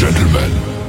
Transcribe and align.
gentlemen, 0.00 0.79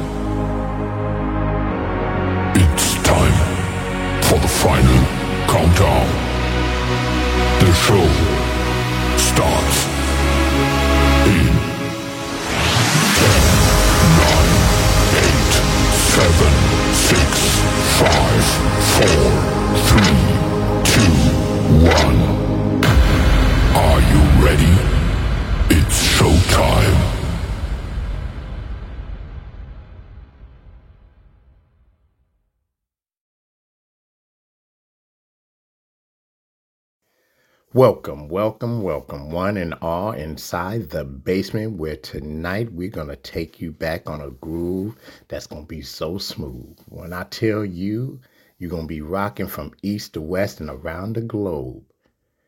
Welcome, 37.74 38.28
welcome, 38.28 38.84
welcome, 38.84 39.32
one 39.32 39.56
and 39.56 39.74
all, 39.76 40.12
inside 40.12 40.90
the 40.90 41.06
basement 41.06 41.78
where 41.78 41.96
tonight 41.96 42.70
we're 42.74 42.90
going 42.90 43.08
to 43.08 43.16
take 43.16 43.62
you 43.62 43.72
back 43.72 44.10
on 44.10 44.20
a 44.20 44.30
groove 44.30 44.98
that's 45.30 45.48
going 45.48 45.62
to 45.62 45.68
be 45.70 45.82
so 45.82 46.18
smooth. 46.18 46.78
When 46.90 47.14
I 47.14 47.24
tell 47.24 47.64
you, 47.64 48.20
you're 48.58 48.70
going 48.70 48.84
to 48.84 48.88
be 48.90 49.00
rocking 49.00 49.48
from 49.48 49.72
east 49.84 50.16
to 50.16 50.22
west 50.22 50.60
and 50.60 50.70
around 50.70 51.16
the 51.16 51.22
globe. 51.22 51.82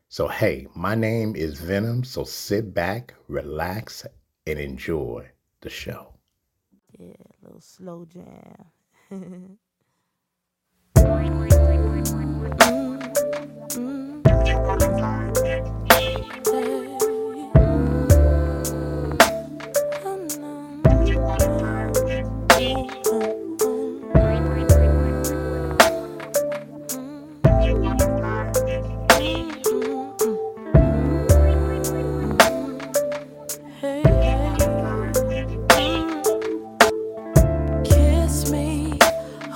So, 0.10 0.28
hey, 0.28 0.68
my 0.76 0.94
name 0.94 1.38
is 1.38 1.58
Venom, 1.58 2.04
so 2.04 2.26
sit 2.26 2.74
back, 2.74 3.14
relax, 3.30 4.06
and 4.46 4.60
enjoy 4.60 5.30
the 5.62 5.70
show. 5.70 6.16
Yeah, 7.00 7.14
a 7.14 7.46
little 7.46 7.62
slow 7.62 8.04
jam. 8.04 8.66
Kiss 9.10 9.20
me, 11.06 11.50
mm, 12.36 13.00
mm, 13.70 14.03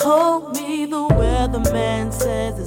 hold 0.08 0.56
me. 0.56 0.86
The 0.86 1.08
weatherman 1.20 2.14
says 2.14 2.60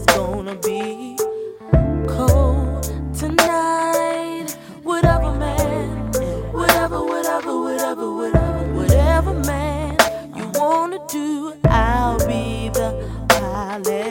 wanna 11.21 11.57
I'll 11.65 12.19
be 12.27 12.71
the 12.71 13.25
pilot. 13.29 14.10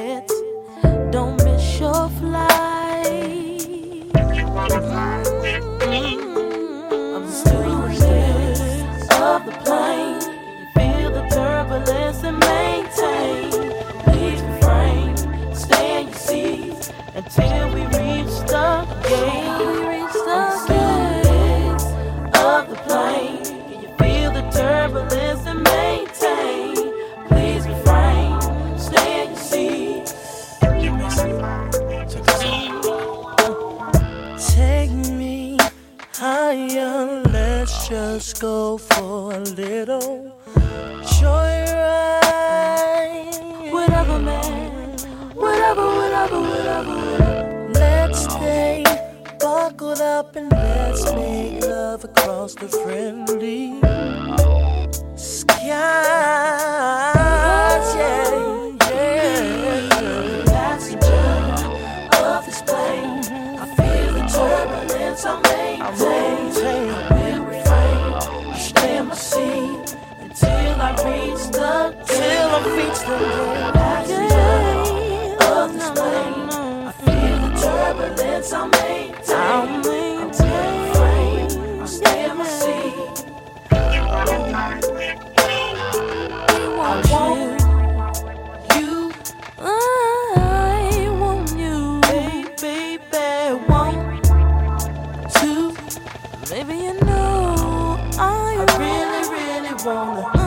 Go 38.39 38.77
for 38.77 39.33
a 39.33 39.39
little 39.39 40.33
joyride. 41.01 41.43
Whatever, 43.73 44.19
man. 44.19 44.97
Whatever, 45.35 45.85
whatever, 45.85 46.39
whatever. 46.39 47.69
Let's 47.73 48.23
stay 48.23 48.85
buckled 49.39 49.99
up 49.99 50.37
and 50.37 50.49
let's 50.51 51.11
make 51.13 51.65
love 51.65 52.05
across 52.05 52.55
the 52.55 52.69
friendly 52.69 53.81
sky. 55.17 55.59
Yeah, 55.61 57.03
yeah. 57.95 58.29
Of 62.21 62.45
this 62.45 62.61
plane. 62.61 63.19
I 63.59 63.65
feel 63.75 64.13
the 64.13 64.21
turbulence. 64.31 65.25
I 65.25 65.41
maintain. 65.41 65.81
I 65.81 67.09
will 67.13 67.18
I 70.89 70.93
reach 70.93 71.45
the 71.51 71.95
till 72.07 72.49
I 72.49 72.59
reach 72.75 72.99
the 73.05 73.17
passenger. 73.73 74.49
I 76.81 76.91
feel 77.05 77.37
the 77.43 77.49
turbulence. 77.61 78.51
I 78.51 78.55
maintain. 78.65 79.37
I 79.37 79.77
maintain. 79.85 81.81
I 81.81 81.85
stay 81.85 82.25
in 82.25 82.37
my 82.37 82.45
seat. 82.47 83.25
I 83.71 83.73
want 86.75 87.05
you. 88.75 89.13
I 89.59 89.63
want 91.19 91.49
you, 91.55 92.01
baby. 92.01 92.97
Want 93.69 94.23
to. 95.35 95.51
Maybe 96.49 96.75
you 96.85 96.93
know 97.01 97.99
I, 98.17 98.65
really, 98.79 99.21
really 99.29 99.73
wanna. 99.85 100.38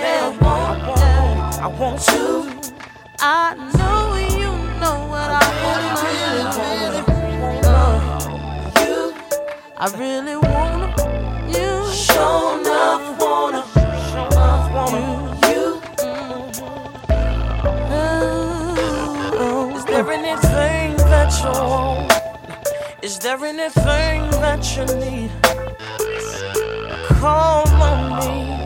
I 0.00 0.28
want, 0.40 0.82
I 1.58 1.68
I 1.68 2.12
you. 2.12 2.48
I 3.20 3.54
know 3.76 4.14
you 4.38 4.52
know 4.80 4.98
what 5.08 5.30
I 5.30 5.42
really, 5.64 5.92
really 6.58 7.02
want. 7.66 8.02
You, 8.78 9.00
I 9.76 9.86
really 9.98 10.36
wanna. 10.36 10.88
You, 11.48 11.90
show 11.92 12.58
enough 12.60 13.18
wanna. 13.20 13.62
Show 14.10 14.26
enough 14.26 14.66
wanna. 14.72 15.00
You, 15.48 15.64
mm, 19.40 19.76
is 19.76 19.84
there 19.84 20.10
anything 20.12 20.96
that 21.10 21.30
you 21.42 21.50
want? 21.50 22.12
Is 23.02 23.18
there 23.18 23.44
anything 23.44 24.30
that 24.42 24.62
you 24.76 24.84
need? 25.00 25.30
Call 27.20 27.66
on 27.68 28.20
me. 28.20 28.57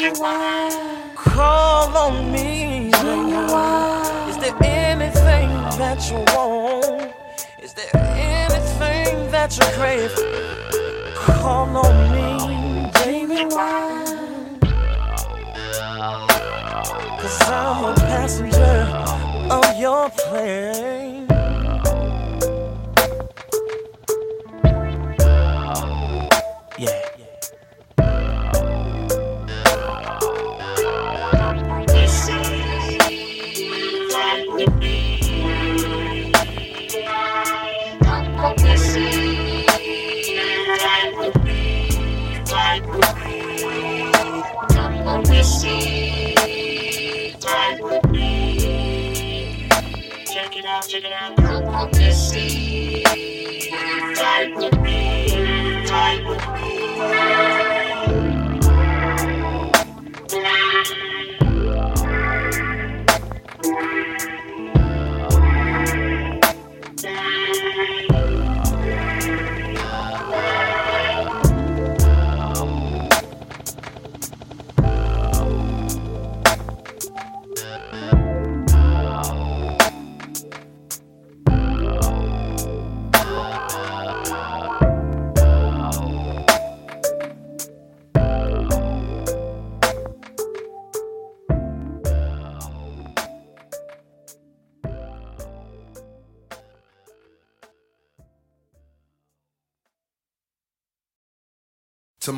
Call 0.00 1.94
on 1.94 2.32
me. 2.32 2.86
Is 2.86 4.38
there 4.38 4.56
anything 4.62 5.50
that 5.76 6.10
you 6.10 6.16
want? 6.34 7.12
Is 7.62 7.74
there 7.74 7.94
anything 7.94 9.30
that 9.30 9.54
you 9.58 9.64
crave? 9.76 10.10
Call 11.14 11.76
on 11.76 12.12
me, 12.14 12.90
baby. 13.04 13.44
Cause 17.20 17.40
I'm 17.42 17.84
a 17.84 17.94
passenger 17.96 18.88
of 19.50 19.78
your 19.78 20.08
plane. 20.08 21.26
Yeah. 26.78 27.19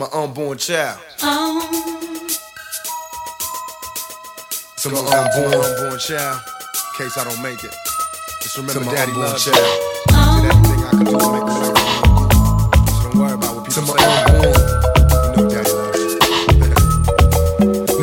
My 0.02 0.08
unborn 0.18 0.58
child. 0.58 0.98
To 1.18 1.26
my 4.90 4.98
unborn, 4.98 5.54
unborn 5.54 5.98
child, 6.00 6.42
in 6.42 6.98
case 6.98 7.16
I 7.16 7.22
don't 7.22 7.40
make 7.40 7.62
it. 7.62 7.72
Just 8.42 8.56
remember, 8.56 8.80
to 8.80 8.86
my 8.86 8.94
daddy 8.94 9.12
loves 9.12 9.44
child. 9.44 9.54
Did 10.42 10.50
everything 10.50 10.82
I 10.82 10.90
could 10.90 11.06
do 11.06 11.14
to 11.14 11.30
make 11.30 11.46
a 11.46 11.54
way 11.54 11.70
So 12.90 13.02
don't 13.06 13.14
worry 13.14 13.34
about 13.38 13.54
what 13.54 13.62
people 13.62 13.78
to 13.78 13.94
say. 13.94 13.94
My 13.94 14.02
unborn, 14.26 14.58
you 15.22 15.38
know 15.38 15.46
daddy 15.54 15.70
loves 15.70 16.02
you. 16.02 16.18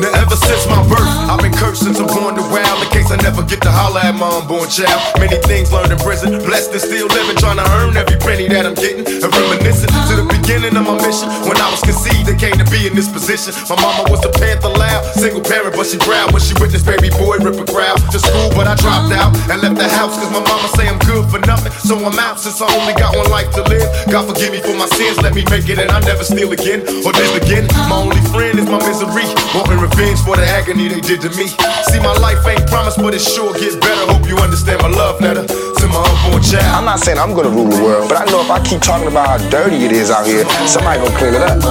now 0.00 0.24
ever 0.24 0.36
since 0.40 0.64
my 0.72 0.80
birth, 0.88 1.04
uh-huh. 1.04 1.36
I've 1.36 1.42
been 1.44 1.52
cursed 1.52 1.84
since 1.84 2.00
I'm 2.00 2.08
born 2.08 2.32
to 2.34 2.42
wild. 2.48 2.80
In 2.80 2.88
case 2.88 3.10
I 3.12 3.19
never 3.30 3.46
get 3.46 3.62
to 3.62 3.70
holler 3.70 4.02
at 4.02 4.18
my 4.18 4.26
unborn 4.26 4.66
child. 4.66 4.98
Many 5.22 5.38
things 5.46 5.70
learned 5.70 5.94
in 5.94 5.98
prison, 6.02 6.34
blessed 6.42 6.74
and 6.74 6.82
still 6.82 7.06
living, 7.06 7.38
trying 7.38 7.62
to 7.62 7.66
earn 7.78 7.94
every 7.94 8.18
penny 8.18 8.50
that 8.50 8.66
I'm 8.66 8.74
getting. 8.74 9.06
And 9.06 9.30
reminiscing 9.30 9.90
to 10.10 10.14
the 10.18 10.26
beginning 10.26 10.74
of 10.74 10.82
my 10.82 10.98
mission 10.98 11.30
when 11.46 11.54
I 11.62 11.70
was 11.70 11.78
conceived 11.78 12.26
and 12.26 12.34
came 12.34 12.58
to 12.58 12.66
be 12.66 12.90
in 12.90 12.98
this 12.98 13.06
position. 13.06 13.54
My 13.70 13.78
mama 13.78 14.10
was 14.10 14.18
a 14.26 14.32
panther 14.34 14.74
loud, 14.74 15.06
single 15.14 15.42
parent, 15.46 15.78
but 15.78 15.86
she 15.86 15.98
proud 16.02 16.34
when 16.34 16.42
she 16.42 16.58
witnessed 16.58 16.86
baby 16.86 17.14
boy 17.14 17.38
rip 17.38 17.54
a 17.54 17.66
crowd 17.70 18.02
to 18.10 18.18
school. 18.18 18.50
But 18.58 18.66
I 18.66 18.74
dropped 18.74 19.14
out 19.14 19.30
and 19.46 19.62
left 19.62 19.78
the 19.78 19.86
house 19.86 20.18
cause 20.18 20.32
my 20.34 20.42
mama 20.42 20.66
say 20.74 20.90
I'm 20.90 20.98
good 21.06 21.30
for 21.30 21.38
nothing. 21.46 21.70
So 21.86 21.94
I'm 22.02 22.18
out 22.18 22.42
since 22.42 22.58
I 22.58 22.66
only 22.66 22.98
got 22.98 23.14
one 23.14 23.30
life 23.30 23.54
to 23.54 23.62
live. 23.70 23.86
God 24.10 24.26
forgive 24.26 24.50
me 24.50 24.58
for 24.58 24.74
my 24.74 24.90
sins, 24.98 25.22
let 25.22 25.38
me 25.38 25.46
make 25.46 25.70
it 25.70 25.78
and 25.78 25.90
I 25.94 26.02
never 26.02 26.26
steal 26.26 26.50
again 26.50 26.82
or 27.06 27.14
live 27.14 27.34
again. 27.38 27.70
My 27.86 28.02
only 28.02 28.18
friend 28.34 28.58
is 28.58 28.66
my 28.66 28.82
misery, 28.82 29.26
wanting 29.54 29.78
revenge 29.78 30.18
for 30.26 30.34
the 30.34 30.46
agony 30.50 30.90
they 30.90 31.00
did 31.00 31.22
to 31.22 31.30
me. 31.38 31.46
See, 31.86 32.02
my 32.02 32.14
life 32.18 32.42
ain't 32.42 32.66
promised, 32.66 32.98
but 32.98 33.14
it 33.20 33.28
sure 33.28 33.52
get 33.54 33.80
better. 33.80 34.12
Hope 34.12 34.26
you 34.26 34.36
understand 34.36 34.80
my 34.82 34.88
love 34.88 35.20
letter 35.20 35.44
to 35.44 35.86
my 35.88 36.00
unborn 36.00 36.42
child. 36.42 36.64
I'm 36.72 36.84
not 36.84 37.00
saying 37.00 37.18
I'm 37.18 37.34
gonna 37.34 37.50
rule 37.50 37.68
the 37.68 37.82
world, 37.82 38.08
but 38.08 38.16
I 38.16 38.24
know 38.32 38.40
if 38.40 38.50
I 38.50 38.62
keep 38.64 38.80
talking 38.80 39.08
about 39.08 39.28
how 39.28 39.38
dirty 39.50 39.84
it 39.84 39.92
is 39.92 40.10
out 40.10 40.26
here, 40.26 40.44
somebody 40.66 41.00
gonna 41.00 41.18
clean 41.18 41.34
it 41.34 41.42
up. 41.42 41.60
To 41.60 41.68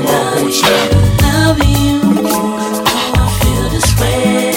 my 0.00 0.12
unborn 0.32 0.52
child. 0.52 1.04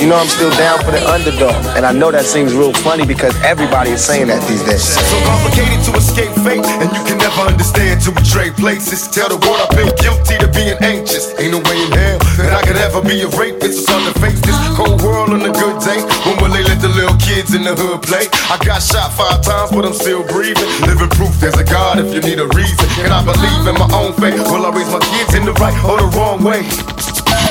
You 0.01 0.07
know 0.09 0.17
I'm 0.17 0.27
still 0.27 0.49
down 0.57 0.79
for 0.81 0.89
the 0.89 0.97
underdog, 1.05 1.53
and 1.77 1.85
I 1.85 1.91
know 1.91 2.09
that 2.09 2.25
seems 2.25 2.55
real 2.55 2.73
funny 2.73 3.05
because 3.05 3.37
everybody 3.45 3.91
is 3.91 4.03
saying 4.03 4.27
that 4.33 4.41
these 4.49 4.63
days. 4.65 4.81
So 4.81 5.17
complicated 5.29 5.77
to 5.85 5.93
escape 5.93 6.33
fate, 6.41 6.65
and 6.81 6.89
you 7.05 7.10
never 7.31 7.51
understand 7.51 8.01
to 8.01 8.11
betray 8.11 8.51
places. 8.51 9.07
Tell 9.07 9.29
the 9.29 9.39
world 9.47 9.59
I've 9.63 9.75
been 9.75 9.91
guilty 9.99 10.37
to 10.39 10.47
being 10.51 10.77
anxious. 10.81 11.31
Ain't 11.39 11.55
no 11.55 11.59
way 11.63 11.79
in 11.79 11.91
hell 11.91 12.19
that 12.37 12.51
I 12.51 12.61
could 12.65 12.77
ever 12.77 13.01
be 13.01 13.21
a 13.21 13.29
rapist. 13.39 13.87
Hard 13.87 14.03
to 14.11 14.13
face 14.19 14.39
this 14.41 14.57
cold 14.75 15.01
world 15.01 15.31
on 15.31 15.41
a 15.41 15.53
good 15.53 15.77
day. 15.81 16.01
When 16.27 16.35
will 16.41 16.51
they 16.51 16.63
let 16.63 16.81
the 16.81 16.89
little 16.91 17.15
kids 17.17 17.55
in 17.55 17.63
the 17.63 17.75
hood 17.75 18.03
play? 18.03 18.27
I 18.51 18.57
got 18.63 18.83
shot 18.83 19.13
five 19.13 19.41
times, 19.41 19.71
but 19.71 19.85
I'm 19.85 19.95
still 19.95 20.23
breathing. 20.27 20.67
Living 20.83 21.11
proof 21.15 21.31
there's 21.39 21.57
a 21.57 21.63
God 21.63 21.99
if 21.99 22.11
you 22.13 22.21
need 22.21 22.39
a 22.39 22.47
reason. 22.51 22.87
And 23.05 23.13
I 23.13 23.23
believe 23.23 23.63
in 23.67 23.75
my 23.79 23.89
own 23.95 24.11
faith. 24.19 24.41
Will 24.51 24.65
I 24.65 24.71
raise 24.75 24.91
my 24.91 25.01
kids 25.15 25.35
in 25.35 25.45
the 25.45 25.55
right 25.63 25.77
or 25.87 25.97
the 25.99 26.09
wrong 26.17 26.43
way? 26.43 26.67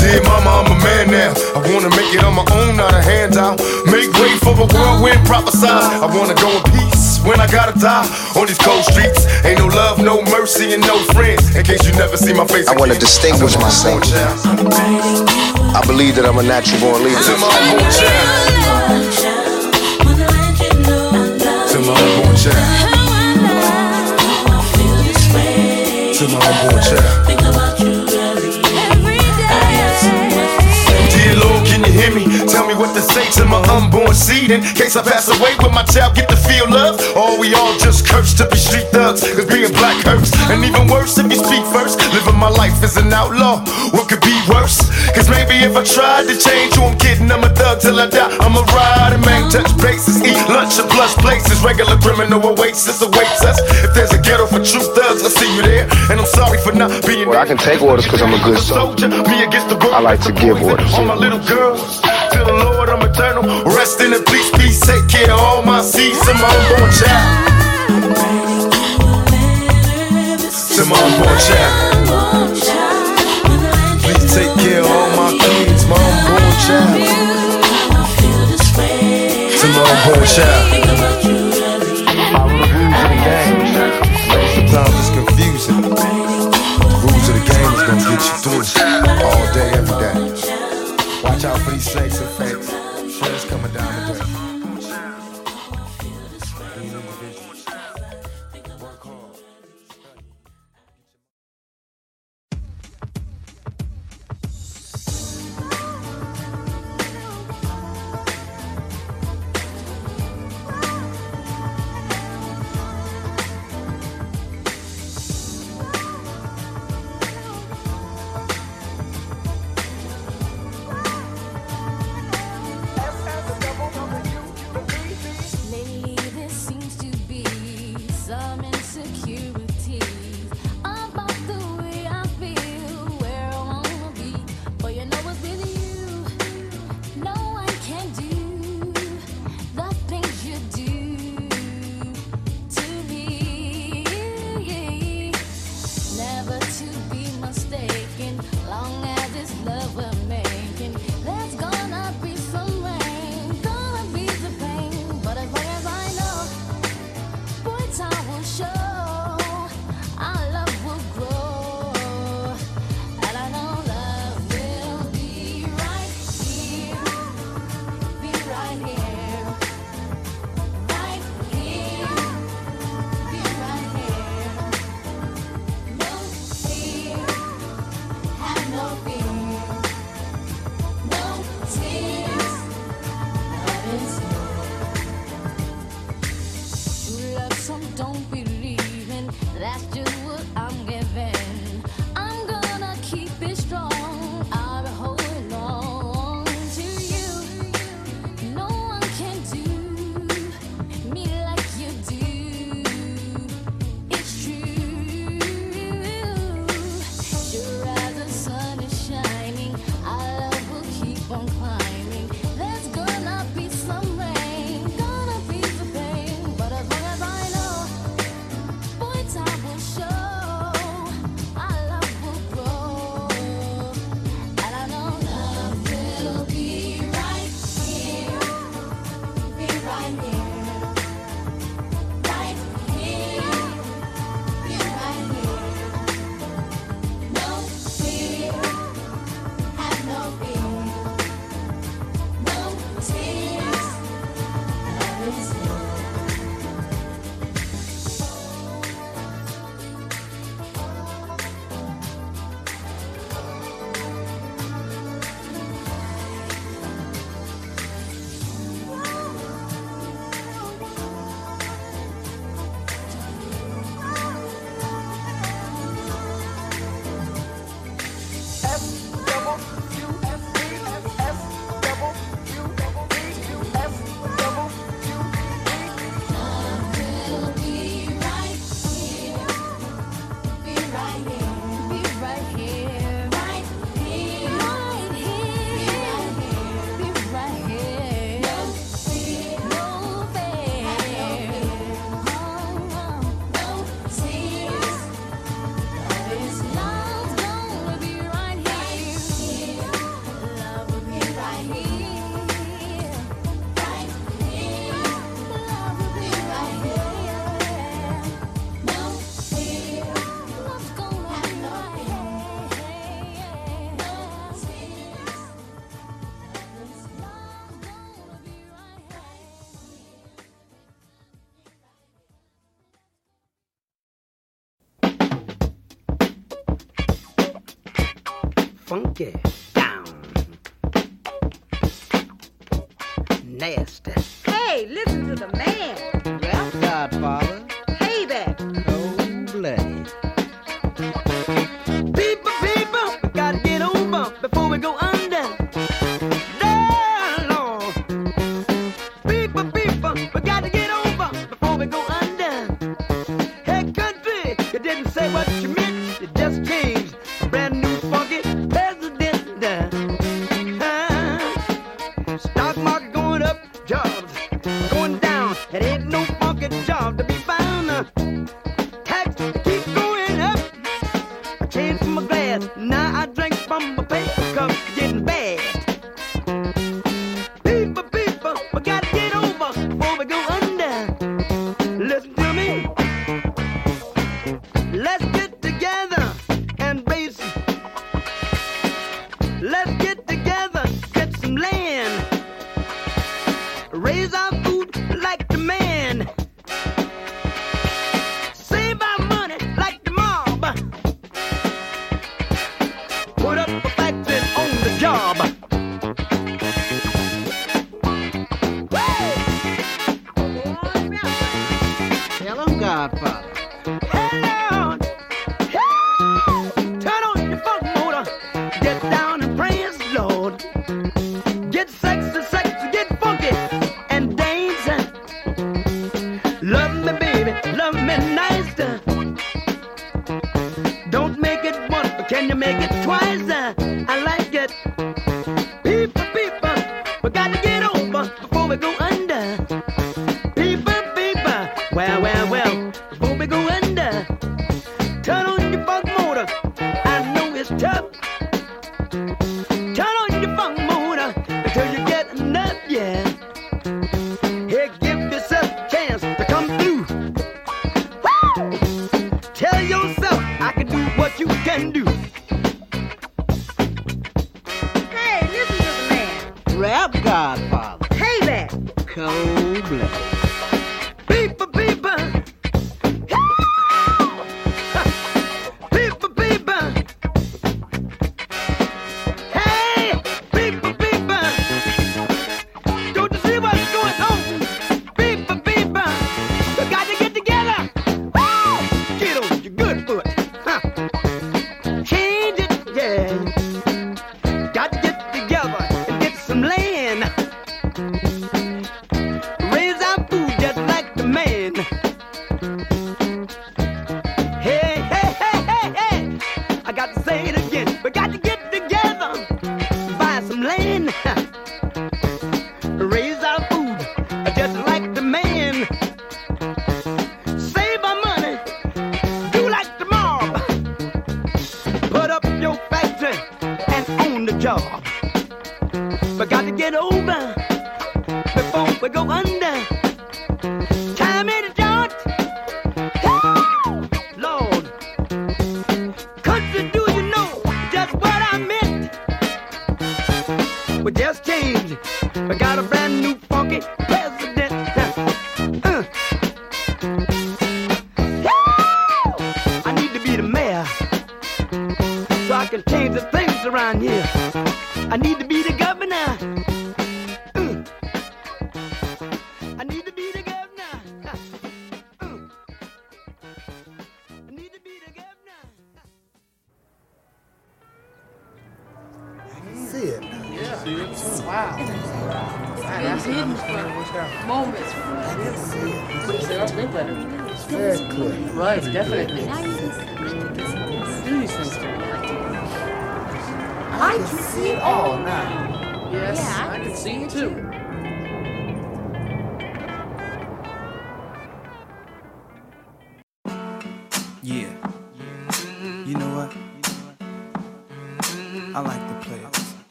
Dear 0.00 0.22
mama, 0.24 0.62
I'm 0.62 0.68
a 0.72 0.78
man 0.80 1.06
now. 1.10 1.32
I 1.56 1.60
wanna 1.72 1.90
make 1.96 2.12
it 2.12 2.22
on 2.24 2.34
my 2.36 2.46
own, 2.52 2.76
not 2.76 2.92
a 2.92 3.02
handout. 3.02 3.60
Make 3.88 4.12
way 4.20 4.32
for 4.40 4.56
a 4.56 4.66
whirlwind 4.66 5.20
prophesize. 5.28 6.00
I 6.00 6.06
wanna 6.06 6.34
go 6.34 6.48
in 6.52 6.62
peace 6.72 6.95
when 7.26 7.40
I 7.40 7.46
gotta 7.50 7.78
die 7.78 8.06
on 8.38 8.46
these 8.46 8.58
cold 8.58 8.84
streets. 8.84 9.26
Ain't 9.44 9.58
no 9.58 9.66
love, 9.66 9.98
no 9.98 10.22
mercy, 10.22 10.72
and 10.72 10.82
no 10.86 10.96
friends. 11.12 11.54
In 11.54 11.64
case 11.64 11.84
you 11.84 11.92
never 11.92 12.16
see 12.16 12.32
my 12.32 12.46
face, 12.46 12.68
I 12.68 12.74
wanna 12.78 12.92
again. 12.92 13.00
distinguish 13.00 13.58
myself. 13.58 14.02
I 15.74 15.82
believe 15.86 16.14
that 16.16 16.24
I'm 16.24 16.38
a 16.38 16.42
natural 16.42 16.80
born 16.80 17.02
leader. 17.04 17.20
To 17.20 17.36
my 17.42 17.50
unborn 17.58 17.90
child. 17.90 18.46
To 21.72 21.78
my 21.82 21.94
unborn 21.98 22.36
child. 22.36 22.56
To 26.16 26.24
my 26.32 26.40
unborn 26.48 26.80
child. 26.82 27.26
Dear 31.12 31.34
Lord, 31.42 31.66
can 31.66 31.84
you 31.84 31.92
hear 31.92 32.10
me? 32.14 32.24
Tell 32.46 32.66
me 32.66 32.74
what 32.74 32.94
to 32.94 33.02
say 33.16 33.40
to 33.40 33.48
my 33.48 33.60
unborn 33.72 34.12
seed 34.12 34.50
in 34.52 34.60
case 34.76 34.94
I 34.96 35.00
pass 35.00 35.32
away. 35.32 35.56
Will 35.64 35.72
my 35.72 35.84
child 35.88 36.14
get 36.14 36.28
to 36.28 36.36
feel 36.36 36.68
love? 36.68 37.00
Or 37.16 37.40
we 37.40 37.54
all 37.56 37.72
just 37.80 38.04
cursed 38.04 38.36
to 38.38 38.44
be 38.52 38.60
street 38.60 38.88
thugs? 38.92 39.24
Cause 39.24 39.48
being 39.48 39.72
black 39.72 39.96
hurts. 40.04 40.36
And 40.52 40.60
even 40.60 40.84
worse 40.92 41.16
if 41.16 41.24
you 41.32 41.40
speak 41.40 41.64
first. 41.72 41.96
Living 42.12 42.36
my 42.36 42.52
life 42.52 42.76
as 42.84 43.00
an 43.00 43.08
outlaw. 43.12 43.64
What 43.96 44.12
could 44.12 44.20
be 44.20 44.36
worse? 44.52 44.84
Cause 45.16 45.32
maybe 45.32 45.56
if 45.64 45.72
I 45.72 45.82
tried 45.84 46.28
to 46.28 46.36
change 46.36 46.76
who 46.76 46.84
I'm 46.84 46.98
kidding, 47.00 47.32
I'm 47.32 47.40
a 47.40 47.48
thug 47.48 47.80
till 47.80 47.96
I 47.96 48.06
die. 48.12 48.28
I'm 48.44 48.52
a 48.52 48.64
rider, 48.76 49.20
man, 49.24 49.48
touch 49.48 49.72
bases, 49.80 50.20
eat 50.20 50.36
lunch 50.52 50.76
at 50.76 50.88
plus 50.92 51.16
places. 51.16 51.64
Regular 51.64 51.96
criminal 52.04 52.44
oasis 52.44 53.00
awaits 53.00 53.40
us. 53.48 53.56
If 53.80 53.94
there's 53.96 54.12
a 54.12 54.20
ghetto 54.20 54.44
for 54.46 54.60
true 54.60 54.84
thugs, 54.92 55.24
I'll 55.24 55.32
see 55.32 55.48
you 55.56 55.62
there. 55.62 55.88
And 56.12 56.20
I'm 56.20 56.28
sorry 56.28 56.58
for 56.60 56.72
not 56.72 56.92
being 57.08 57.28
Well, 57.28 57.40
I 57.40 57.46
can 57.46 57.56
take 57.56 57.80
orders 57.80 58.04
because 58.04 58.20
I'm 58.20 58.34
a 58.36 58.42
good 58.44 58.60
soldier. 58.60 59.08
soldier. 59.08 59.30
Me 59.30 59.44
against 59.44 59.68
the 59.72 59.76
world. 59.80 59.94
I 59.96 60.00
like 60.00 60.20
to 60.28 60.32
give 60.32 60.60
orders. 60.60 60.92
All 60.92 61.04
my 61.08 61.16
little 61.16 61.40
girls. 61.48 62.04
To 62.32 62.38
the 62.44 62.52
Lord, 62.52 62.88
I'm 62.88 63.02
eternal. 63.02 63.44
Rest 63.64 64.00
in 64.00 64.10
the 64.10 64.20
peace, 64.30 64.50
peace. 64.58 64.80
Take 64.80 65.08
care 65.08 65.32
of 65.32 65.38
all 65.38 65.62
my 65.62 65.80
seeds. 65.82 66.18
To 66.26 66.34
my 66.34 66.48
unborn 66.48 66.90
child. 66.92 67.46
To 70.76 70.82
my 70.84 70.98
unborn 71.06 71.38
child. 71.38 71.72
Please 74.02 74.26
take 74.34 74.52
care 74.58 74.80
of 74.80 74.86
all 74.86 75.10
my 75.16 75.30
kids. 75.38 75.86
My 75.86 75.96
unborn 75.96 76.52
child. 76.66 77.00
To 79.60 79.66
my 79.74 79.82
unborn 79.92 80.26
child. 80.26 80.64
The 82.26 82.42
rules 82.52 83.00
of 83.02 83.10
the 83.10 83.18
game. 83.24 83.58
Sometimes 84.54 84.94
it's 85.00 85.10
confusing. 85.14 85.80
The 85.80 85.88
rules 87.02 87.26
of 87.28 87.34
the 87.38 87.42
game 87.48 87.70
is 87.72 87.82
gonna 87.86 88.04
get 88.10 88.20
you 88.20 88.34
through 88.42 88.64
all 89.24 89.44
day, 89.54 89.70
every 89.72 89.96
day. 90.00 90.25
Out 91.46 91.60
for 91.60 91.70
these 91.70 91.94
and 92.20 92.28
fakes. 92.30 92.70
Friends 93.18 93.44
coming 93.44 93.72
down 93.72 94.12
the 94.12 94.35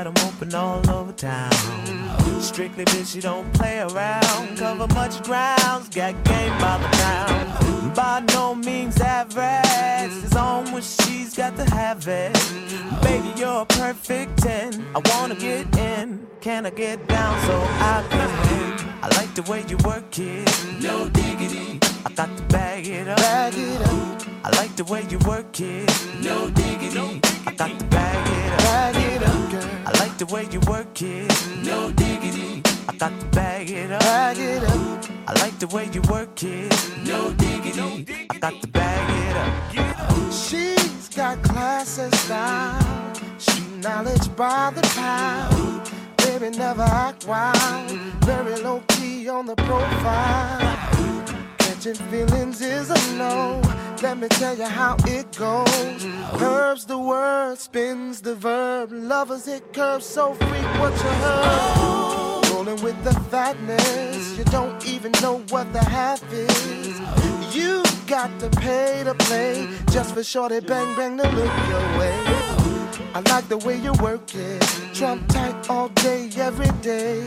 Got 0.00 0.06
'em 0.06 0.28
open 0.28 0.54
all 0.54 0.90
over 0.90 1.12
town. 1.12 1.52
Strictly 2.40 2.86
bitch, 2.86 3.14
you 3.14 3.20
don't 3.20 3.52
play 3.52 3.80
around. 3.80 4.56
Cover 4.56 4.86
much 4.94 5.22
grounds, 5.24 5.90
got 5.90 6.14
game 6.24 6.56
by 6.58 6.78
the 6.78 6.88
pound. 6.96 7.94
By 7.94 8.20
no 8.32 8.54
means 8.54 8.98
average. 8.98 10.24
It's 10.24 10.34
on 10.34 10.72
when 10.72 10.80
she's 10.80 11.34
got 11.34 11.54
to 11.56 11.66
have 11.74 12.08
it. 12.08 12.32
Baby, 13.02 13.30
you're 13.36 13.60
a 13.60 13.66
perfect 13.66 14.38
10. 14.38 14.86
I 14.94 15.02
wanna 15.10 15.34
get 15.34 15.66
in. 15.76 16.26
Can 16.40 16.64
I 16.64 16.70
get 16.70 17.06
down 17.06 17.38
so 17.46 17.56
I 17.92 18.02
can? 18.08 18.30
I 19.02 19.08
like 19.18 19.34
the 19.34 19.42
way 19.50 19.66
you 19.68 19.76
work 19.84 20.18
it. 20.18 20.48
No 20.80 21.10
diggity. 21.10 21.78
I 22.06 22.10
got 22.14 22.34
to 22.38 22.42
bag 22.44 22.86
it 22.86 23.06
up. 23.06 23.18
Bag 23.18 23.52
it 23.54 23.82
up. 23.82 24.22
I 24.44 24.48
like 24.60 24.74
the 24.76 24.84
way 24.84 25.04
you 25.10 25.18
work 25.28 25.60
it. 25.60 25.90
No 26.22 26.48
diggity. 26.48 27.20
I 27.46 27.52
got 27.52 27.78
to 27.78 27.84
bag 27.96 28.28
it 28.38 28.52
up. 28.52 28.58
Bag 28.60 28.96
it 28.96 29.22
up. 29.28 29.39
I 29.90 29.98
like 29.98 30.18
the 30.18 30.26
way 30.26 30.46
you 30.52 30.60
work 30.60 31.02
it. 31.02 31.32
No 31.64 31.90
diggity. 31.90 32.62
I 32.88 32.94
got 32.96 33.18
to 33.18 33.26
bag 33.26 33.70
it 33.70 33.90
up. 33.90 34.00
Bag 34.00 34.38
it 34.38 34.62
up. 34.62 35.04
I 35.26 35.32
like 35.42 35.58
the 35.58 35.66
way 35.66 35.88
you 35.92 36.00
work 36.02 36.42
it. 36.44 36.72
No 37.04 37.32
diggity. 37.32 38.06
I 38.30 38.38
got 38.38 38.62
to 38.62 38.68
bag 38.68 39.06
it 39.26 39.36
up. 39.36 40.32
She's 40.32 41.08
got 41.08 41.42
class 41.42 41.98
and 41.98 42.14
style. 42.14 43.14
Street 43.38 43.78
knowledge 43.82 44.34
by 44.36 44.70
the 44.74 44.82
pound. 44.94 45.90
Baby, 46.18 46.56
never 46.56 46.82
act 46.82 47.26
wild. 47.26 47.90
Very 48.24 48.56
low 48.62 48.82
key 48.88 49.28
on 49.28 49.46
the 49.46 49.56
profile. 49.56 51.29
Catching 51.80 52.08
feelings 52.10 52.60
is 52.60 52.90
a 52.90 53.16
no. 53.16 53.58
Let 54.02 54.18
me 54.18 54.28
tell 54.28 54.54
you 54.54 54.66
how 54.66 54.98
it 55.06 55.34
goes. 55.34 56.06
Curves 56.38 56.84
the 56.84 56.98
word, 56.98 57.56
spins 57.56 58.20
the 58.20 58.34
verb. 58.34 58.92
Lovers 58.92 59.46
hit 59.46 59.72
curves 59.72 60.04
so 60.04 60.34
freak 60.34 60.66
what 60.78 60.92
you 60.92 61.10
heard. 61.24 62.50
Rolling 62.50 62.82
with 62.82 63.02
the 63.02 63.14
fatness, 63.30 64.36
you 64.36 64.44
don't 64.44 64.86
even 64.86 65.10
know 65.22 65.38
what 65.48 65.72
the 65.72 65.82
half 65.82 66.22
is. 66.34 67.00
You 67.56 67.82
got 68.06 68.28
to 68.40 68.50
pay 68.50 69.00
to 69.02 69.14
play 69.14 69.66
just 69.90 70.12
for 70.12 70.22
shorty 70.22 70.60
bang 70.60 70.94
bang 70.96 71.16
to 71.16 71.30
look 71.30 71.68
your 71.70 71.98
way. 71.98 72.14
I 73.14 73.22
like 73.30 73.48
the 73.48 73.56
way 73.56 73.78
you 73.78 73.94
work 74.02 74.34
it, 74.34 74.60
Trump 74.92 75.26
tight 75.28 75.70
all 75.70 75.88
day, 75.88 76.28
every 76.36 76.70
day. 76.82 77.26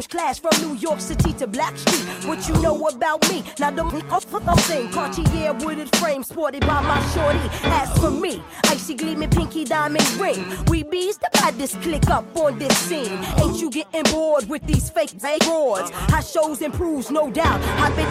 First 0.00 0.10
class 0.12 0.38
from 0.38 0.62
New 0.62 0.76
York 0.76 0.98
City 0.98 1.34
to 1.34 1.46
Blackstreet. 1.46 2.26
What 2.26 2.48
you 2.48 2.54
know 2.62 2.88
about 2.88 3.28
me? 3.28 3.44
Now 3.58 3.70
the 3.70 3.84
thing, 4.60 4.90
Cartier 4.92 5.52
wooded 5.52 5.94
frame 5.96 6.22
sported 6.22 6.62
by 6.62 6.80
my 6.80 6.98
shorty. 7.12 7.38
As 7.64 7.90
for 7.98 8.10
me, 8.10 8.42
icy 8.64 8.94
gleaming 8.94 9.28
pinky 9.28 9.66
diamond 9.66 10.08
ring. 10.12 10.42
We 10.68 10.84
bees 10.84 11.18
the 11.18 11.28
baddest 11.34 11.82
click 11.82 12.08
up 12.08 12.24
on 12.34 12.58
this 12.58 12.74
scene. 12.78 13.18
Ain't 13.42 13.60
you 13.60 13.70
getting 13.70 14.04
bored 14.04 14.48
with 14.48 14.66
these 14.66 14.88
fake 14.88 15.12
broads? 15.40 15.90
How 15.90 16.22
shows 16.22 16.62
improves, 16.62 17.10
no 17.10 17.30
doubt. 17.30 17.60
I've 17.82 17.94
been 17.94 18.10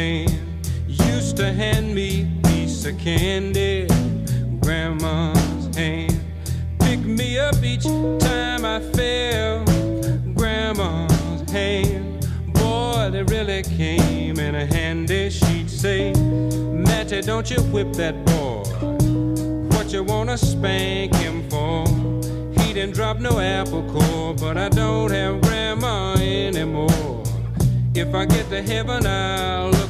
hand 0.00 0.66
used 0.86 1.36
to 1.36 1.52
hand 1.52 1.94
me 1.94 2.22
a 2.22 2.48
piece 2.48 2.86
of 2.86 2.96
candy. 2.98 3.86
Grandma's 4.60 5.76
hand 5.76 6.18
picked 6.78 7.04
me 7.04 7.38
up 7.38 7.62
each 7.62 7.84
time 7.84 8.64
I 8.64 8.80
fell. 8.94 9.64
Grandma's 10.34 11.50
hand, 11.50 12.26
boy, 12.54 13.10
they 13.12 13.24
really 13.24 13.62
came 13.62 14.38
in 14.38 14.54
handy. 14.54 15.28
She'd 15.28 15.68
say, 15.68 16.14
Matty, 16.14 17.20
don't 17.20 17.50
you 17.50 17.60
whip 17.64 17.92
that 17.94 18.16
boy. 18.24 18.62
What 19.74 19.92
you 19.92 20.02
wanna 20.02 20.38
spank 20.38 21.14
him 21.16 21.38
for? 21.50 21.84
He 22.58 22.72
didn't 22.72 22.94
drop 22.94 23.18
no 23.18 23.38
apple 23.38 23.84
core, 23.92 24.34
but 24.34 24.56
I 24.56 24.70
don't 24.70 25.10
have 25.10 25.42
grandma 25.42 26.14
anymore. 26.14 27.22
If 27.94 28.14
I 28.14 28.24
get 28.24 28.48
to 28.50 28.62
heaven, 28.62 29.04
I'll 29.04 29.70
look 29.70 29.89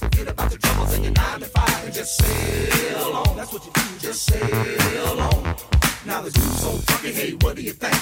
Nine 1.15 1.39
to 1.39 1.45
five 1.45 1.85
and 1.85 1.93
just 1.93 2.17
sail 2.17 3.13
on. 3.13 3.35
That's 3.35 3.51
what 3.53 3.65
you 3.65 3.71
do, 3.73 3.81
just 3.99 4.23
sail 4.23 5.19
on. 5.19 5.55
Now 6.05 6.21
the 6.21 6.31
dude's 6.31 6.61
so 6.61 6.71
funky, 6.71 7.11
hey, 7.11 7.31
what 7.41 7.55
do 7.55 7.61
you 7.61 7.73
think? 7.73 7.95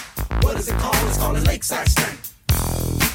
What 0.44 0.58
is 0.60 0.70
it 0.70 0.78
called? 0.78 0.96
It's 1.08 1.18
called 1.18 1.38
a 1.38 1.42
lakeside 1.42 1.88
stank. 1.88 3.09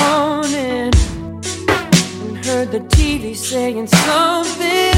Morning 0.00 0.90
and 2.22 2.44
heard 2.46 2.70
the 2.70 2.80
TV 2.96 3.34
saying 3.34 3.86
something 3.86 4.92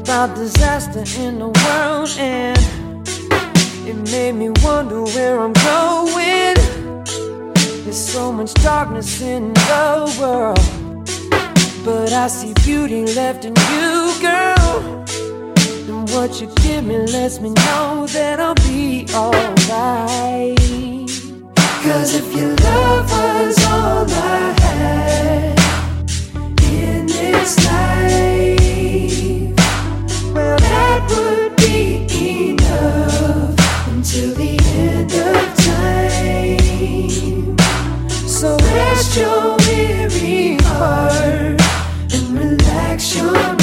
about 0.00 0.34
disaster 0.36 1.04
in 1.20 1.38
the 1.38 1.48
world, 1.62 2.10
and 2.18 2.58
it 3.88 3.96
made 4.10 4.32
me 4.32 4.50
wonder 4.62 5.02
where 5.02 5.40
I'm 5.40 5.52
going. 5.52 6.54
There's 7.84 8.12
so 8.12 8.32
much 8.32 8.54
darkness 8.54 9.20
in 9.20 9.52
the 9.54 10.16
world, 10.20 10.58
but 11.84 12.12
I 12.12 12.28
see 12.28 12.52
beauty 12.64 13.04
left 13.14 13.44
in 13.44 13.54
you, 13.70 14.14
girl. 14.20 15.04
And 15.88 16.08
what 16.10 16.40
you 16.40 16.48
give 16.62 16.84
me 16.84 16.96
lets 16.98 17.40
me 17.40 17.50
know 17.50 18.06
that 18.08 18.40
I'll 18.40 18.54
be 18.54 19.06
alright. 19.14 20.93
Cause 21.84 22.14
if 22.14 22.34
your 22.34 22.54
love 22.56 23.10
was 23.10 23.58
all 23.66 24.06
I 24.08 24.54
had 24.58 25.58
in 26.62 27.06
this 27.06 27.58
life, 27.62 29.52
well, 30.32 30.56
that 30.56 31.06
would 31.10 31.54
be 31.56 32.06
enough 32.52 33.58
until 33.88 34.32
the 34.32 34.58
end 34.76 35.12
of 35.12 35.54
time. 35.68 37.58
So 38.26 38.56
rest 38.56 39.16
your 39.18 39.54
weary 39.68 40.56
heart 40.62 41.60
and 42.14 42.38
relax 42.38 43.14
your 43.14 43.53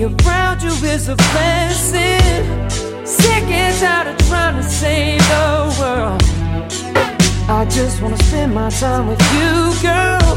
Around 0.00 0.62
you 0.62 0.70
is 0.86 1.08
a 1.08 1.16
blessing. 1.16 2.70
Sick 3.04 3.42
and 3.50 3.76
tired 3.80 4.06
of 4.06 4.28
trying 4.28 4.54
to 4.54 4.62
save 4.62 5.18
the 5.18 5.76
world. 5.80 6.22
I 7.48 7.64
just 7.68 8.00
wanna 8.00 8.16
spend 8.18 8.54
my 8.54 8.70
time 8.70 9.08
with 9.08 9.20
you, 9.34 9.74
girl. 9.82 10.36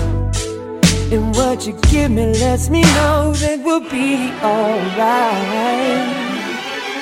And 1.13 1.35
what 1.35 1.67
you 1.67 1.73
give 1.91 2.09
me 2.09 2.33
lets 2.39 2.71
me 2.71 2.81
know 2.81 3.33
that 3.33 3.59
we'll 3.63 3.87
be 3.87 4.31
alright. 4.41 6.09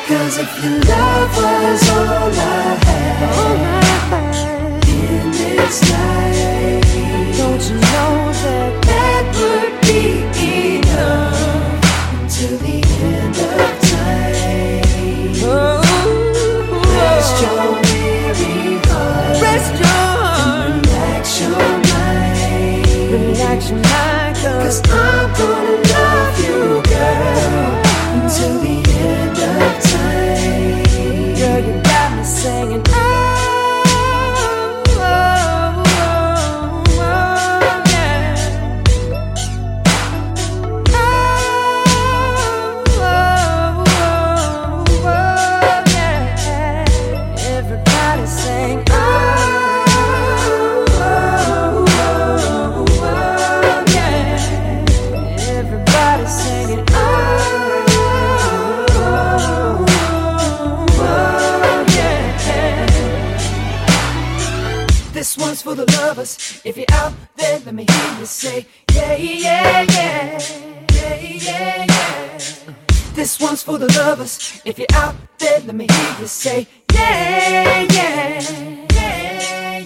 Cause 0.06 0.38
if 0.38 0.52
your 0.62 0.80
love 0.84 1.38
was 1.38 1.90
all 1.90 2.30
I 2.30 2.76
had, 2.88 3.20
all 3.40 3.56
I 3.56 3.90
had 4.12 4.84
in 4.90 5.32
this 5.32 5.80
life, 5.90 7.38
don't 7.38 7.64
you 7.70 7.76
know 7.76 8.34
that 8.44 8.89
cause 24.42 24.82
I'm 24.90 25.34
gonna 25.34 25.76
love 25.94 26.40
you, 26.40 26.82
girl, 26.84 27.82
until 28.16 28.60
the 28.60 28.76
end 28.88 29.38
of 29.38 29.84
time. 29.84 31.36
Girl, 31.38 31.60
you 31.60 31.82
got 31.84 32.18
me 32.18 32.24
singing. 32.24 32.89
One's 65.66 65.78
for 65.78 65.86
the 65.86 65.92
lovers. 65.98 66.62
If 66.64 66.78
you're 66.78 66.86
out 66.94 67.12
there, 67.36 67.60
let 67.60 67.76
me 67.76 67.86
hear 67.90 68.20
you 68.20 68.26
say, 68.26 68.66
yeah, 68.94 69.14
yeah, 69.18 69.82
yeah, 69.82 70.40
yeah, 70.94 71.16
yeah, 71.22 71.86
yeah. 71.86 72.38
This 73.14 73.42
one's 73.42 73.62
for 73.64 73.78
the 73.78 73.88
lovers. 73.88 74.62
If 74.64 74.80
you're 74.80 74.88
out 74.94 75.16
there, 75.38 75.60
let 75.60 75.76
me 75.76 75.86
hear 75.92 76.16
you 76.22 76.28
say, 76.28 76.66
yeah, 76.94 77.82
yeah, 77.92 78.42
yeah, 78.94 79.86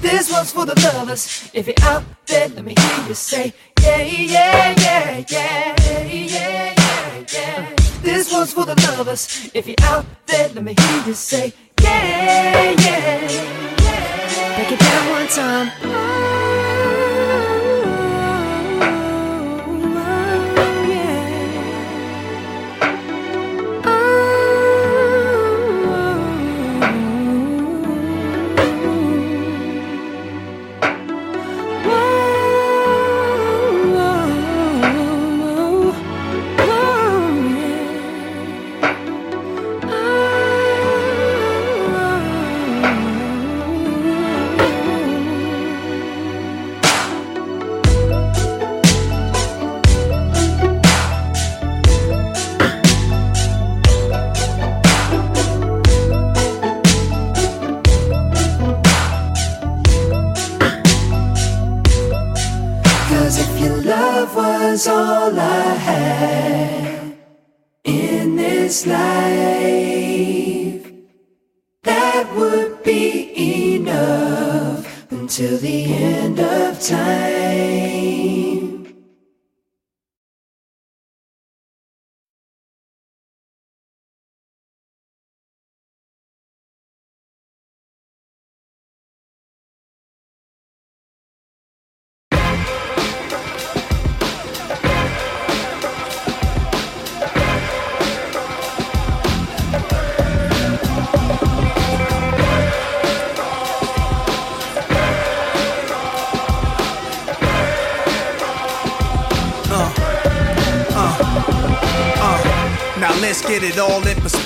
This 0.00 0.30
one's 0.30 0.52
for 0.52 0.64
the 0.64 0.80
lovers. 0.94 1.50
If 1.52 1.66
you're 1.66 1.74
out 1.82 2.04
there, 2.26 2.48
let 2.48 2.64
me 2.64 2.74
hear 2.78 3.08
you 3.08 3.14
say, 3.14 3.52
yeah, 3.80 4.02
yeah, 4.02 4.74
yeah, 4.78 5.24
yeah, 5.28 5.74
yeah, 5.82 6.14
yeah, 6.14 7.24
yeah. 7.32 7.74
This 8.00 8.32
one's 8.32 8.52
for 8.52 8.64
the 8.64 8.76
lovers. 8.96 9.50
If 9.54 9.66
you're 9.66 9.74
out 9.82 10.06
there, 10.26 10.48
let 10.50 10.62
me 10.62 10.76
hear 10.78 11.02
you 11.08 11.14
say, 11.14 11.52
yeah, 11.86 12.74
yeah. 12.84 14.56
Break 14.56 14.72
it 14.72 14.80
down 14.80 15.10
one 15.10 15.28
time. 15.28 16.35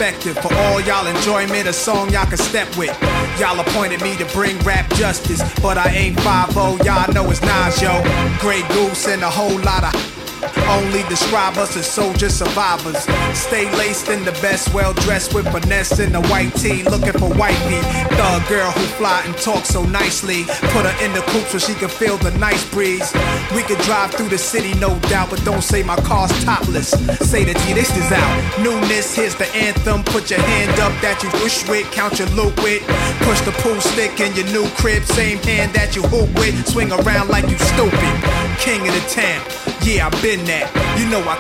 Perspective. 0.01 0.39
For 0.43 0.55
all 0.55 0.81
y'all 0.81 1.07
enjoyment, 1.07 1.69
a 1.69 1.73
song 1.75 2.11
y'all 2.11 2.25
can 2.25 2.39
step 2.39 2.75
with. 2.79 2.97
Y'all 3.39 3.61
appointed 3.61 4.01
me 4.01 4.17
to 4.17 4.25
bring 4.27 4.59
rap 4.61 4.89
justice, 4.95 5.43
but 5.61 5.77
I 5.77 5.89
ain't 5.91 6.19
5 6.21 6.55
y'all 6.85 7.13
know 7.13 7.31
it's 7.31 7.43
Nas, 7.43 7.83
yo. 7.83 8.03
Grey 8.39 8.63
Goose 8.69 9.09
and 9.09 9.23
a 9.23 9.29
whole 9.29 9.59
lot 9.61 9.85
of 9.85 10.20
only 10.71 11.03
describe 11.09 11.57
us 11.59 11.77
as 11.77 11.87
soldier 11.87 12.31
survivors. 12.31 13.01
Stay 13.37 13.71
laced 13.77 14.09
in 14.09 14.25
the 14.25 14.33
best, 14.41 14.73
well 14.73 14.95
dressed 14.95 15.35
with 15.35 15.47
finesse 15.53 15.99
in 15.99 16.12
the 16.12 16.23
white 16.33 16.55
tee, 16.55 16.83
looking 16.85 17.12
for 17.12 17.29
white 17.29 17.51
wifey. 17.51 17.81
Thug 18.16 18.49
girl 18.49 18.71
who 18.71 18.85
fly 18.99 19.23
and 19.27 19.37
talk 19.37 19.64
so 19.64 19.83
nicely. 19.85 20.45
Put 20.75 20.87
her 20.87 21.05
in 21.05 21.12
the 21.12 21.23
coupe 21.33 21.49
so 21.49 21.59
she 21.59 21.75
can 21.75 21.89
feel 21.89 22.16
the 22.18 22.31
nice 22.39 22.68
breeze. 22.71 23.12
We 23.55 23.62
could 23.62 23.79
drive 23.79 24.12
through 24.14 24.29
the 24.29 24.39
city, 24.39 24.79
no 24.79 24.99
doubt, 25.11 25.31
but 25.31 25.45
don't 25.45 25.62
say 25.62 25.83
my 25.83 25.97
car's 25.97 26.33
topless. 26.45 26.91
Say 27.31 27.45
the 27.45 27.55
G, 27.55 27.73
this 27.73 27.95
is 27.97 28.12
out. 28.12 28.61
Newness, 28.62 29.14
here's 29.14 29.35
the 29.35 29.49
anthem. 29.55 30.05
Put 30.05 30.31
your 30.31 30.41
hand 30.41 30.79
up 30.81 30.93
that 31.03 31.23
you 31.23 31.31
wish 31.43 31.68
with, 31.68 31.91
count 31.93 32.18
your 32.18 32.29
loot 32.29 32.57
with. 32.62 32.83
Push 33.27 33.41
the 33.43 33.53
pool 33.62 33.81
stick 33.81 34.21
in 34.21 34.35
your 34.35 34.47
new 34.47 34.68
crib, 34.77 35.03
same 35.05 35.39
hand 35.39 35.73
that 35.75 35.97
you 35.97 36.03
hoop 36.03 36.31
with. 36.39 36.55
Swing 36.68 36.93
around 36.93 37.29
like 37.29 37.49
you 37.49 37.59
stupid. 37.59 38.39
King 38.61 38.87
of 38.87 38.95
the 38.95 39.05
town, 39.09 39.43
yeah, 39.83 40.07
I've 40.07 40.23
been 40.23 40.45
that. 40.45 40.69
You 40.99 41.09
know 41.09 41.21
I 41.25 41.37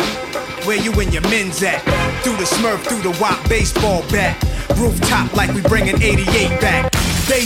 where 0.64 0.76
you 0.78 0.92
and 1.00 1.12
your 1.12 1.22
men's 1.22 1.62
at. 1.62 1.80
Through 2.22 2.36
the 2.36 2.44
smurf, 2.44 2.80
through 2.80 3.02
the 3.02 3.16
wop 3.20 3.46
baseball 3.48 4.02
bat. 4.10 4.36
Rooftop 4.76 5.34
like 5.36 5.52
we 5.54 5.60
bringing 5.62 6.00
88 6.00 6.60
back. 6.60 6.92
They 7.28 7.44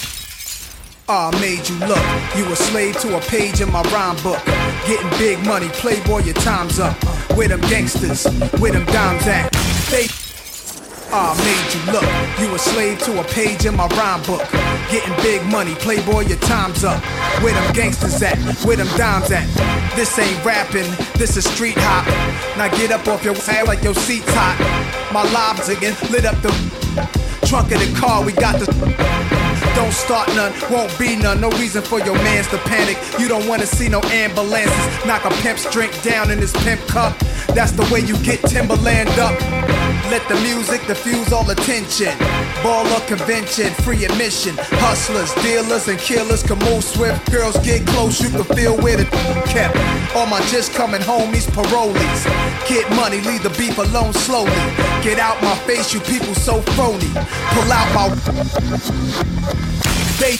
Ah, 1.07 1.31
made 1.41 1.68
you 1.68 1.77
look. 1.87 2.05
You 2.35 2.51
a 2.51 2.57
slave 2.57 2.99
to 3.01 3.16
a 3.18 3.20
page 3.20 3.61
in 3.61 3.70
my 3.70 3.83
rhyme 3.93 4.16
book. 4.22 4.43
Getting 4.87 5.11
big 5.18 5.45
money, 5.45 5.68
playboy, 5.68 6.22
your 6.22 6.35
time's 6.35 6.79
up. 6.79 6.97
Where 7.37 7.49
them 7.49 7.61
gangsters, 7.62 8.25
where 8.59 8.72
them 8.72 8.87
dimes 8.87 9.27
at? 9.27 9.53
They 9.91 10.07
Ah, 11.17 11.31
made 11.47 11.71
you 11.71 11.83
look. 11.95 12.11
You 12.41 12.53
a 12.57 12.59
slave 12.59 12.99
to 13.07 13.21
a 13.21 13.25
page 13.25 13.67
in 13.67 13.77
my 13.77 13.87
rhyme 13.87 14.21
book. 14.25 14.43
Getting 14.91 15.15
big 15.23 15.47
money, 15.47 15.73
playboy, 15.77 16.27
your 16.27 16.39
time's 16.39 16.83
up. 16.83 17.01
Where 17.41 17.55
them 17.55 17.73
gangsters 17.73 18.21
at? 18.21 18.37
Where 18.65 18.77
them 18.77 18.89
dimes 18.99 19.31
at? 19.31 19.47
This 19.95 20.19
ain't 20.19 20.45
rapping, 20.45 20.91
this 21.15 21.37
is 21.37 21.45
street 21.45 21.77
hop. 21.79 22.05
Now 22.59 22.67
get 22.77 22.91
up 22.91 23.07
off 23.07 23.23
your 23.23 23.37
ass 23.37 23.67
like 23.69 23.85
your 23.85 23.95
seat's 23.95 24.27
hot. 24.31 24.59
My 25.12 25.23
lobs 25.31 25.69
again 25.69 25.95
lit 26.11 26.25
up 26.25 26.35
the 26.43 26.51
trunk 27.47 27.71
of 27.71 27.79
the 27.79 27.95
car. 27.97 28.25
We 28.25 28.33
got 28.33 28.59
the 28.59 28.67
don't 29.75 29.93
start 29.93 30.29
none, 30.35 30.53
won't 30.70 30.97
be 30.99 31.16
none. 31.16 31.41
No 31.41 31.51
reason 31.51 31.83
for 31.83 32.01
your 32.01 32.14
mans 32.16 32.49
to 32.49 32.59
panic. 32.59 32.97
You 33.18 33.29
don't 33.29 33.47
wanna 33.47 33.66
see 33.66 33.89
no 33.89 34.01
ambulances. 34.05 35.07
Knock 35.07 35.25
a 35.25 35.31
pimp's 35.43 35.70
drink 35.70 35.93
down 36.03 36.31
in 36.31 36.39
his 36.39 36.53
pimp 36.64 36.81
cup. 36.87 37.18
That's 37.55 37.72
the 37.72 37.87
way 37.93 38.01
you 38.01 38.16
get 38.18 38.41
Timberland 38.43 39.11
up. 39.18 39.39
Let 40.11 40.27
the 40.29 40.35
music 40.43 40.87
diffuse 40.87 41.33
all 41.33 41.49
attention. 41.51 42.12
Baller 42.62 43.07
convention, 43.07 43.72
free 43.83 44.05
admission. 44.05 44.55
Hustlers, 44.85 45.33
dealers, 45.43 45.89
and 45.89 45.99
killers 45.99 46.43
can 46.43 46.59
move 46.59 46.85
swift. 46.85 47.31
Girls 47.31 47.57
get 47.64 47.87
close, 47.87 48.20
you 48.20 48.29
can 48.29 48.45
feel 48.57 48.77
where 48.79 48.97
the 48.97 49.05
kept. 49.47 49.77
All 50.14 50.27
my 50.27 50.41
just 50.47 50.75
coming 50.75 51.01
homies, 51.01 51.47
parolees. 51.51 52.25
Get 52.68 52.89
money, 52.95 53.20
leave 53.22 53.43
the 53.43 53.51
beef 53.51 53.79
alone 53.79 54.12
slowly. 54.12 54.51
Get 55.03 55.18
out 55.18 55.41
my 55.43 55.57
face, 55.66 55.95
you 55.95 56.01
people 56.01 56.35
so 56.35 56.61
phony. 56.77 57.11
Pull 57.55 57.72
out 57.72 57.95
my. 57.95 59.64
They 60.19 60.39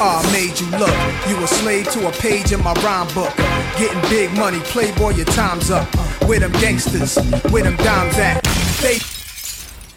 Ah, 0.00 0.22
made 0.30 0.58
you 0.60 0.66
look. 0.78 0.94
You 1.28 1.42
a 1.42 1.46
slave 1.48 1.90
to 1.90 2.06
a 2.06 2.12
page 2.12 2.52
in 2.52 2.62
my 2.62 2.72
rhyme 2.84 3.12
book. 3.14 3.34
Getting 3.78 4.00
big 4.08 4.32
money, 4.34 4.60
playboy, 4.60 5.14
your 5.14 5.26
time's 5.26 5.70
up. 5.72 5.86
Where 6.28 6.38
them 6.38 6.52
gangsters, 6.52 7.16
where 7.50 7.64
them 7.64 7.76
dimes 7.78 8.16
at? 8.18 8.44
They 8.80 8.98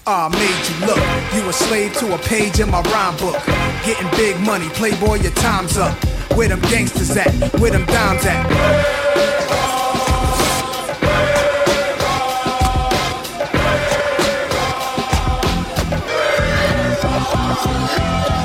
Ah, 0.07 0.27
made 0.29 0.63
you 0.69 0.87
look. 0.87 1.03
You 1.35 1.47
a 1.47 1.53
slave 1.53 1.93
to 1.99 2.15
a 2.15 2.17
page 2.17 2.59
in 2.59 2.71
my 2.71 2.81
rhyme 2.81 3.15
book. 3.17 3.37
Getting 3.85 4.09
big 4.17 4.39
money, 4.39 4.67
playboy, 4.69 5.21
your 5.21 5.33
time's 5.33 5.77
up. 5.77 5.93
Where 6.35 6.47
them 6.47 6.61
gangsters 6.61 7.15
at? 7.15 7.31
Where 7.59 7.69
them 7.71 7.85
dimes 7.85 8.25
at? 8.25 9.70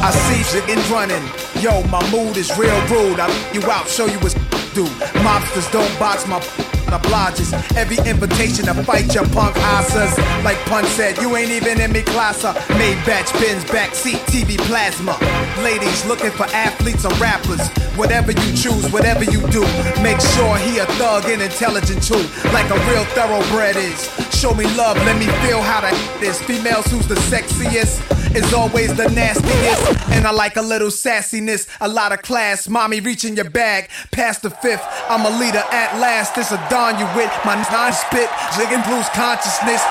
I 0.07 0.13
see 0.13 0.57
you 0.57 0.63
in 0.73 0.79
running. 0.89 1.25
Yo, 1.61 1.83
my 1.89 1.99
mood 2.13 2.37
is 2.37 2.57
real 2.57 2.79
rude. 2.87 3.19
I 3.19 3.27
you 3.53 3.61
out, 3.69 3.89
show 3.89 4.07
you 4.07 4.21
what's 4.21 4.35
do. 4.71 4.85
Mobsters 5.27 5.67
don't 5.73 5.91
box 5.99 6.29
my 6.29 6.39
obliges. 6.95 7.53
Every 7.75 7.99
invitation 8.09 8.67
to 8.67 8.75
fight 8.85 9.13
your 9.13 9.27
punk 9.35 9.57
asses. 9.57 10.17
Like 10.45 10.59
Pun 10.67 10.85
said, 10.85 11.19
you 11.19 11.35
ain't 11.35 11.51
even 11.51 11.81
in 11.81 11.91
me 11.91 12.03
class. 12.03 12.45
Made 12.79 13.03
batch 13.05 13.33
bins, 13.41 13.65
backseat, 13.65 14.23
TV 14.31 14.57
plasma. 14.69 15.19
Ladies 15.65 16.05
looking 16.07 16.31
for 16.31 16.47
athletes 16.55 17.05
or 17.05 17.15
rappers. 17.15 17.67
Whatever 17.97 18.31
you 18.31 18.53
choose, 18.55 18.87
whatever 18.93 19.25
you 19.25 19.41
do, 19.49 19.63
make 20.07 20.21
sure 20.21 20.57
he 20.59 20.79
a 20.79 20.87
thug 21.01 21.25
and 21.25 21.43
intelligent 21.43 22.01
too. 22.01 22.23
Like 22.55 22.71
a 22.71 22.79
real 22.87 23.05
thoroughbred 23.17 23.75
is. 23.75 24.07
Show 24.31 24.55
me 24.55 24.67
love, 24.77 24.97
let 24.99 25.19
me 25.19 25.27
feel 25.43 25.63
how 25.63 25.81
to 25.81 26.21
this. 26.21 26.41
Females 26.47 26.87
who's 26.87 27.09
the 27.09 27.17
sexiest 27.17 27.99
is 28.37 28.53
always 28.53 28.95
the 28.95 29.09
nastiest. 29.09 30.11
And 30.11 30.27
I 30.27 30.31
like 30.31 30.57
a 30.57 30.63
little 30.63 30.89
sassiness, 30.89 31.67
a 31.81 31.89
lot 31.89 32.13
of 32.13 32.21
class. 32.23 32.69
Mommy 32.69 33.01
reaching 33.01 33.35
your 33.35 33.49
bag, 33.49 33.89
past 34.13 34.43
the 34.43 34.51
fifth. 34.51 34.85
I'm 35.09 35.25
a 35.25 35.39
leader 35.39 35.65
at 35.73 35.99
last. 35.99 36.35
This 36.35 36.53
a 36.53 36.57
dawn 36.69 36.99
you 36.99 37.07
with. 37.17 37.33
My 37.45 37.55
non 37.73 37.93
spit, 37.93 38.29
jigging 38.57 38.83
blues 38.85 39.09
consciousness. 39.15 39.83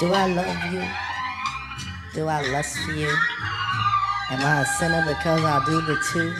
Do 0.00 0.12
I 0.12 0.26
love 0.34 0.72
you? 0.72 0.82
Do 2.14 2.26
I 2.28 2.42
lust 2.50 2.76
for 2.78 2.92
you? 2.92 3.14
Am 4.30 4.40
I 4.40 4.62
a 4.62 4.66
sinner 4.78 5.04
because 5.06 5.44
I 5.44 5.64
do 5.64 5.80
the 5.82 5.96
two? 6.10 6.34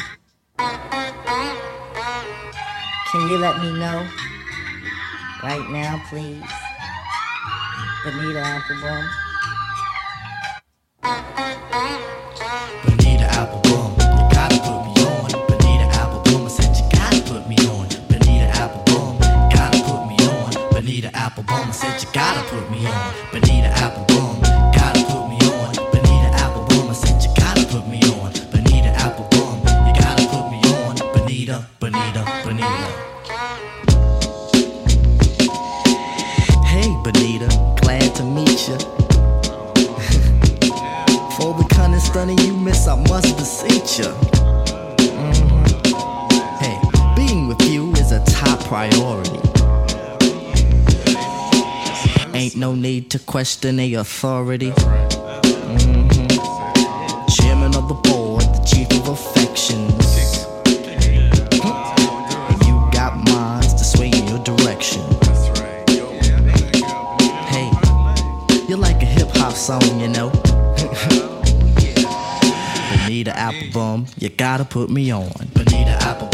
Can 3.13 3.29
you 3.29 3.39
let 3.39 3.61
me 3.61 3.71
know? 3.79 4.34
Right 5.45 5.69
now, 5.69 6.01
please. 6.09 6.43
Bonita 8.03 8.41
Applebum. 8.41 9.05
Bonita 12.87 13.27
Applebum, 13.29 13.93
you 13.93 14.25
gotta 14.33 14.57
put 14.65 14.81
me 14.87 14.93
on. 15.05 15.29
Bonita 15.47 15.87
Applebum, 16.01 16.47
I 16.47 16.49
said 16.49 16.75
you 16.75 16.89
gotta 16.89 17.21
put 17.29 17.47
me 17.47 17.57
on. 17.69 17.87
Bonita 18.09 18.49
Applebum, 18.57 19.21
gotta 19.53 19.85
put 19.85 20.07
me 20.09 20.17
on. 20.25 20.51
Bonita 20.73 21.09
Applebum, 21.13 21.69
I 21.69 21.73
said 21.73 22.01
you 22.03 22.09
gotta 22.15 22.43
put 22.49 22.71
me 22.71 22.87
on. 22.87 23.15
Bonita 23.31 23.69
Applebum, 23.85 24.41
gotta 24.73 25.05
put 25.05 25.29
me 25.29 25.37
on. 25.45 25.75
Bonita 25.93 26.31
Applebum, 26.41 26.89
I 26.89 26.95
said 26.95 27.23
you 27.23 27.29
gotta 27.37 27.67
put 27.67 27.87
me 27.87 28.01
on. 28.17 28.33
Bonita 28.51 28.97
Applebum, 28.97 29.61
you 29.87 29.93
gotta 29.93 30.25
put 30.27 30.49
me 30.51 30.61
on. 30.73 30.97
Bonita, 31.13 31.67
Bonita, 31.81 32.25
stunning 42.15 42.39
you 42.47 42.57
miss, 42.57 42.87
I 42.87 42.95
must 43.09 43.37
beseech 43.37 43.99
you. 43.99 44.11
Mhm. 45.19 45.67
Hey, 46.61 46.79
being 47.17 47.49
with 47.49 47.61
you 47.69 47.91
is 47.95 48.13
a 48.13 48.21
top 48.21 48.61
priority. 48.69 49.41
Ain't 52.33 52.55
no 52.55 52.77
need 52.77 53.11
to 53.11 53.19
question 53.19 53.79
the 53.79 53.95
authority. 53.95 54.71
Mhm. 54.71 56.07
Chairman 57.37 57.75
of 57.75 57.89
the 57.89 57.99
board, 58.09 58.45
the 58.55 58.63
chief 58.65 58.89
of 58.93 59.09
affections. 59.09 60.47
You 62.67 62.75
got 62.93 63.13
minds 63.29 63.75
to 63.75 63.85
sway 63.93 64.11
in 64.19 64.25
your 64.29 64.43
direction. 64.51 65.03
Hey, 67.53 67.69
you're 68.69 68.83
like 68.89 69.03
a 69.03 69.11
hip 69.17 69.37
hop 69.37 69.57
song, 69.57 69.83
you 70.01 70.07
Bonita 73.45 73.67
Applebum, 73.71 74.23
you 74.23 74.29
gotta 74.31 74.65
put 74.65 74.91
me 74.91 75.13
on. 75.13 75.29
Bonita 75.55 75.99
Applebum, 76.01 76.34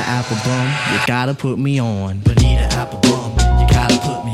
Bonita 0.00 0.22
Applebum, 0.22 0.92
you 0.92 1.06
gotta 1.06 1.34
put 1.34 1.58
me 1.58 1.78
on. 1.80 2.20
Bonita 2.20 2.68
you 3.60 3.66
gotta 3.68 3.98
put 3.98 4.24
me 4.24 4.29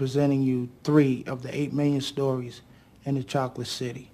presenting 0.00 0.42
you 0.42 0.66
three 0.82 1.22
of 1.26 1.42
the 1.42 1.54
eight 1.54 1.74
million 1.74 2.00
stories 2.00 2.62
in 3.04 3.16
the 3.16 3.22
chocolate 3.22 3.66
city. 3.66 4.08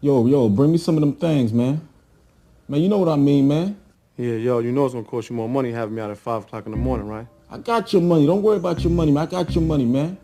Yo, 0.00 0.24
yo, 0.28 0.48
bring 0.48 0.70
me 0.70 0.78
some 0.78 0.96
of 0.96 1.00
them 1.00 1.12
things, 1.12 1.52
man. 1.52 1.80
Man, 2.68 2.80
you 2.80 2.88
know 2.88 2.98
what 2.98 3.08
I 3.08 3.16
mean, 3.16 3.48
man. 3.48 3.76
Yeah, 4.16 4.34
yo, 4.34 4.60
you 4.60 4.70
know 4.70 4.84
it's 4.84 4.94
gonna 4.94 5.04
cost 5.04 5.28
you 5.28 5.34
more 5.34 5.48
money 5.48 5.72
having 5.72 5.96
me 5.96 6.02
out 6.02 6.12
at 6.12 6.18
5 6.18 6.44
o'clock 6.44 6.66
in 6.66 6.70
the 6.70 6.78
morning, 6.78 7.08
right? 7.08 7.26
I 7.50 7.58
got 7.58 7.92
your 7.92 8.00
money. 8.00 8.26
Don't 8.26 8.44
worry 8.44 8.58
about 8.58 8.84
your 8.84 8.92
money, 8.92 9.10
man. 9.10 9.26
I 9.26 9.28
got 9.28 9.52
your 9.56 9.64
money, 9.64 9.86
man. 9.86 10.16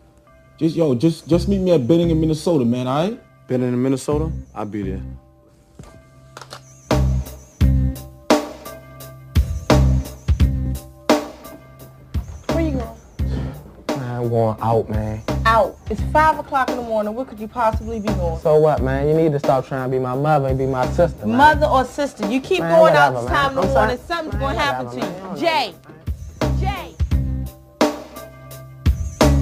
Just 0.57 0.77
yo, 0.77 0.95
just 0.95 1.27
just 1.27 1.49
meet 1.49 1.59
me 1.59 1.73
at 1.73 1.89
Benning 1.89 2.11
in 2.11 2.21
Minnesota, 2.21 2.65
man, 2.65 2.87
alright? 2.87 3.21
Benning 3.49 3.73
in 3.73 3.83
Minnesota? 3.83 4.31
I'll 4.55 4.65
be 4.65 4.83
there. 4.83 5.03
Going 14.31 14.57
out, 14.63 14.89
man. 14.89 15.23
Out. 15.45 15.77
It's 15.91 16.01
five 16.13 16.39
o'clock 16.39 16.71
in 16.71 16.77
the 16.77 16.83
morning. 16.83 17.15
Where 17.15 17.25
could 17.27 17.39
you 17.41 17.49
possibly 17.49 18.01
be 18.01 18.09
going? 18.09 18.41
So 18.41 18.57
what, 18.59 18.83
man? 18.83 19.09
You 19.09 19.15
need 19.15 19.33
to 19.33 19.39
stop 19.39 19.67
trying 19.67 19.91
to 19.91 19.97
be 19.97 20.01
my 20.03 20.15
mother 20.15 20.49
and 20.49 20.59
be 20.59 20.67
my 20.67 20.87
sister, 20.93 21.27
man. 21.27 21.37
Mother 21.37 21.67
or 21.67 21.85
sister? 21.85 22.27
You 22.31 22.41
keep 22.41 22.61
Man, 22.61 22.79
going 22.79 22.95
out 22.95 23.13
whatever, 23.15 23.27
this 23.27 23.31
man. 23.31 23.35
time 23.37 23.51
in 23.51 23.55
the 23.57 23.63
I'm 23.63 23.75
morning. 23.75 23.99
sorry. 23.99 24.07
Something's 24.07 24.41
gonna 24.41 24.59
happen 24.59 24.91
to 24.91 25.07
you. 25.07 25.41
Jay. 25.41 25.75
Jay. 26.61 26.95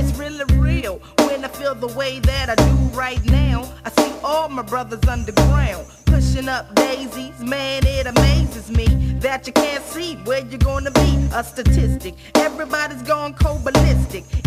It's 0.01 0.19
really 0.19 0.45
real 0.57 1.01
I 1.45 1.49
feel 1.49 1.75
the 1.75 1.89
way 1.89 2.21
that 2.21 2.51
I 2.51 2.55
do 2.55 2.75
right 2.97 3.25
now. 3.27 3.73
I 3.85 3.91
see 3.91 4.13
all 4.25 4.49
my 4.49 4.63
brothers 4.63 5.05
underground 5.09 5.87
pushing 6.07 6.49
up 6.49 6.75
daisies. 6.75 7.39
Man, 7.41 7.87
it 7.87 8.07
amazes 8.07 8.71
me 8.71 8.87
that 9.21 9.47
you 9.47 9.53
can't 9.53 9.85
see 9.85 10.17
where 10.25 10.45
you're 10.45 10.59
gonna 10.59 10.91
be. 10.91 11.29
A 11.33 11.45
statistic. 11.45 12.15
Everybody's 12.35 13.03
going 13.03 13.35
cold. 13.35 13.49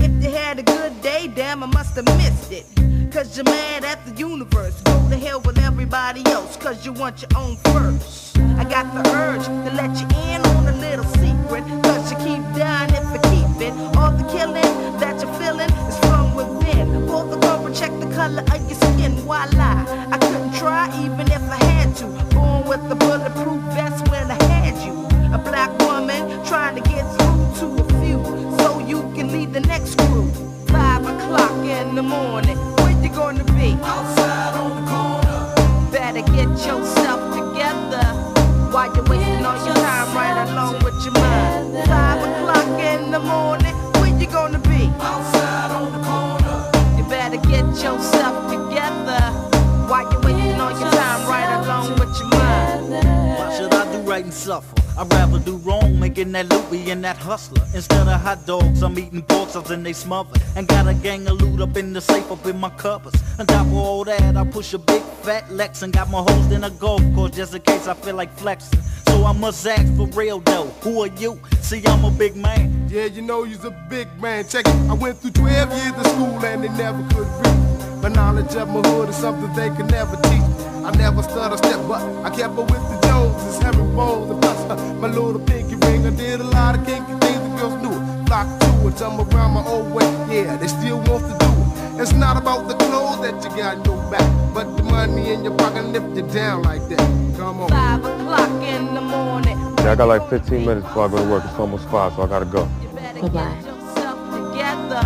If 0.04 0.24
you 0.24 0.32
had 0.32 0.60
a 0.60 0.64
good 0.64 1.02
day, 1.02 1.28
damn, 1.34 1.64
I 1.64 1.68
must 1.68 1.96
have 1.96 2.06
missed 2.18 2.52
it. 2.52 2.66
Cause 3.12 3.38
you're 3.38 3.46
mad 3.46 3.84
at 3.84 4.06
the 4.06 4.14
universe. 4.16 4.82
Go 4.82 5.10
to 5.10 5.18
hell 5.18 5.42
with 5.42 5.58
everybody 5.60 6.26
else, 6.28 6.58
cause 6.58 6.86
you 6.86 6.94
want 6.94 7.22
your 7.22 7.30
own 7.36 7.58
first. 7.74 8.38
I 8.58 8.64
got 8.64 8.94
the 8.94 9.10
urge 9.12 9.46
to 9.46 9.72
let 9.76 9.92
you 10.00 10.08
in 10.32 10.42
on 10.42 10.68
a 10.68 10.78
little 10.78 11.06
secret. 11.06 11.64
Cause 11.84 12.12
you 12.12 12.18
keep 12.18 12.42
dying 12.56 12.94
if 12.94 13.04
you 13.14 13.22
keep 13.32 13.62
it. 13.68 13.74
All 13.98 14.12
the 14.12 14.28
killing 14.32 15.00
that 15.00 15.22
you're 15.22 15.34
feeling 15.36 15.81
check 17.74 17.92
the 18.00 18.10
color 18.14 18.42
of 18.42 18.70
your 18.70 18.80
skin. 18.80 19.26
Lie? 19.26 19.86
I 20.12 20.18
couldn't 20.18 20.54
try 20.54 20.88
even 21.04 21.28
if 21.32 21.42
I 21.50 21.64
had 21.64 21.96
to. 21.98 22.06
Born 22.36 22.68
with 22.68 22.88
the 22.90 22.96
bulletproof 22.96 23.62
vest 23.74 24.08
when 24.10 24.30
I 24.30 24.44
had 24.44 24.76
you. 24.86 24.94
A 25.34 25.38
black 25.38 25.72
woman 25.80 26.22
trying 26.46 26.76
to 26.76 26.82
get 26.90 27.04
through 27.16 27.48
to 27.60 27.82
a 27.82 27.86
few. 28.02 28.22
So 28.60 28.80
you 28.80 29.02
can 29.16 29.32
lead 29.32 29.54
the 29.54 29.62
next 29.62 29.98
crew. 30.00 30.30
Five 30.68 31.04
o'clock 31.06 31.66
in 31.66 31.96
the 31.96 32.04
morning. 32.04 32.58
Where 32.78 32.92
you 33.02 33.10
gonna 33.10 33.46
be? 33.56 33.78
Outside 33.82 34.54
on 34.56 34.72
the 34.78 34.92
corner. 34.92 35.92
Better 35.92 36.22
get 36.34 36.50
yourself 36.68 37.22
together. 37.34 38.06
While 38.74 38.94
you're 38.96 39.06
wasting 39.06 39.46
all 39.46 39.66
your 39.66 39.76
time 39.76 40.16
right 40.16 40.38
along 40.50 40.84
with 40.84 40.98
your 41.06 41.14
mind. 41.14 41.88
Five 41.88 42.20
o'clock 42.28 42.80
in 42.80 43.12
the 43.12 43.20
morning. 43.20 43.76
Where 44.00 44.20
you 44.20 44.28
gonna 44.28 44.60
be? 44.60 44.92
Outside 45.00 45.31
yourself 47.84 48.50
together. 48.50 49.22
While 49.90 50.12
you're 50.12 50.22
wasting 50.22 50.62
all 50.62 50.72
your 50.72 50.92
time 50.92 51.30
right 51.30 51.64
along 51.64 51.92
with 52.00 52.18
your 52.20 52.30
mind. 52.30 52.90
Why 53.38 53.58
should 53.58 53.74
I 53.74 53.92
do 53.92 54.00
right 54.10 54.24
and 54.24 54.34
suffer? 54.34 54.76
I'd 54.98 55.12
rather 55.14 55.40
do 55.40 55.56
wrong, 55.58 56.00
making 56.00 56.32
that 56.34 56.50
loot 56.50 56.70
being 56.70 57.02
that 57.02 57.18
hustler. 57.18 57.64
Instead 57.74 58.08
of 58.08 58.22
hot 58.22 58.46
dogs, 58.46 58.84
I'm 58.84 58.98
eating 59.00 59.22
pork 59.24 59.52
chops 59.52 59.70
and 59.70 59.86
they 59.86 59.94
smother. 59.94 60.40
And 60.56 60.68
got 60.68 60.88
a 60.88 60.94
gang 60.94 61.28
of 61.28 61.42
loot 61.42 61.62
up 61.62 61.76
in 61.78 61.94
the 61.94 62.02
safe, 62.02 62.30
up 62.32 62.46
in 62.46 62.60
my 62.60 62.70
covers. 62.72 63.16
On 63.40 63.46
top 63.48 63.66
of 63.66 63.74
all 63.74 64.04
that, 64.04 64.36
I 64.36 64.44
push 64.44 64.74
a 64.74 64.78
big 64.78 65.02
fat 65.24 65.52
Lex 65.52 65.82
and 65.82 65.92
got 65.94 66.10
my 66.10 66.22
hoes 66.22 66.52
in 66.52 66.64
a 66.64 66.70
golf 66.70 67.02
course 67.16 67.32
just 67.32 67.56
in 67.56 67.62
case 67.62 67.88
I 67.88 67.94
feel 67.96 68.16
like 68.16 68.32
flexing. 68.38 68.82
So 69.08 69.26
I 69.26 69.32
must 69.32 69.66
ask 69.66 69.92
for 69.96 70.08
real 70.08 70.40
though, 70.40 70.68
who 70.82 71.02
are 71.02 71.08
you? 71.08 71.40
See, 71.62 71.82
I'm 71.86 72.06
a 72.06 72.12
big 72.12 72.36
man. 72.36 72.88
Yeah, 72.90 73.06
you 73.06 73.22
know 73.22 73.44
you's 73.44 73.66
a 73.66 73.72
big 73.90 74.08
man. 74.22 74.48
Check 74.48 74.68
it. 74.68 74.90
I 74.90 74.94
went 74.94 75.20
through 75.20 75.32
12 75.32 75.70
years 75.72 75.94
of 75.94 76.08
school 76.08 76.46
and 76.46 76.64
they 76.64 76.70
never 76.70 77.02
could 77.10 77.28
read. 77.28 77.71
My 78.02 78.10
knowledge 78.10 78.56
of 78.56 78.68
my 78.68 78.82
hood 78.90 79.10
is 79.10 79.16
something 79.16 79.54
they 79.54 79.70
could 79.70 79.92
never 79.92 80.16
teach. 80.24 80.42
I 80.84 80.90
never 80.98 81.22
stutter 81.22 81.58
step, 81.58 81.80
but 81.88 82.02
I 82.26 82.32
kept 82.32 82.58
up 82.58 82.72
with 82.72 82.82
the 82.90 83.00
Joneses, 83.08 83.62
Harry 83.62 83.78
Bowles, 83.94 84.32
and 84.32 84.42
plus 84.42 84.58
uh, 84.72 84.94
my 84.96 85.08
little 85.08 85.40
pinky 85.40 85.76
ring. 85.76 86.08
I 86.08 86.10
did 86.10 86.40
a 86.42 86.44
lot 86.44 86.76
of 86.80 86.84
kinky 86.84 87.14
things 87.22 87.40
the 87.40 87.56
girls 87.60 87.80
knew 87.84 87.94
it. 87.94 88.28
Flock 88.28 88.48
to 88.62 88.88
it, 88.88 89.02
I'm 89.04 89.20
around 89.22 89.52
my 89.52 89.64
old 89.68 89.94
way. 89.94 90.06
Yeah, 90.34 90.58
they 90.58 90.68
still 90.68 90.98
want 90.98 91.26
to 91.30 91.38
do 91.46 91.52
it. 91.52 92.02
It's 92.02 92.14
not 92.14 92.38
about 92.38 92.68
the 92.68 92.74
clothes 92.74 93.22
that 93.22 93.36
you 93.44 93.56
got 93.56 93.78
in 93.78 93.86
your 93.86 94.02
back, 94.10 94.28
but 94.56 94.76
the 94.78 94.84
money 94.84 95.32
in 95.34 95.44
your 95.44 95.56
pocket 95.56 95.86
lift 95.86 96.16
you 96.18 96.24
down 96.34 96.64
like 96.64 96.82
that. 96.90 96.98
Come 97.38 97.62
on. 97.62 97.70
Five 97.70 98.04
o'clock 98.04 98.64
in 98.64 98.96
the 98.96 99.02
morning. 99.02 99.60
Yeah, 99.78 99.92
I 99.92 99.96
got 99.96 100.08
like 100.08 100.28
15 100.28 100.66
minutes 100.66 100.88
before 100.88 101.06
I 101.06 101.12
go 101.12 101.18
to 101.24 101.30
work. 101.30 101.44
It's 101.46 101.54
almost 101.60 101.88
5, 101.90 102.14
so 102.16 102.24
I 102.24 102.28
gotta 102.28 102.46
go. 102.46 102.66
Bye-bye. 102.66 103.62
Together. 104.32 105.06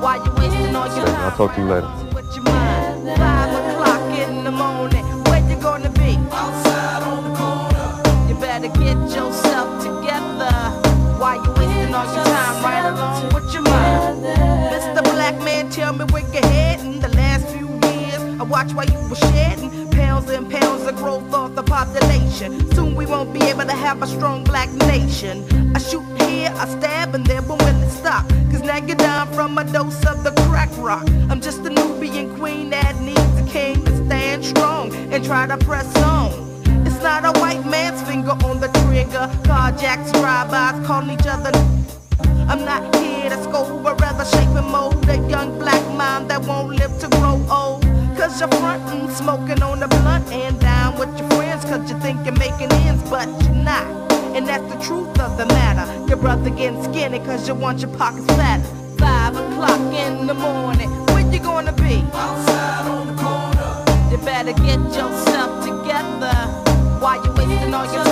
While 0.00 0.24
you're 0.24 0.34
wasting 0.34 0.74
all 0.74 0.88
your 0.96 1.06
I'll 1.06 1.36
talk 1.36 1.54
to 1.56 1.60
you 1.60 1.68
later. 1.68 2.11
With 2.32 2.44
your 2.44 2.54
mind. 2.54 3.18
Five 3.18 3.52
o'clock 3.52 4.18
in 4.18 4.44
the 4.44 4.50
morning. 4.50 5.04
Where 5.24 5.48
you 5.48 5.56
gonna 5.56 5.90
be? 5.90 6.16
Outside 6.30 7.02
on 7.02 7.24
the 7.24 7.36
corner. 7.36 8.28
You 8.28 8.34
better 8.40 8.68
get 8.68 8.96
yourself 9.14 9.82
together. 9.82 10.52
While 11.18 11.44
you're 11.44 11.54
wasting 11.54 11.94
all 11.94 12.04
your 12.14 12.24
time 12.24 12.64
right 12.64 12.84
along 12.92 13.34
with 13.34 13.52
your 13.52 13.62
mind. 13.62 14.24
Mr. 14.72 15.02
Black 15.04 15.38
Man, 15.42 15.70
tell 15.70 15.92
me 15.92 16.04
where 16.06 16.22
you're 16.32 16.46
heading. 16.46 17.00
The 17.00 17.08
last 17.08 17.46
few 17.48 17.68
years, 17.68 18.40
I 18.40 18.44
watched 18.44 18.74
while 18.74 18.86
you 18.86 18.98
were 19.08 19.16
shedding 19.16 19.61
pounds 20.22 20.30
and 20.30 20.50
pounds 20.50 20.86
of 20.86 20.96
growth 20.96 21.34
of 21.34 21.56
the 21.56 21.62
population. 21.62 22.70
Soon 22.74 22.94
we 22.94 23.06
won't 23.06 23.32
be 23.32 23.42
able 23.44 23.64
to 23.64 23.72
have 23.72 24.02
a 24.02 24.06
strong 24.06 24.44
black 24.44 24.70
nation. 24.86 25.44
I 25.74 25.78
shoot 25.78 26.04
here, 26.22 26.52
I 26.56 26.66
stab, 26.68 27.14
and 27.14 27.26
then 27.26 27.46
when 27.48 27.76
it 27.82 27.90
stop? 27.90 28.28
Cause 28.50 28.62
now 28.62 28.76
you're 28.76 28.96
down 28.96 29.32
from 29.32 29.58
a 29.58 29.64
dose 29.64 30.04
of 30.06 30.22
the 30.24 30.32
crack 30.48 30.70
rock. 30.78 31.08
I'm 31.30 31.40
just 31.40 31.60
a 31.60 31.70
Nubian 31.70 32.36
queen 32.36 32.70
that 32.70 33.00
needs 33.00 33.40
a 33.40 33.46
king 33.50 33.84
to 33.84 33.96
stand 34.06 34.44
strong 34.44 34.94
and 35.12 35.24
try 35.24 35.46
to 35.46 35.56
press 35.58 35.94
on. 35.98 36.30
It's 36.86 37.02
not 37.02 37.24
a 37.24 37.38
white 37.40 37.64
man's 37.66 38.02
finger 38.02 38.32
on 38.44 38.60
the 38.60 38.68
trigger. 38.84 39.28
Carjacks, 39.44 40.12
drive-bys, 40.12 40.86
calling 40.86 41.10
each 41.10 41.26
other. 41.26 41.52
I'm 42.48 42.64
not 42.64 42.94
here 42.96 43.30
to 43.30 43.42
scold, 43.42 43.82
but 43.82 44.00
rather 44.00 44.24
shape 44.24 44.54
and 44.56 44.68
mold 44.68 45.08
a 45.08 45.16
young 45.28 45.58
black 45.58 45.84
mind 45.96 46.30
that 46.30 46.42
won't 46.42 46.76
live 46.76 46.98
to 47.00 47.08
grow 47.08 47.44
old. 47.50 47.81
Cause 48.16 48.40
you're 48.40 48.48
frontin', 48.48 49.10
smoking 49.10 49.62
on 49.62 49.80
the 49.80 49.88
blunt 49.88 50.30
and 50.32 50.58
down 50.60 50.98
with 50.98 51.16
your 51.18 51.28
friends, 51.30 51.64
cause 51.64 51.90
you 51.90 51.98
think 52.00 52.24
you're 52.24 52.36
making 52.36 52.70
ends, 52.72 53.02
but 53.10 53.28
you're 53.42 53.54
not. 53.54 53.86
And 54.36 54.46
that's 54.46 54.64
the 54.72 54.80
truth 54.80 55.18
of 55.20 55.36
the 55.36 55.46
matter. 55.46 55.86
Your 56.08 56.18
brother 56.18 56.50
getting 56.50 56.82
skinny 56.84 57.18
cause 57.20 57.48
you 57.48 57.54
want 57.54 57.80
your 57.80 57.94
pockets 57.96 58.26
fatter. 58.26 58.64
Five 58.98 59.34
o'clock 59.36 59.80
in 59.94 60.26
the 60.26 60.34
morning, 60.34 60.90
where 61.06 61.28
you 61.32 61.40
gonna 61.40 61.72
be? 61.72 62.04
Outside 62.12 62.86
on 62.88 63.06
the 63.08 63.22
corner. 63.22 64.10
You 64.10 64.18
better 64.18 64.52
get 64.52 64.80
yourself 64.94 65.64
together. 65.64 66.34
While 67.00 67.24
you 67.24 67.32
wasting 67.32 67.74
all 67.74 67.84
your 67.92 68.11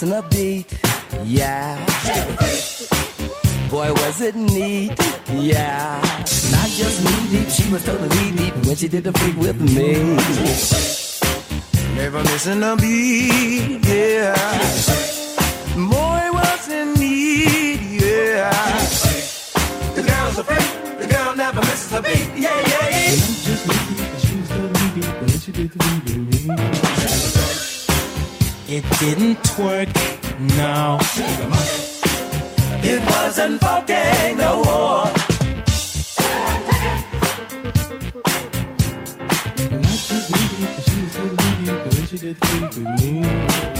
missing 0.00 0.18
a 0.18 0.22
beat, 0.30 0.66
yeah. 1.24 1.76
Boy, 3.68 3.92
was 3.92 4.20
it 4.22 4.34
neat, 4.34 4.92
yeah. 5.28 6.00
Not 6.50 6.68
just 6.70 7.04
knee 7.04 7.38
deep, 7.38 7.48
she 7.50 7.70
was 7.70 7.84
totally 7.84 8.30
deep 8.32 8.54
when 8.66 8.76
she 8.76 8.88
did 8.88 9.04
the 9.04 9.12
freak 9.12 9.36
with 9.36 9.60
me. 9.60 10.16
Never 11.96 12.22
missing 12.22 12.62
a 12.62 12.76
beat, 12.76 13.86
yeah. 13.86 14.34
Boy, 15.74 16.24
was 16.32 16.68
it 16.68 16.98
neat. 16.98 18.00
yeah. 18.00 18.50
The 19.94 20.02
girl's 20.02 20.38
a 20.38 20.44
freak. 20.44 20.98
The 20.98 21.06
girl 21.06 21.36
never 21.36 21.60
misses 21.60 21.92
a 21.92 22.02
beat. 22.02 22.30
Yeah. 22.36 22.69
It 28.72 28.84
didn't 29.00 29.58
work, 29.58 29.88
no. 30.56 30.98
It 32.84 33.04
wasn't 33.04 33.60
funky 33.60 34.34
no 34.36 34.62
more. 34.62 35.10
Round 43.10 43.79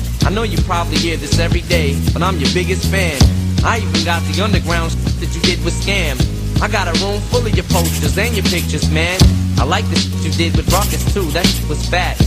I 0.23 0.29
know 0.29 0.43
you 0.43 0.57
probably 0.63 0.97
hear 0.97 1.17
this 1.17 1.39
every 1.39 1.61
day, 1.61 1.99
but 2.13 2.21
I'm 2.21 2.37
your 2.37 2.51
biggest 2.53 2.89
fan. 2.89 3.19
I 3.65 3.79
even 3.79 4.05
got 4.05 4.21
the 4.23 4.41
underground 4.43 4.91
that 4.91 5.33
you 5.35 5.41
did 5.41 5.63
with 5.65 5.73
Skam. 5.73 6.17
I 6.61 6.67
got 6.67 6.87
a 6.87 6.93
room 7.03 7.19
full 7.29 7.45
of 7.45 7.55
your 7.55 7.65
posters 7.65 8.17
and 8.17 8.35
your 8.35 8.45
pictures, 8.45 8.89
man. 8.91 9.19
I 9.57 9.63
like 9.63 9.85
the 9.89 9.95
shit 9.97 10.13
you 10.23 10.31
did 10.31 10.55
with 10.55 10.67
Rawkus 10.67 11.13
too, 11.13 11.25
that 11.31 11.45
shit 11.45 11.67
was 11.67 11.85
fat. 11.89 12.19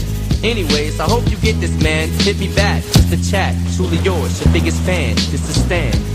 Anyways, 0.43 0.99
I 0.99 1.05
hope 1.05 1.29
you 1.31 1.37
get 1.37 1.59
this, 1.59 1.71
man. 1.81 2.09
Hit 2.21 2.37
me 2.37 2.53
back, 2.53 2.83
just 2.83 3.11
a 3.11 3.31
chat. 3.31 3.55
Truly 3.75 3.97
yours, 3.97 4.43
your 4.43 4.53
biggest 4.53 4.81
fan. 4.81 5.15
Just 5.15 5.45
to 5.47 5.53
stand. 5.53 6.14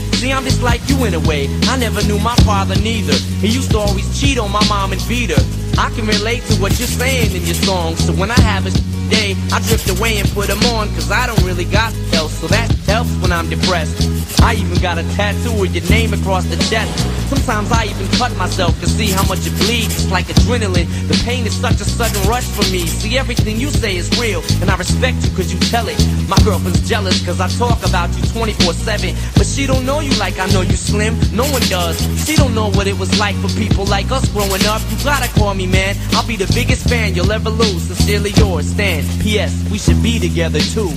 See, 0.21 0.31
I'm 0.31 0.43
just 0.43 0.61
like 0.61 0.87
you 0.87 1.03
in 1.05 1.15
a 1.15 1.19
way. 1.21 1.49
I 1.63 1.77
never 1.77 2.03
knew 2.03 2.19
my 2.19 2.35
father 2.45 2.75
neither. 2.75 3.13
He 3.41 3.47
used 3.47 3.71
to 3.71 3.79
always 3.79 4.05
cheat 4.21 4.37
on 4.37 4.51
my 4.51 4.63
mom 4.69 4.91
and 4.91 5.01
beat 5.09 5.31
her. 5.31 5.43
I 5.81 5.89
can 5.95 6.05
relate 6.05 6.43
to 6.43 6.61
what 6.61 6.77
you're 6.77 6.87
saying 6.87 7.35
in 7.35 7.41
your 7.41 7.55
songs. 7.55 8.05
So 8.05 8.13
when 8.13 8.29
I 8.29 8.39
have 8.41 8.67
a 8.67 8.90
day, 9.11 9.35
I 9.51 9.59
drift 9.67 9.91
away 9.91 10.17
and 10.17 10.27
put 10.31 10.47
them 10.47 10.63
on. 10.73 10.87
Cause 10.95 11.11
I 11.11 11.27
don't 11.27 11.43
really 11.43 11.65
got 11.65 11.93
else. 12.13 12.33
So 12.39 12.47
that 12.47 12.71
helps 12.87 13.11
when 13.21 13.31
I'm 13.31 13.49
depressed. 13.49 14.09
I 14.41 14.55
even 14.55 14.81
got 14.81 14.97
a 14.97 15.03
tattoo 15.15 15.53
with 15.59 15.75
your 15.75 15.87
name 15.89 16.13
across 16.13 16.45
the 16.45 16.57
chest. 16.69 16.89
Sometimes 17.29 17.71
I 17.71 17.85
even 17.85 18.07
cut 18.17 18.35
myself 18.37 18.79
to 18.81 18.87
see 18.87 19.11
how 19.11 19.23
much 19.27 19.45
it 19.45 19.55
bleeds. 19.59 19.93
It's 19.93 20.11
like 20.11 20.25
adrenaline. 20.25 20.89
The 21.07 21.21
pain 21.23 21.45
is 21.45 21.55
such 21.55 21.79
a 21.79 21.85
sudden 21.85 22.17
rush 22.27 22.47
for 22.47 22.65
me. 22.71 22.87
See, 22.87 23.17
everything 23.17 23.59
you 23.59 23.69
say 23.69 23.95
is 23.95 24.09
real, 24.19 24.41
and 24.61 24.69
I 24.69 24.75
respect 24.77 25.23
you 25.23 25.29
cause 25.35 25.53
you 25.53 25.59
tell 25.69 25.87
it. 25.87 25.97
My 26.27 26.37
girlfriend's 26.43 26.87
jealous 26.89 27.23
cause 27.25 27.39
I 27.39 27.47
talk 27.59 27.79
about 27.87 28.09
you 28.17 28.23
24-7. 28.33 29.15
But 29.37 29.45
she 29.45 29.67
don't 29.67 29.85
know 29.85 29.99
you 29.99 30.13
like 30.17 30.39
I 30.39 30.47
know 30.47 30.61
you 30.61 30.75
slim. 30.75 31.15
No 31.33 31.43
one 31.43 31.63
does. 31.69 31.97
She 32.25 32.35
don't 32.35 32.55
know 32.55 32.69
what 32.71 32.87
it 32.87 32.97
was 32.97 33.11
like 33.19 33.35
for 33.37 33.49
people 33.59 33.85
like 33.85 34.11
us 34.11 34.27
growing 34.29 34.65
up. 34.65 34.81
You 34.89 34.97
gotta 35.03 35.29
call 35.39 35.53
me, 35.53 35.67
man. 35.67 35.95
I'll 36.13 36.27
be 36.27 36.35
the 36.35 36.51
biggest 36.53 36.89
fan 36.89 37.13
you'll 37.15 37.31
ever 37.31 37.49
lose. 37.49 37.83
Sincerely 37.83 38.31
yours, 38.31 38.67
Stan. 38.67 39.00
P.S. 39.21 39.69
We 39.71 39.77
should 39.77 40.01
be 40.01 40.19
together 40.19 40.59
too. 40.59 40.91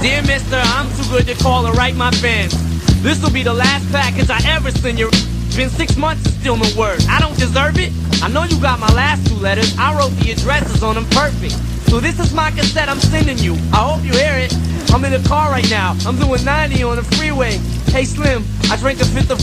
Dear 0.00 0.22
mister, 0.24 0.56
I'm 0.56 0.88
too 0.96 1.10
good 1.10 1.26
to 1.26 1.34
call 1.42 1.66
or 1.66 1.72
write 1.72 1.96
my 1.96 2.10
fans. 2.10 2.63
This 3.04 3.22
will 3.22 3.30
be 3.30 3.42
the 3.42 3.52
last 3.52 3.84
package 3.92 4.30
I 4.30 4.40
ever 4.48 4.70
send 4.70 4.98
you. 4.98 5.10
Been 5.54 5.68
six 5.68 5.94
months 5.94 6.24
and 6.24 6.34
still 6.40 6.56
no 6.56 6.64
word. 6.74 7.04
I 7.06 7.20
don't 7.20 7.36
deserve 7.38 7.76
it. 7.76 7.92
I 8.22 8.28
know 8.28 8.44
you 8.44 8.58
got 8.58 8.80
my 8.80 8.90
last 8.94 9.26
two 9.26 9.34
letters. 9.34 9.76
I 9.76 9.92
wrote 9.92 10.16
the 10.24 10.32
addresses 10.32 10.82
on 10.82 10.94
them 10.94 11.04
perfect. 11.10 11.52
So 11.92 12.00
this 12.00 12.18
is 12.18 12.32
my 12.32 12.50
cassette 12.50 12.88
I'm 12.88 12.98
sending 12.98 13.36
you. 13.36 13.60
I 13.76 13.84
hope 13.84 14.02
you 14.02 14.12
hear 14.16 14.32
it. 14.40 14.56
I'm 14.88 15.04
in 15.04 15.12
the 15.12 15.28
car 15.28 15.50
right 15.50 15.68
now. 15.68 15.94
I'm 16.06 16.16
doing 16.16 16.42
90 16.42 16.82
on 16.82 16.96
the 16.96 17.02
freeway. 17.02 17.58
Hey 17.92 18.06
Slim, 18.06 18.42
I 18.72 18.76
drank 18.78 19.02
a 19.02 19.04
fifth 19.04 19.30
of. 19.30 19.38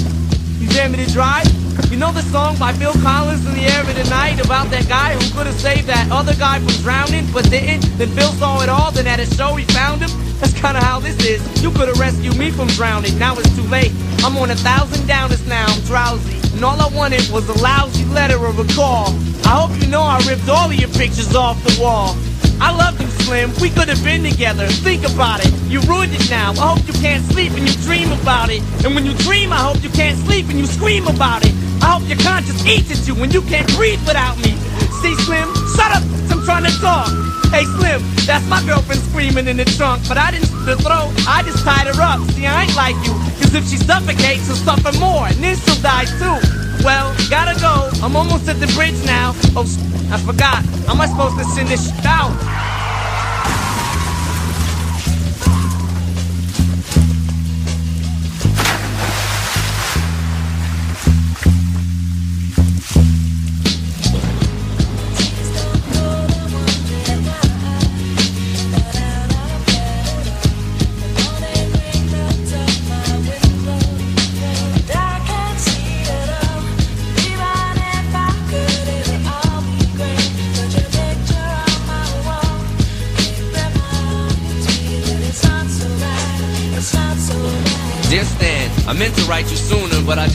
You 0.60 0.68
dare 0.70 0.90
me 0.90 0.98
to 1.06 1.12
drive? 1.14 1.46
You 1.92 1.98
know 1.98 2.12
the 2.12 2.24
song 2.34 2.58
by 2.58 2.74
Phil 2.74 2.94
Collins 3.06 3.46
in 3.46 3.54
the 3.54 3.66
air 3.70 3.82
of 3.82 3.94
the 3.94 4.10
night 4.10 4.44
about 4.44 4.72
that 4.72 4.90
guy 4.90 5.14
who 5.14 5.38
could 5.38 5.46
have 5.46 5.60
saved 5.62 5.86
that 5.86 6.10
other 6.12 6.34
guy 6.34 6.58
from 6.58 6.74
drowning 6.82 7.32
but 7.32 7.48
didn't? 7.52 7.86
Then 8.00 8.10
Phil 8.10 8.32
saw 8.42 8.64
it 8.64 8.70
all, 8.70 8.92
then 8.92 9.06
at 9.06 9.20
a 9.20 9.28
show 9.36 9.54
he 9.54 9.66
found 9.66 10.02
him? 10.02 10.31
That's 10.42 10.54
kinda 10.54 10.84
how 10.84 11.00
this 11.00 11.16
is. 11.24 11.40
You 11.64 11.70
could 11.70 11.88
have 11.88 12.00
rescued 12.00 12.36
me 12.36 12.50
from 12.50 12.68
drowning, 12.70 13.18
now 13.20 13.38
it's 13.38 13.56
too 13.56 13.68
late. 13.70 13.94
I'm 14.26 14.36
on 14.38 14.50
a 14.50 14.56
thousand 14.56 15.08
downers 15.08 15.46
now, 15.48 15.66
I'm 15.68 15.82
drowsy. 15.86 16.36
And 16.56 16.66
all 16.66 16.82
I 16.82 16.88
wanted 16.94 17.30
was 17.30 17.48
a 17.48 17.58
lousy 17.62 18.06
letter 18.06 18.38
or 18.38 18.50
a 18.50 18.68
call. 18.74 19.16
I 19.46 19.62
hope 19.62 19.72
you 19.80 19.88
know 19.88 20.02
I 20.02 20.18
ripped 20.28 20.50
all 20.50 20.68
of 20.70 20.74
your 20.74 20.90
pictures 20.90 21.36
off 21.36 21.64
the 21.64 21.80
wall. 21.80 22.18
I 22.60 22.70
love 22.76 23.00
you, 23.02 23.08
Slim. 23.26 23.52
We 23.62 23.70
could 23.70 23.88
have 23.88 24.04
been 24.04 24.24
together. 24.24 24.68
Think 24.68 25.06
about 25.06 25.46
it. 25.46 25.52
You 25.66 25.82
ruined 25.82 26.14
it 26.14 26.30
now. 26.30 26.52
I 26.54 26.74
hope 26.74 26.86
you 26.86 26.94
can't 26.94 27.24
sleep 27.32 27.54
and 27.54 27.68
you 27.68 27.74
dream 27.82 28.12
about 28.12 28.50
it. 28.50 28.62
And 28.86 28.94
when 28.94 29.06
you 29.06 29.14
dream, 29.26 29.52
I 29.54 29.58
hope 29.58 29.82
you 29.84 29.90
can't 29.90 30.18
sleep 30.26 30.50
and 30.50 30.60
you 30.60 30.66
scream 30.66 31.08
about 31.08 31.46
it. 31.46 31.54
I 31.82 31.98
hope 31.98 32.08
your 32.08 32.20
conscience 32.20 32.66
eats 32.66 32.92
at 32.92 33.08
you 33.08 33.16
when 33.16 33.32
you 33.32 33.42
can't 33.42 33.68
breathe 33.76 34.02
without 34.06 34.38
me. 34.38 34.54
See, 35.02 35.16
Slim, 35.26 35.50
shut 35.76 35.92
up. 35.92 36.04
I'm 36.32 36.44
trying 36.44 36.66
to 36.66 36.74
talk. 36.80 37.10
Hey, 37.52 37.66
Slim, 37.78 38.02
that's 38.26 38.48
my 38.48 38.64
girlfriend 38.66 39.02
screaming 39.12 39.48
in 39.48 39.58
the 39.58 39.66
trunk. 39.66 40.08
But 40.08 40.18
I 40.18 40.32
didn't 40.32 40.52
the 40.66 40.78
throat. 40.78 41.12
I 41.28 41.44
just 41.44 41.64
tied 41.64 41.88
her 41.88 42.02
up. 42.02 42.20
See, 42.32 42.46
I 42.46 42.64
ain't 42.64 42.76
like 42.76 42.96
you. 43.04 43.14
Cause 43.42 43.54
if 43.54 43.68
she 43.68 43.78
suffocates, 43.78 44.46
she'll 44.46 44.56
suffer 44.56 44.98
more. 45.00 45.28
And 45.28 45.38
then 45.44 45.58
she'll 45.58 45.82
die 45.82 46.06
too. 46.06 46.38
Well, 46.84 47.14
gotta 47.30 47.60
go. 47.60 47.90
I'm 48.04 48.16
almost 48.16 48.48
at 48.48 48.60
the 48.60 48.68
bridge 48.74 48.98
now. 49.06 49.34
Oh, 49.56 49.66
I 50.12 50.18
forgot. 50.20 50.64
How 50.86 50.94
am 50.94 51.02
I 51.02 51.08
supposed 51.08 51.38
to 51.38 51.46
send 51.46 51.70
this 51.70 51.92
out? 52.06 52.32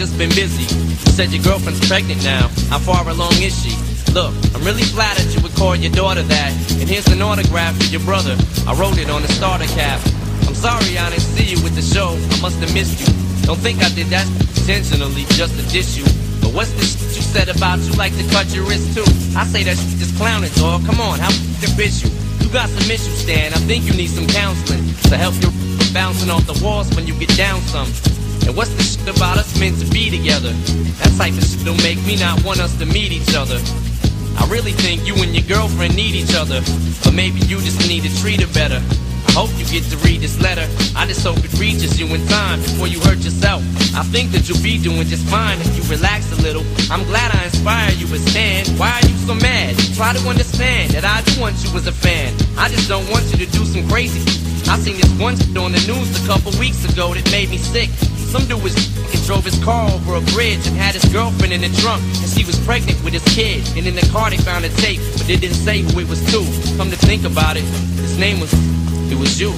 Just 0.07 0.19
been 0.19 0.31
busy. 0.39 0.63
You 0.71 1.11
said 1.19 1.35
your 1.35 1.43
girlfriend's 1.43 1.83
pregnant 1.89 2.23
now. 2.23 2.47
How 2.71 2.79
far 2.79 3.03
along 3.09 3.35
is 3.43 3.51
she? 3.59 3.75
Look, 4.15 4.31
I'm 4.55 4.63
really 4.63 4.87
flattered 4.87 5.27
you 5.35 5.43
would 5.43 5.55
call 5.59 5.75
your 5.75 5.91
daughter 5.91 6.23
that. 6.23 6.51
And 6.79 6.87
here's 6.89 7.09
an 7.11 7.21
autograph 7.23 7.75
for 7.75 7.91
your 7.91 8.05
brother. 8.07 8.39
I 8.71 8.75
wrote 8.79 8.99
it 8.99 9.11
on 9.11 9.23
the 9.23 9.29
starter 9.35 9.67
cap. 9.75 9.99
I'm 10.47 10.55
sorry 10.55 10.95
I 10.95 11.11
didn't 11.11 11.27
see 11.35 11.51
you 11.51 11.59
with 11.67 11.75
the 11.75 11.83
show. 11.83 12.15
I 12.15 12.37
must 12.41 12.63
have 12.63 12.73
missed 12.73 13.03
you. 13.03 13.11
Don't 13.51 13.59
think 13.59 13.83
I 13.83 13.91
did 13.99 14.07
that 14.15 14.27
intentionally 14.55 15.27
just 15.35 15.59
to 15.59 15.63
diss 15.75 15.99
you. 15.99 16.07
But 16.39 16.55
what's 16.55 16.71
this 16.79 16.95
you 17.17 17.23
said 17.23 17.49
about 17.51 17.83
you 17.83 17.93
like 17.99 18.15
to 18.15 18.25
cut 18.31 18.47
your 18.55 18.63
wrist 18.63 18.95
too? 18.95 19.07
I 19.35 19.43
say 19.43 19.67
that 19.67 19.75
shit 19.75 19.99
just 19.99 20.15
clowning, 20.15 20.55
dog. 20.55 20.87
Come 20.87 21.01
on, 21.03 21.19
how 21.19 21.35
to 21.35 21.69
bitch 21.75 22.07
you? 22.07 22.15
You 22.47 22.53
got 22.53 22.71
some 22.71 22.87
issues, 22.87 23.27
Stan. 23.27 23.51
I 23.53 23.59
think 23.67 23.91
you 23.91 23.95
need 23.99 24.11
some 24.11 24.29
counseling 24.29 24.87
to 25.11 25.17
help 25.19 25.35
you 25.43 25.51
bouncing 25.91 26.31
off 26.31 26.47
the 26.47 26.59
walls 26.63 26.95
when 26.95 27.09
you 27.09 27.15
get 27.19 27.35
down 27.35 27.59
some. 27.63 27.91
And 28.47 28.57
what's 28.57 28.71
the 28.79 28.83
shit 28.83 29.11
about 29.11 29.39
us 29.39 29.59
meant 29.59 29.79
to 29.81 29.87
be 29.91 30.09
together? 30.09 30.53
That 31.03 31.13
type 31.19 31.35
of 31.35 31.43
shit 31.43 31.65
don't 31.67 31.83
make 31.83 31.99
me 32.07 32.15
not 32.17 32.43
want 32.45 32.61
us 32.61 32.79
to 32.79 32.87
meet 32.87 33.11
each 33.11 33.35
other. 33.35 33.59
I 34.39 34.47
really 34.47 34.71
think 34.73 35.07
you 35.07 35.15
and 35.19 35.35
your 35.35 35.43
girlfriend 35.51 35.97
need 35.97 36.15
each 36.15 36.35
other. 36.35 36.63
But 37.03 37.15
maybe 37.15 37.41
you 37.51 37.59
just 37.59 37.89
need 37.89 38.07
to 38.07 38.13
treat 38.23 38.41
her 38.41 38.53
better. 38.55 38.79
I 39.27 39.33
hope 39.35 39.51
you 39.59 39.67
get 39.67 39.83
to 39.91 39.99
read 40.07 40.23
this 40.23 40.41
letter. 40.41 40.65
I 40.95 41.07
just 41.07 41.27
hope 41.27 41.43
it 41.43 41.53
reaches 41.59 41.99
you 41.99 42.07
in 42.15 42.25
time 42.29 42.63
before 42.63 42.87
you 42.87 43.01
hurt 43.01 43.19
yourself. 43.19 43.67
I 43.99 44.07
think 44.15 44.31
that 44.31 44.49
you'll 44.49 44.63
be 44.63 44.79
doing 44.79 45.05
just 45.11 45.27
fine 45.27 45.59
if 45.61 45.75
you 45.77 45.83
relax 45.91 46.31
a 46.33 46.41
little. 46.41 46.63
I'm 46.89 47.05
glad 47.05 47.35
I 47.35 47.45
inspire 47.45 47.91
you 47.99 48.07
as 48.15 48.25
Stan. 48.31 48.65
Why 48.79 48.95
are 48.95 49.07
you 49.07 49.17
so 49.27 49.35
mad? 49.35 49.77
Try 49.99 50.15
to 50.15 50.23
understand 50.29 50.93
that 50.93 51.05
I 51.05 51.21
do 51.27 51.41
want 51.41 51.59
you 51.65 51.75
as 51.77 51.87
a 51.87 51.93
fan. 51.93 52.33
I 52.57 52.69
just 52.69 52.89
don't 52.89 53.09
want 53.11 53.27
you 53.35 53.45
to 53.45 53.49
do 53.51 53.65
some 53.67 53.89
crazy. 53.91 54.23
I 54.71 54.79
seen 54.79 54.97
this 54.97 55.11
one 55.19 55.35
on 55.59 55.73
the 55.73 55.83
news 55.87 56.09
a 56.23 56.27
couple 56.27 56.53
weeks 56.59 56.85
ago 56.87 57.13
that 57.13 57.31
made 57.31 57.51
me 57.51 57.59
sick. 57.59 57.91
Some 58.37 58.49
dude 58.49 58.63
was 58.63 58.77
and 59.15 59.25
drove 59.25 59.47
his 59.47 59.59
car 59.65 59.91
over 59.91 60.17
a 60.17 60.21
bridge 60.33 60.67
and 60.67 60.77
had 60.77 60.95
his 60.95 61.07
girlfriend 61.11 61.55
in 61.55 61.63
the 61.63 61.71
trunk, 61.81 62.03
and 62.03 62.29
she 62.29 62.45
was 62.45 62.59
pregnant 62.67 63.03
with 63.03 63.15
his 63.15 63.25
kid. 63.35 63.67
And 63.79 63.87
in 63.87 63.95
the 63.95 64.07
car 64.13 64.29
they 64.29 64.37
found 64.37 64.67
a 64.67 64.69
tape, 64.77 65.01
but 65.17 65.27
they 65.27 65.37
didn't 65.37 65.57
say 65.57 65.81
who 65.81 66.01
it 66.01 66.07
was 66.07 66.21
to. 66.33 66.45
Come 66.77 66.91
to 66.91 66.97
think 66.97 67.25
about 67.25 67.57
it, 67.57 67.65
his 67.65 68.19
name 68.19 68.39
was, 68.39 68.53
it 69.11 69.19
was 69.19 69.41
you. 69.41 69.55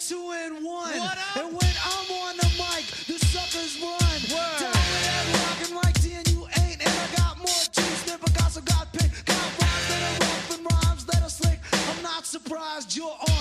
Two 0.00 0.32
and 0.32 0.64
one. 0.64 0.92
And 1.36 1.52
when 1.52 1.74
I'm 1.84 2.08
on 2.24 2.36
the 2.38 2.48
mic, 2.56 2.86
the 3.06 3.18
suckers 3.20 3.76
run. 3.82 3.98
Down 4.58 4.72
with 4.72 5.04
that 5.04 5.24
rockin' 5.36 5.74
like 5.76 5.94
ten, 6.00 6.24
you 6.32 6.46
ain't. 6.64 6.80
And 6.80 6.88
I 6.88 7.06
got 7.16 7.36
more 7.36 7.64
juice 7.70 8.02
than 8.04 8.18
Picasso 8.18 8.62
got. 8.62 8.88
Got 8.92 9.48
rhymes 9.60 9.88
that 9.88 10.00
are 10.08 10.18
rough 10.24 10.50
and 10.56 10.66
rhymes 10.72 11.04
that 11.04 11.22
are 11.22 11.28
slick. 11.28 11.58
I'm 11.72 12.02
not 12.02 12.24
surprised 12.24 12.96
you're 12.96 13.12
on 13.12 13.39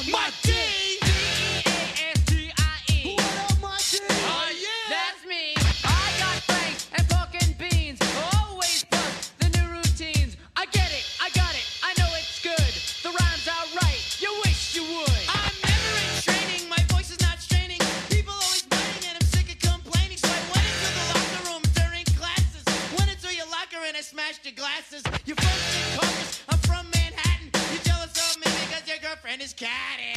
girlfriend 29.60 29.99
is 29.99 30.09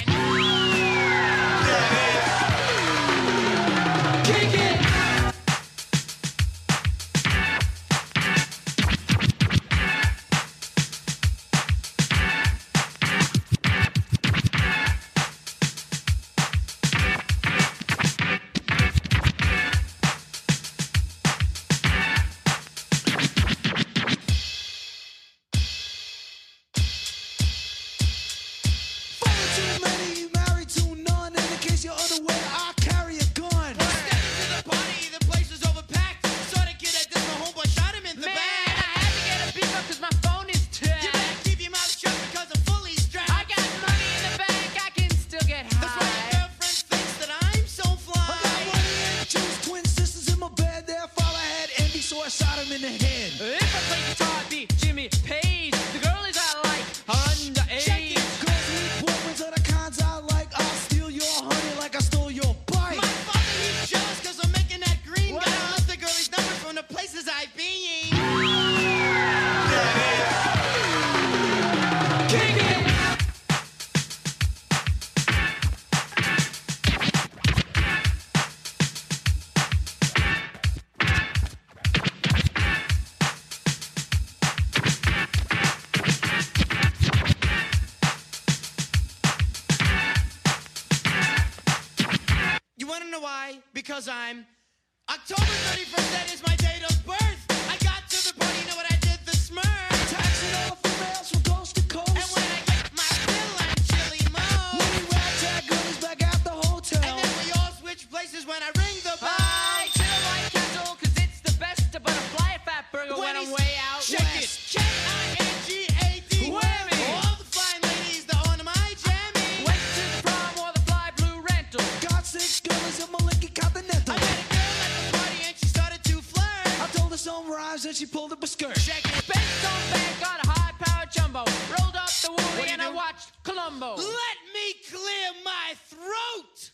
The 132.23 132.31
woolly 132.31 132.69
and 132.71 132.81
I 132.81 132.89
watched 132.89 133.43
Columbo. 133.43 133.97
Let 133.97 134.39
me 134.55 134.75
clear 134.89 135.43
my 135.45 135.75
throat. 135.89 136.71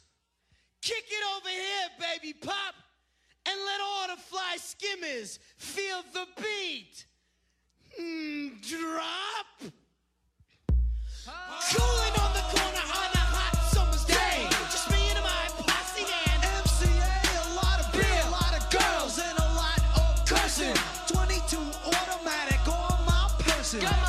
Kick 0.82 1.05
it 1.09 1.24
over 1.36 1.49
here, 1.49 1.88
baby 1.99 2.34
pop. 2.34 2.74
And 3.46 3.59
let 3.64 3.80
all 3.80 4.14
the 4.14 4.20
fly 4.20 4.57
skimmers 4.59 5.38
feel 5.57 6.03
the 6.12 6.26
beat. 6.36 7.07
Hmm, 7.99 8.61
drop. 8.61 9.72
Cooling 11.72 12.14
on 12.20 12.32
the 12.36 12.44
corner 12.53 12.84
on 12.84 13.11
a 13.16 13.24
hot 13.32 13.57
summer's 13.72 14.05
day. 14.05 14.46
Just 14.70 14.90
me 14.90 15.01
and 15.16 15.24
my 15.24 15.49
posse 15.64 16.05
and 16.05 16.42
MCA, 16.61 17.09
a 17.40 17.55
lot 17.57 17.80
of 17.80 17.92
beer, 17.92 18.22
a 18.26 18.30
lot 18.30 18.53
of 18.53 18.68
girls, 18.68 19.18
and 19.18 19.38
a 19.38 19.49
lot 19.57 19.80
of 19.96 20.26
cursing. 20.26 20.76
22 21.07 21.57
automatic 21.88 22.61
on 22.68 23.07
my 23.07 23.30
person. 23.38 24.07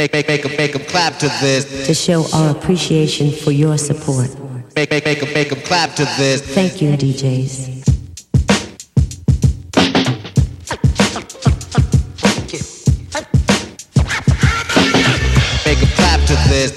Make, 0.00 0.14
make, 0.14 0.28
make 0.28 0.44
'em, 0.46 0.56
make 0.56 0.74
'em 0.74 0.84
clap 0.86 1.18
to 1.18 1.28
this. 1.42 1.86
to 1.86 1.92
show 1.92 2.24
our 2.32 2.48
appreciation 2.52 3.30
for 3.32 3.52
your 3.52 3.76
support. 3.76 4.30
Make, 4.74 4.90
make, 4.90 5.04
make 5.04 5.22
'em, 5.22 5.30
make 5.34 5.52
'em 5.52 5.60
clap 5.60 5.94
to 5.96 6.06
this. 6.16 6.40
Thank 6.40 6.80
you, 6.80 6.96
DJs. 6.96 7.68
Make 15.66 15.82
'em 15.82 15.88
clap 15.96 16.20
to 16.28 16.36
this. 16.48 16.72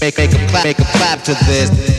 Make, 0.00 0.16
make 0.16 0.32
'em 0.32 0.48
clap, 0.48 0.64
make 0.64 0.78
'em 0.78 0.86
clap 0.98 1.24
to 1.24 1.34
this. 1.46 1.95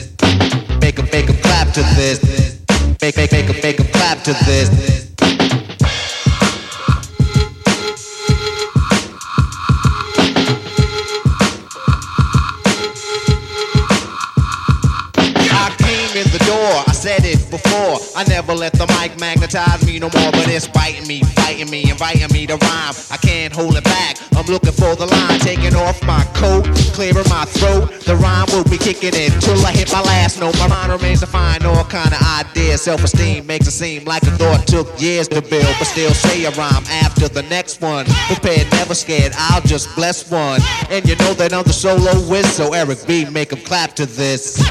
Self-esteem 32.88 33.46
makes 33.46 33.68
it 33.68 33.72
seem 33.72 34.06
like 34.06 34.24
a 34.24 34.32
thought 34.40 34.66
took 34.66 34.88
years 34.98 35.28
to 35.28 35.42
build, 35.42 35.68
but 35.78 35.84
still 35.84 36.14
say 36.14 36.46
a 36.46 36.52
rhyme 36.52 36.86
after 37.04 37.28
the 37.28 37.44
next 37.50 37.82
one. 37.82 38.06
Prepared, 38.32 38.72
never 38.72 38.96
scared. 38.96 39.34
I'll 39.36 39.60
just 39.60 39.94
bless 39.94 40.32
one, 40.32 40.62
and 40.90 41.06
you 41.06 41.18
know 41.18 41.34
that 41.34 41.52
I'm 41.52 41.66
the 41.66 41.74
solo 41.74 42.16
whiz. 42.32 42.48
So 42.48 42.72
Eric 42.72 43.06
B, 43.06 43.26
make 43.26 43.52
'em 43.52 43.60
clap 43.60 43.94
to 43.98 44.06
this. 44.06 44.64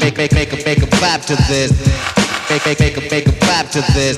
Make, 0.00 0.16
make, 0.16 0.32
make 0.32 0.50
'em, 0.50 0.64
make 0.64 0.80
'em 0.80 0.88
clap 0.96 1.20
to 1.26 1.36
this. 1.44 1.70
Make, 2.48 2.64
make, 2.64 2.80
make 2.80 2.96
'em, 2.96 3.04
make 3.10 3.26
'em 3.28 3.36
clap 3.36 3.70
to 3.72 3.82
this. 3.92 4.16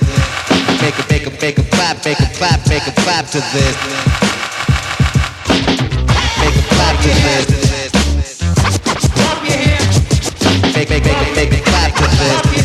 Make 0.80 0.94
'em, 0.94 1.06
make 1.10 1.26
'em, 1.26 1.34
make 1.42 1.58
'em 1.58 1.66
clap, 1.74 2.04
make 2.04 2.20
'em 2.20 2.30
clap, 2.38 2.60
make 2.68 2.86
'em 2.86 2.94
clap 3.02 3.26
to 3.34 3.40
this. 3.50 3.74
Make 6.38 6.54
'em 6.54 6.66
clap 6.78 6.96
to 7.02 7.10
this. 7.26 7.46
Make, 10.72 10.88
make, 10.88 11.04
make 11.04 11.18
'em, 11.18 11.34
make 11.34 11.52
'em 11.52 11.64
clap 11.64 11.90
to 11.96 12.06
this. 12.14 12.59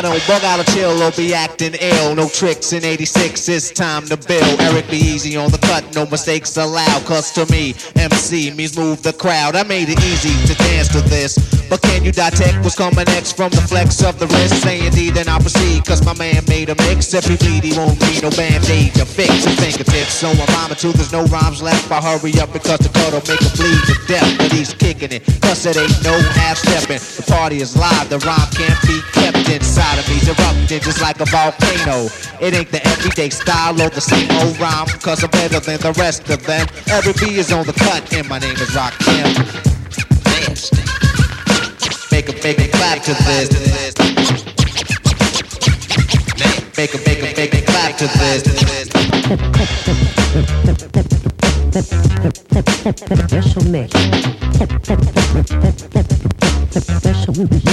I 0.00 0.02
don't 0.02 0.26
bug 0.26 0.42
out 0.44 0.58
of 0.58 0.64
chill 0.72 1.02
or 1.02 1.12
be 1.12 1.34
acting 1.34 1.74
ill. 1.78 2.14
No 2.14 2.26
tricks 2.26 2.72
in 2.72 2.86
86, 2.86 3.50
it's 3.50 3.70
time 3.70 4.06
to 4.06 4.16
build. 4.16 4.58
Eric 4.60 4.88
B 4.88 4.96
easy 4.96 5.36
on 5.36 5.50
the 5.50 5.58
cut, 5.58 5.84
no 5.94 6.06
mistakes 6.06 6.56
allowed. 6.56 7.04
Cause 7.04 7.30
to 7.32 7.44
me, 7.52 7.74
MC 7.96 8.50
means 8.52 8.78
move 8.78 9.02
the 9.02 9.12
crowd. 9.12 9.56
I 9.56 9.62
made 9.62 9.90
it 9.90 10.00
easy 10.00 10.32
to 10.48 10.54
dance 10.56 10.88
to 10.96 11.02
this. 11.02 11.36
But 11.68 11.82
can 11.82 12.02
you 12.02 12.12
detect 12.12 12.64
what's 12.64 12.76
coming 12.76 13.04
next 13.12 13.36
from 13.36 13.50
the 13.50 13.60
flex 13.60 14.02
of 14.02 14.18
the 14.18 14.26
wrist? 14.26 14.62
Say 14.62 14.86
indeed, 14.86 15.14
then 15.14 15.28
I'll 15.28 15.38
proceed. 15.38 15.84
Cause 15.84 16.02
my 16.02 16.16
man 16.16 16.44
made 16.48 16.70
a 16.70 16.76
mix. 16.88 17.12
If 17.12 17.26
he 17.28 17.36
bleed, 17.36 17.64
he 17.64 17.76
won't 17.76 18.00
need 18.08 18.22
no 18.22 18.30
band-aid 18.30 18.94
to 18.94 19.04
fix 19.04 19.44
his 19.44 19.60
fingertips. 19.60 20.14
So 20.16 20.30
I'm 20.30 20.48
rhyming 20.56 20.80
too, 20.80 20.92
there's 20.92 21.12
no 21.12 21.24
rhymes 21.26 21.60
left. 21.60 21.92
I 21.92 22.00
hurry 22.00 22.32
up 22.40 22.54
because 22.54 22.80
the 22.80 22.88
cut'll 22.88 23.20
make 23.28 23.44
him 23.44 23.52
bleed 23.52 23.84
to 23.84 23.94
death. 24.08 24.32
But 24.38 24.50
he's 24.50 24.72
kicking 24.72 25.12
it, 25.12 25.28
cause 25.44 25.66
it 25.66 25.76
ain't 25.76 25.92
no 26.02 26.16
half-stepping. 26.40 27.04
The 27.20 27.24
party 27.28 27.60
is 27.60 27.76
live, 27.76 28.08
the 28.08 28.18
rhyme 28.24 28.48
can't 28.56 28.80
be 28.88 28.96
kept 29.12 29.44
inside 29.52 29.89
me's 30.08 30.28
erupting 30.28 30.80
just 30.80 31.00
like 31.00 31.20
a 31.20 31.24
volcano. 31.26 32.08
It 32.40 32.54
ain't 32.54 32.70
the 32.70 32.84
everyday 32.86 33.30
style 33.30 33.80
or 33.80 33.90
the 33.90 34.00
same 34.00 34.30
old 34.42 34.58
rhyme, 34.58 34.86
cause 35.02 35.22
I'm 35.24 35.30
better 35.30 35.60
than 35.60 35.80
the 35.80 35.92
rest 35.98 36.28
of 36.30 36.44
them. 36.46 36.66
Eric 36.88 37.18
B 37.20 37.36
is 37.38 37.52
on 37.52 37.66
the 37.66 37.72
cut, 37.72 38.12
and 38.12 38.28
my 38.28 38.38
name 38.38 38.54
is 38.54 38.70
Rakim. 38.70 39.26
Make 42.12 42.28
a 42.28 42.32
make 42.42 42.58
a 42.58 42.68
clap 42.68 43.02
to 43.02 43.14
this. 43.14 43.48
Make 46.76 46.94
a 46.94 46.98
make 47.06 47.22
a 47.22 47.36
make 47.36 47.54
a 47.54 47.62
clap 47.62 47.96
to 47.98 48.06
this. 48.06 48.42
Special 53.28 53.64
mix. 53.70 53.92
Special 56.74 57.34
mix. 57.44 57.64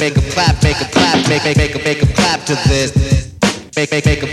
Make 0.00 0.16
a 0.16 0.30
clap, 0.32 0.60
make 0.64 0.80
a 0.80 0.86
clap, 0.86 1.28
make 1.28 1.44
make 1.44 1.56
make 1.56 1.74
a 1.74 1.78
make 1.78 2.02
a 2.02 2.06
clap 2.14 2.44
to 2.46 2.54
this. 2.68 2.90
Make 3.76 3.92
make 3.92 4.04
make 4.06 4.23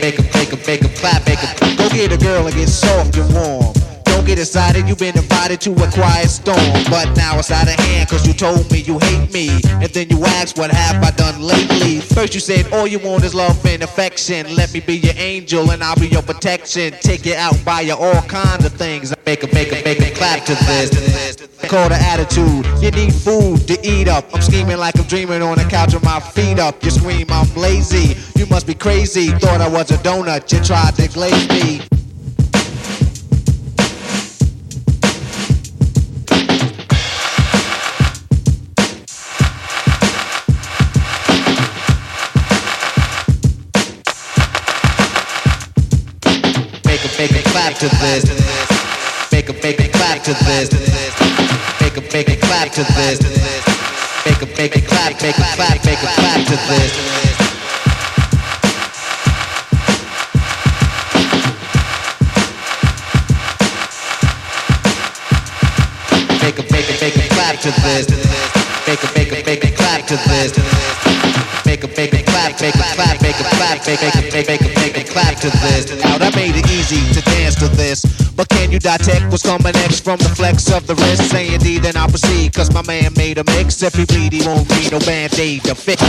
Excited, 4.52 4.86
you've 4.86 5.00
been 5.00 5.16
invited 5.16 5.62
to 5.62 5.72
a 5.72 5.90
quiet 5.92 6.28
storm. 6.28 6.60
But 6.90 7.16
now 7.16 7.40
it's 7.40 7.52
out 7.52 7.70
of 7.70 7.76
hand, 7.86 8.10
cause 8.10 8.28
you 8.28 8.34
told 8.34 8.70
me 8.70 8.80
you 8.80 9.00
hate 9.00 9.32
me. 9.32 9.48
And 9.80 9.88
then 9.94 10.10
you 10.10 10.26
asked, 10.26 10.58
what 10.58 10.72
have 10.72 11.02
I 11.02 11.12
done 11.12 11.42
lately? 11.42 12.02
First 12.02 12.34
you 12.34 12.42
said, 12.42 12.68
all 12.74 12.86
you 12.86 13.00
want 13.00 13.24
is 13.24 13.34
love 13.34 13.66
and 13.66 13.82
affection. 13.82 14.54
Let 14.54 14.74
me 14.74 14.82
be 14.82 14.98
your 14.98 15.14
angel 15.16 15.72
and 15.72 15.82
I'll 15.82 15.96
be 15.96 16.10
your 16.10 16.22
protection. 16.22 16.92
Take 17.00 17.26
you 17.26 17.34
out, 17.34 17.64
buy 17.64 17.80
you 17.80 17.94
all 17.94 18.22
kinds 18.24 18.66
of 18.66 18.74
things. 18.74 19.14
Make 19.26 19.42
a, 19.44 19.48
make 19.56 19.72
a, 19.72 19.82
make 19.86 20.02
a 20.02 20.12
clap 20.14 20.44
to 20.44 20.56
this. 20.66 21.38
Call 21.70 21.88
the 21.88 21.96
attitude. 21.96 22.66
You 22.84 22.92
need 22.92 23.14
food 23.14 23.66
to 23.70 23.80
eat 23.88 24.10
up. 24.10 24.36
I'm 24.36 24.42
scheming 24.42 24.80
like 24.80 25.00
I'm 25.00 25.06
dreaming 25.06 25.42
on 25.42 25.60
the 25.60 25.64
couch 25.64 25.94
with 25.94 26.04
my 26.04 26.20
feet 26.20 26.60
up. 26.60 26.84
You 26.84 26.92
scream, 26.92 27.28
I'm 27.30 27.48
lazy. 27.56 28.18
You 28.36 28.48
must 28.48 28.68
be 28.68 28.74
crazy. 28.74 29.28
Thought 29.28 29.62
I 29.62 29.70
was 29.70 29.92
a 29.92 29.98
donut. 30.00 30.52
You 30.52 30.62
tried 30.62 30.96
to 30.96 31.08
glaze 31.08 31.48
me. 31.48 31.88
Make 47.22 47.34
a 47.34 47.44
clap 47.52 47.76
to 47.76 47.88
this. 47.88 48.24
Make 49.32 49.48
a 49.48 49.54
make 49.54 49.80
a 49.80 49.88
clap 49.90 50.24
to 50.24 50.34
this. 50.34 50.72
Make 51.80 51.96
a 51.96 52.02
make 52.02 52.30
a 52.30 52.36
clap 52.36 52.72
to 52.72 52.82
this. 52.82 53.22
Make 54.26 54.42
a 54.42 54.48
make 54.58 54.76
a 54.76 54.82
clap, 54.82 55.22
make 55.22 55.38
a 55.38 55.44
clap, 55.54 55.86
make 55.86 56.02
a 56.02 56.08
clap 56.18 56.48
to 56.48 56.56
this. 56.66 56.92
Make 66.42 66.58
a 66.58 66.64
make 66.74 66.90
a 66.90 67.04
make 67.04 67.18
a 67.18 67.30
clap 67.36 67.60
to 67.60 67.70
this. 67.70 68.08
Make 68.88 69.04
a 69.04 69.08
make 69.16 69.32
a 69.32 69.46
make 69.46 69.64
a 69.64 69.72
clap 69.76 70.08
to 70.08 70.16
this. 70.16 71.01
Make 71.72 71.86
a 71.86 71.88
make 71.88 72.12
a 72.12 72.24
clap, 72.24 72.60
make 72.60 72.76
a 72.76 72.80
clap, 72.80 73.22
make 73.22 73.40
a 73.40 73.44
clap, 73.56 73.88
make 73.88 74.02
a 74.04 74.12
make 74.34 74.46
make 74.46 74.60
a 74.60 74.80
make 74.82 74.98
a 74.98 75.04
clap 75.06 75.38
to 75.38 75.50
this. 75.64 76.04
I 76.04 76.30
made 76.36 76.58
it 76.58 76.70
easy 76.70 77.00
to 77.14 77.22
dance 77.22 77.56
to 77.56 77.70
this. 77.70 78.04
But 78.36 78.50
can 78.50 78.74
you 78.74 78.80
detect 78.80 79.32
what's 79.32 79.44
coming 79.44 79.72
next 79.72 80.02
from 80.04 80.20
the 80.20 80.28
flex 80.36 80.70
of 80.70 80.86
the 80.86 80.96
wrist? 80.96 81.32
Say 81.32 81.54
indeed, 81.54 81.84
then 81.84 81.96
I'll 81.96 82.10
proceed. 82.10 82.54
Cause 82.54 82.74
my 82.74 82.82
man 82.82 83.14
made 83.16 83.38
a 83.38 83.46
mix. 83.46 83.82
If 83.84 83.96
he 83.96 84.04
bleed, 84.04 84.34
he 84.34 84.46
won't 84.46 84.70
need 84.72 84.92
no 84.92 85.00
band-aid 85.00 85.64
to 85.64 85.74
fix. 85.74 86.02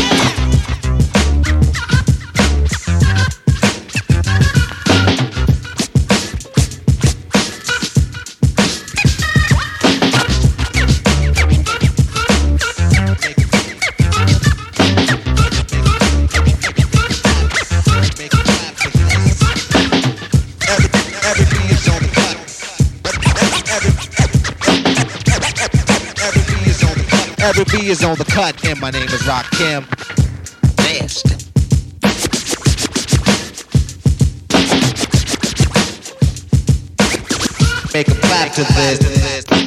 Eric 27.54 27.70
B 27.70 27.88
is 27.88 28.02
on 28.02 28.16
the 28.16 28.24
cut, 28.24 28.64
and 28.64 28.80
my 28.80 28.90
name 28.90 29.02
is 29.02 29.20
Rakim. 29.22 29.84
Nasty. 30.78 31.28
Make 37.92 38.08
a 38.08 38.14
clap 38.14 38.52
to 38.54 38.62
this. 38.62 39.61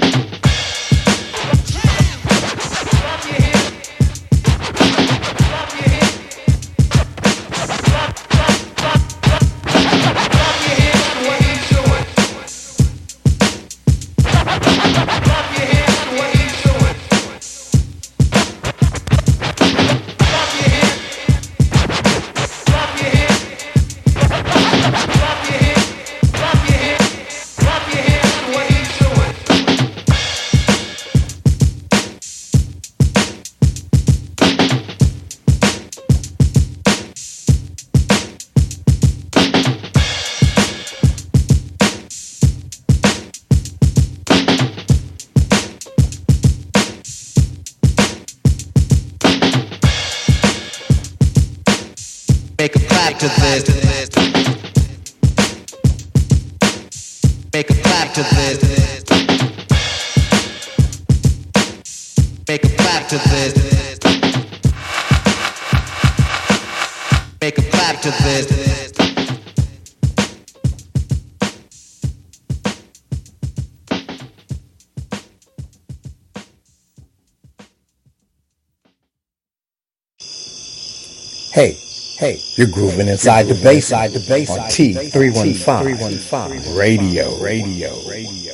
You're 82.56 82.68
grooving 82.68 83.08
inside 83.08 83.44
the 83.44 83.54
bass, 83.56 83.92
inside 83.92 84.12
the 84.12 84.26
bass 84.28 84.50
on 84.50 84.60
T315 84.60 86.78
Radio, 86.78 87.42
radio, 87.42 88.10
radio. 88.10 88.54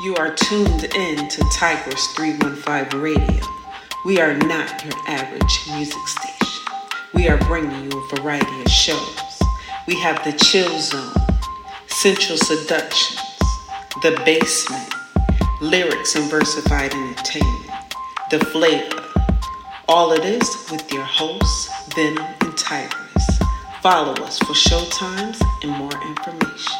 You 0.00 0.14
are 0.14 0.32
tuned 0.34 0.84
in 0.94 1.28
to 1.28 1.44
Tigers 1.52 2.06
315 2.14 3.00
Radio. 3.00 3.40
We 4.06 4.20
are 4.20 4.34
not 4.34 4.84
your 4.84 4.94
average 5.08 5.60
music 5.74 6.06
station. 6.06 6.64
We 7.12 7.28
are 7.28 7.36
bringing 7.38 7.90
you 7.90 7.98
a 7.98 8.16
variety 8.16 8.60
of 8.62 8.70
shows. 8.70 9.42
We 9.88 9.98
have 10.00 10.22
the 10.22 10.32
Chill 10.32 10.78
Zone, 10.78 11.12
Central 11.88 12.38
Seductions, 12.38 13.18
The 14.02 14.20
Basement, 14.24 14.94
Lyrics 15.60 16.14
and 16.14 16.30
Versified 16.30 16.94
Entertainment, 16.94 17.70
The 18.30 18.38
Flavor. 18.38 19.04
All 19.88 20.12
of 20.12 20.22
this 20.22 20.70
with 20.70 20.92
your 20.92 21.02
hosts, 21.02 21.68
Venom 21.96 22.24
and 22.42 22.56
Tigress. 22.56 23.40
Follow 23.82 24.12
us 24.22 24.38
for 24.38 24.52
showtimes 24.52 25.42
and 25.64 25.72
more 25.72 25.90
information. 26.06 26.77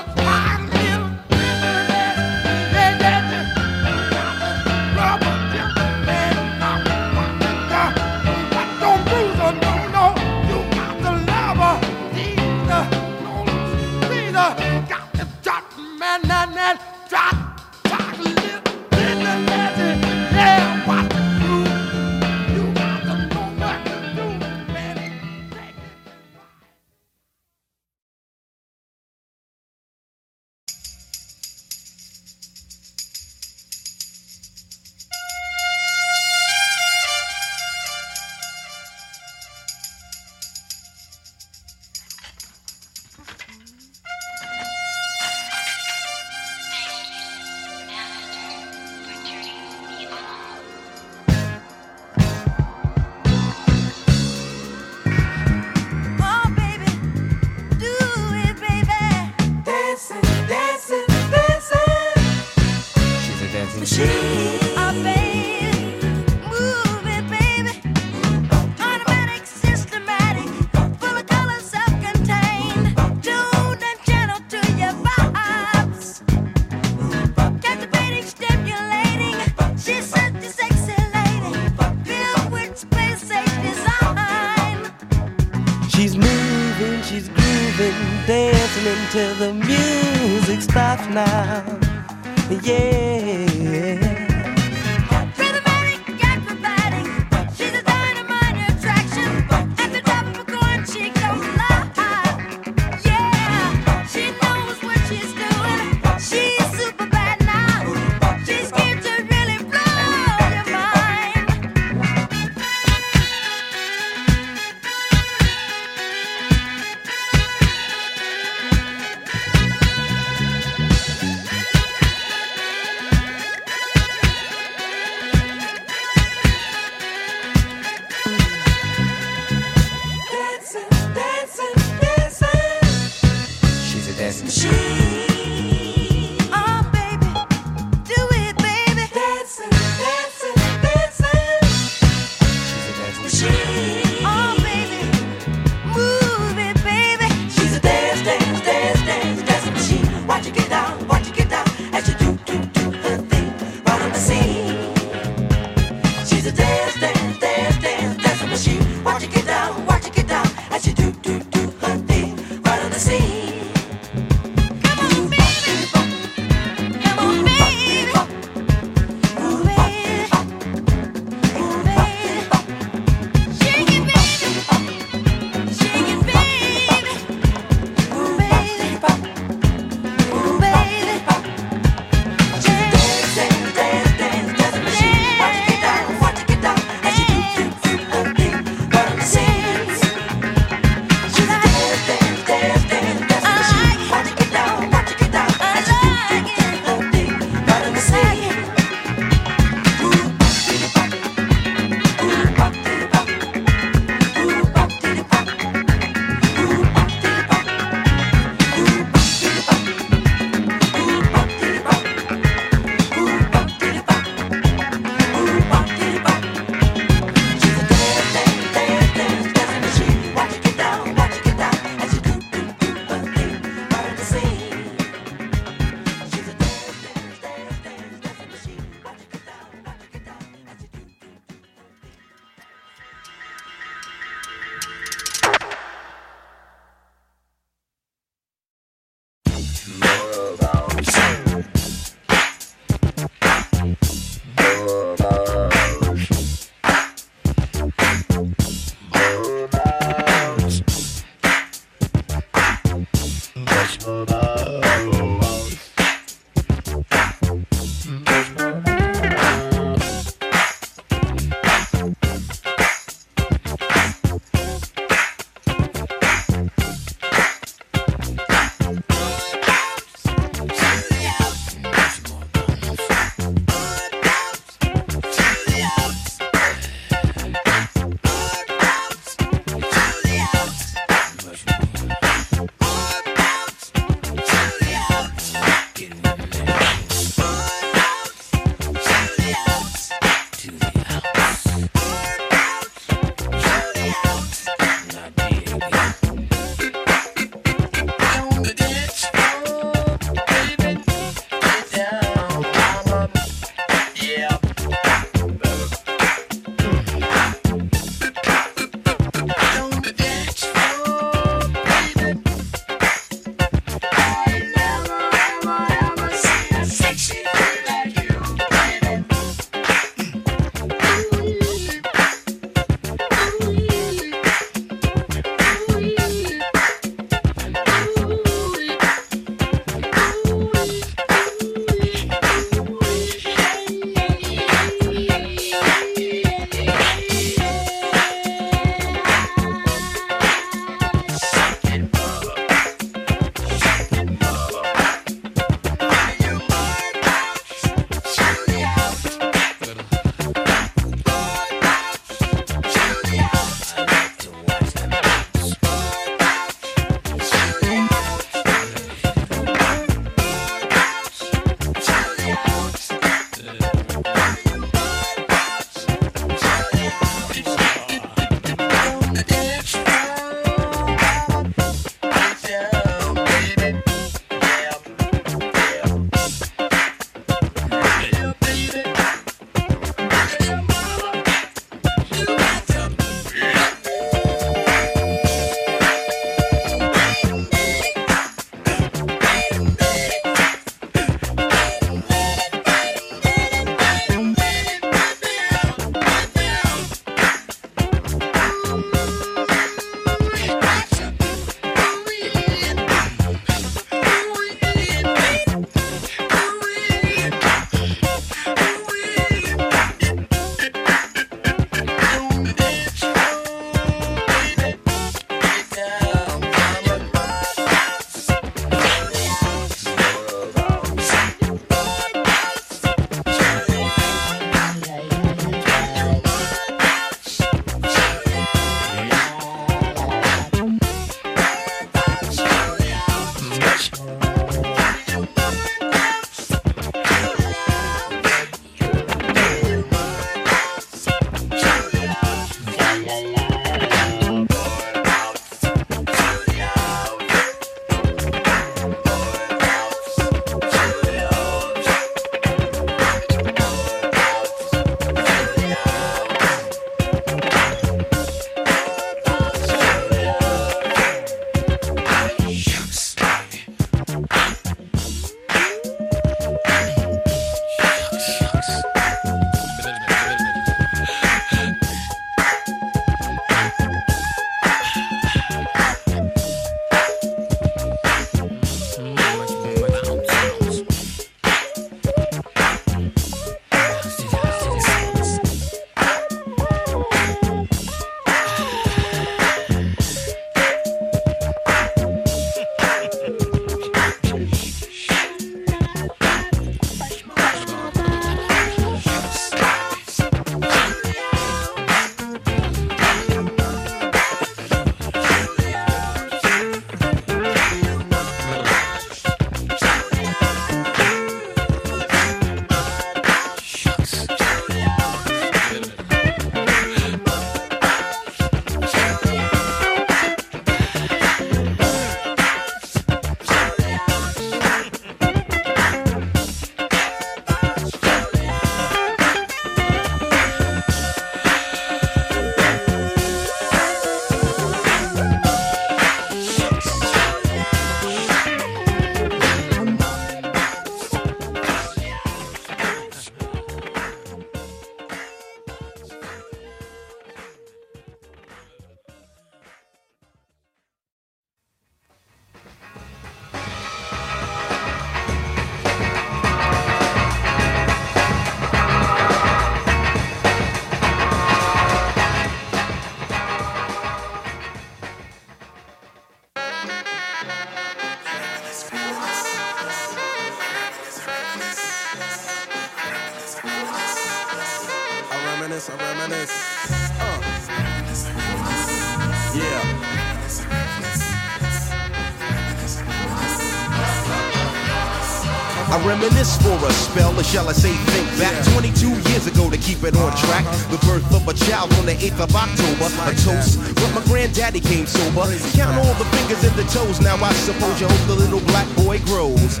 For 586.96 587.06
a 587.06 587.12
spell, 587.12 587.58
or 587.58 587.62
shall 587.62 587.88
I 587.88 587.92
say 587.92 588.12
think 588.32 588.48
back? 588.58 588.72
22 588.94 589.37
years 589.50 589.66
ago 589.66 589.90
to 589.90 589.98
keep 589.98 590.22
it 590.24 590.36
on 590.36 590.50
track. 590.56 590.84
The 591.10 591.18
birth 591.26 591.46
of 591.54 591.66
a 591.68 591.74
child 591.74 592.12
on 592.14 592.26
the 592.26 592.34
8th 592.34 592.60
of 592.60 592.74
October, 592.74 593.26
a 593.46 593.54
toast. 593.54 593.98
But 594.14 594.30
my 594.34 594.42
granddaddy 594.44 595.00
came 595.00 595.26
sober. 595.26 595.66
Count 595.94 596.16
all 596.18 596.34
the 596.34 596.48
fingers 596.56 596.82
and 596.84 596.94
the 596.96 597.04
toes, 597.12 597.40
now 597.40 597.56
I 597.56 597.72
suppose 597.72 598.20
you 598.20 598.28
hope 598.28 598.46
the 598.46 598.54
little 598.54 598.80
black 598.90 599.08
boy 599.16 599.38
grows. 599.46 600.00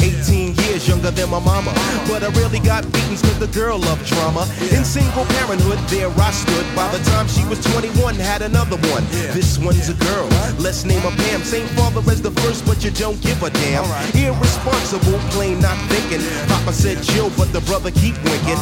18 0.00 0.54
years 0.66 0.88
younger 0.88 1.10
than 1.10 1.30
my 1.30 1.38
mama, 1.38 1.72
but 2.08 2.22
I 2.22 2.30
really 2.40 2.58
got 2.58 2.84
beatings 2.92 3.22
cause 3.22 3.38
the 3.38 3.46
girl 3.48 3.78
loved 3.78 4.06
drama. 4.06 4.46
In 4.74 4.84
single 4.84 5.24
parenthood, 5.36 5.78
there 5.90 6.10
I 6.10 6.30
stood. 6.30 6.66
By 6.74 6.90
the 6.90 7.02
time 7.10 7.28
she 7.28 7.44
was 7.46 7.62
21, 7.74 8.14
had 8.16 8.42
another 8.42 8.76
one. 8.90 9.04
This 9.34 9.58
one's 9.58 9.88
a 9.88 9.94
girl, 9.94 10.28
let's 10.58 10.84
name 10.84 11.00
her 11.02 11.14
Pam. 11.22 11.42
Same 11.42 11.66
father 11.78 12.00
as 12.10 12.22
the 12.22 12.30
first, 12.42 12.66
but 12.66 12.84
you 12.84 12.90
don't 12.90 13.20
give 13.20 13.42
a 13.42 13.50
damn. 13.50 13.84
Irresponsible, 14.14 15.18
plain 15.30 15.60
not 15.60 15.76
thinking. 15.90 16.22
Papa 16.48 16.72
said 16.72 17.02
chill, 17.02 17.30
but 17.36 17.52
the 17.52 17.60
brother 17.62 17.90
keep 17.90 18.16
winking. 18.24 18.61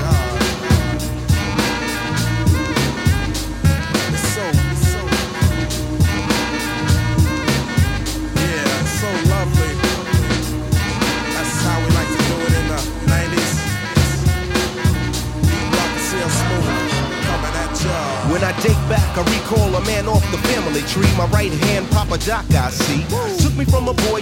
Tree. 20.91 21.07
My 21.17 21.25
right 21.27 21.51
hand, 21.51 21.89
Papa 21.89 22.17
Doc, 22.17 22.45
I 22.51 22.69
see. 22.69 23.01
Took 23.41 23.55
me 23.55 23.65
from 23.65 23.87
a 23.87 23.93
boy 23.93 24.21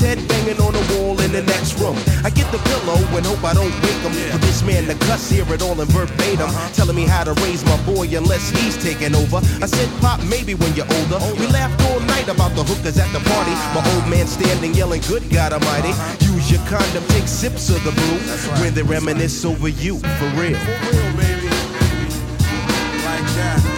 head 0.00 0.18
banging 0.28 0.60
on 0.60 0.72
the 0.72 0.84
wall 0.94 1.18
in 1.20 1.32
the 1.32 1.42
next 1.42 1.78
room. 1.78 1.96
I 2.24 2.30
get 2.30 2.50
the 2.52 2.58
pillow 2.58 2.98
and 3.16 3.24
hope 3.26 3.42
I 3.44 3.54
don't 3.54 3.72
wake 3.82 4.02
him. 4.02 4.12
For 4.32 4.38
this 4.38 4.62
man 4.62 4.86
to 4.86 4.94
cuss, 5.06 5.30
hear 5.30 5.46
it 5.52 5.62
all 5.62 5.80
in 5.80 5.88
verbatim. 5.88 6.48
Uh-huh. 6.48 6.72
Telling 6.74 6.96
me 6.96 7.04
how 7.04 7.24
to 7.24 7.32
raise 7.44 7.64
my 7.64 7.76
boy 7.84 8.06
unless 8.16 8.50
he's 8.50 8.76
taking 8.82 9.14
over. 9.14 9.38
I 9.62 9.66
said, 9.66 9.88
Pop, 10.00 10.20
maybe 10.24 10.54
when 10.54 10.74
you're 10.74 10.88
older. 10.88 11.18
We 11.38 11.46
laughed 11.48 11.80
all 11.90 12.00
night 12.00 12.28
about 12.28 12.54
the 12.54 12.64
hookers 12.64 12.98
at 12.98 13.10
the 13.12 13.20
party. 13.30 13.54
My 13.74 13.82
old 13.94 14.08
man 14.08 14.26
standing 14.26 14.74
yelling, 14.74 15.02
Good 15.08 15.28
God 15.30 15.52
Almighty. 15.52 15.90
Uh-huh. 15.90 16.34
Use 16.34 16.50
your 16.50 16.62
condom, 16.66 17.04
take 17.08 17.28
sips 17.28 17.70
of 17.70 17.82
the 17.84 17.92
brew. 17.92 18.18
When 18.62 18.74
they 18.74 18.82
reminisce 18.82 19.44
over 19.44 19.68
you, 19.68 19.98
for 19.98 20.28
real. 20.38 20.58
real, 20.58 21.10
baby. 21.16 21.48
Like 23.04 23.28
that. 23.36 23.77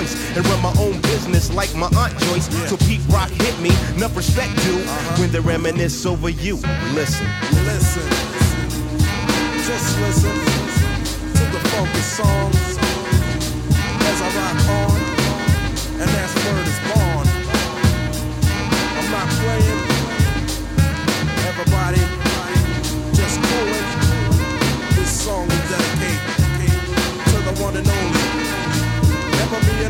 And 0.00 0.46
run 0.46 0.62
my 0.62 0.74
own 0.80 0.98
business 1.02 1.52
like 1.52 1.74
my 1.76 1.88
Aunt 1.96 2.16
Joyce. 2.20 2.48
So 2.70 2.76
Pete 2.78 3.02
Rock 3.10 3.28
hit 3.28 3.58
me, 3.60 3.70
enough 3.96 4.16
respect 4.16 4.50
due. 4.62 4.78
Uh-huh. 4.78 5.20
When 5.20 5.30
they 5.30 5.40
reminisce 5.40 6.06
over 6.06 6.30
you, 6.30 6.56
listen. 6.94 7.26
Listen. 7.66 8.02
Just 9.66 9.98
listen 10.00 10.32
to 11.36 11.44
the 11.52 11.60
funky 11.68 12.00
songs 12.00 12.78
as 14.08 14.22
I 14.22 14.28
rock 14.38 14.68
on. 14.70 15.00
And 16.00 16.08
that's 16.08 16.34
word 16.46 16.66
is 16.66 16.80
born. 16.94 17.09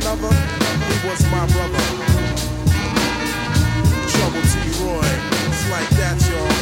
Another. 0.01 0.33
He 0.33 1.07
was 1.07 1.23
my 1.31 1.45
brother. 1.53 1.85
Trouble 4.09 4.41
T. 4.49 4.55
Roy. 4.81 5.11
It's 5.47 5.71
like 5.71 5.91
that, 6.01 6.17
y'all. 6.27 6.57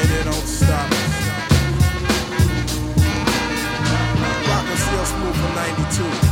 And 0.00 0.10
it 0.10 0.24
don't 0.24 0.46
stop. 0.46 0.88
Rock 4.48 4.66
and 4.66 4.78
CL 4.78 5.04
Smooth 5.04 5.36
from 5.36 5.54
92. 6.22 6.27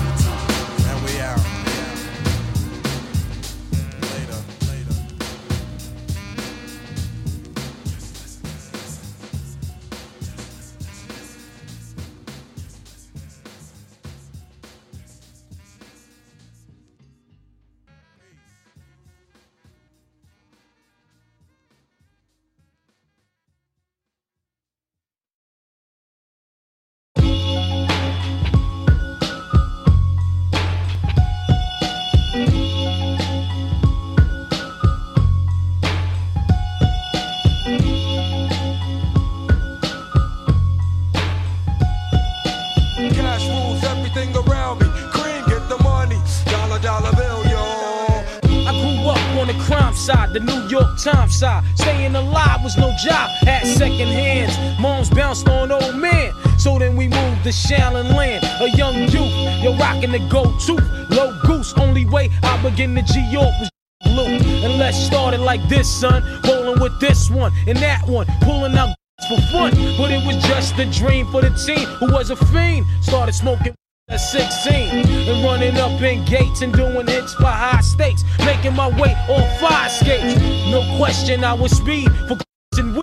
Was 52.67 52.77
no 52.77 52.93
job, 52.99 53.31
had 53.47 53.65
second 53.65 54.09
hands. 54.09 54.59
Moms 54.81 55.09
bounced 55.09 55.49
on 55.49 55.71
old 55.71 55.95
men. 55.95 56.33
So 56.59 56.81
then 56.81 56.97
we 56.97 57.07
moved 57.07 57.45
to 57.45 57.51
Shaolin 57.51 58.13
Land, 58.13 58.43
a 58.61 58.77
young 58.77 59.03
youth. 59.03 59.63
You're 59.63 59.77
rocking 59.77 60.11
the 60.11 60.19
gold 60.29 60.59
tooth, 60.59 60.83
low 61.11 61.33
goose. 61.45 61.73
Only 61.75 62.07
way 62.07 62.29
I 62.43 62.61
begin 62.61 62.97
to 62.97 63.03
G 63.03 63.21
York 63.31 63.55
was 63.61 63.71
blue. 64.03 64.27
And 64.27 64.81
let's 64.81 64.99
start 64.99 65.33
it 65.33 65.39
like 65.39 65.63
this, 65.69 65.89
son. 65.89 66.25
Rolling 66.43 66.81
with 66.81 66.99
this 66.99 67.31
one 67.31 67.53
and 67.69 67.79
that 67.79 68.05
one, 68.09 68.27
pulling 68.41 68.77
out 68.77 68.97
for 69.29 69.41
fun. 69.53 69.71
But 69.97 70.11
it 70.11 70.27
was 70.27 70.35
just 70.43 70.77
a 70.81 70.87
dream 70.91 71.31
for 71.31 71.43
the 71.43 71.51
team 71.51 71.87
who 72.01 72.13
was 72.13 72.31
a 72.31 72.37
fiend. 72.51 72.85
Started 73.01 73.35
smoking 73.35 73.77
at 74.09 74.17
16 74.17 75.07
and 75.07 75.45
running 75.45 75.77
up 75.77 76.03
in 76.03 76.25
gates 76.25 76.63
and 76.63 76.73
doing 76.73 77.07
hits 77.07 77.33
for 77.35 77.45
high 77.45 77.81
stakes. 77.81 78.25
Making 78.41 78.75
my 78.75 78.89
way 79.01 79.15
on 79.29 79.61
fire 79.61 79.89
skates. 79.89 80.35
No 80.73 80.83
question, 80.97 81.45
I 81.45 81.55
was 81.55 81.71
speed 81.71 82.11
for 82.27 82.37
and 82.79 82.95
weed. 82.95 83.03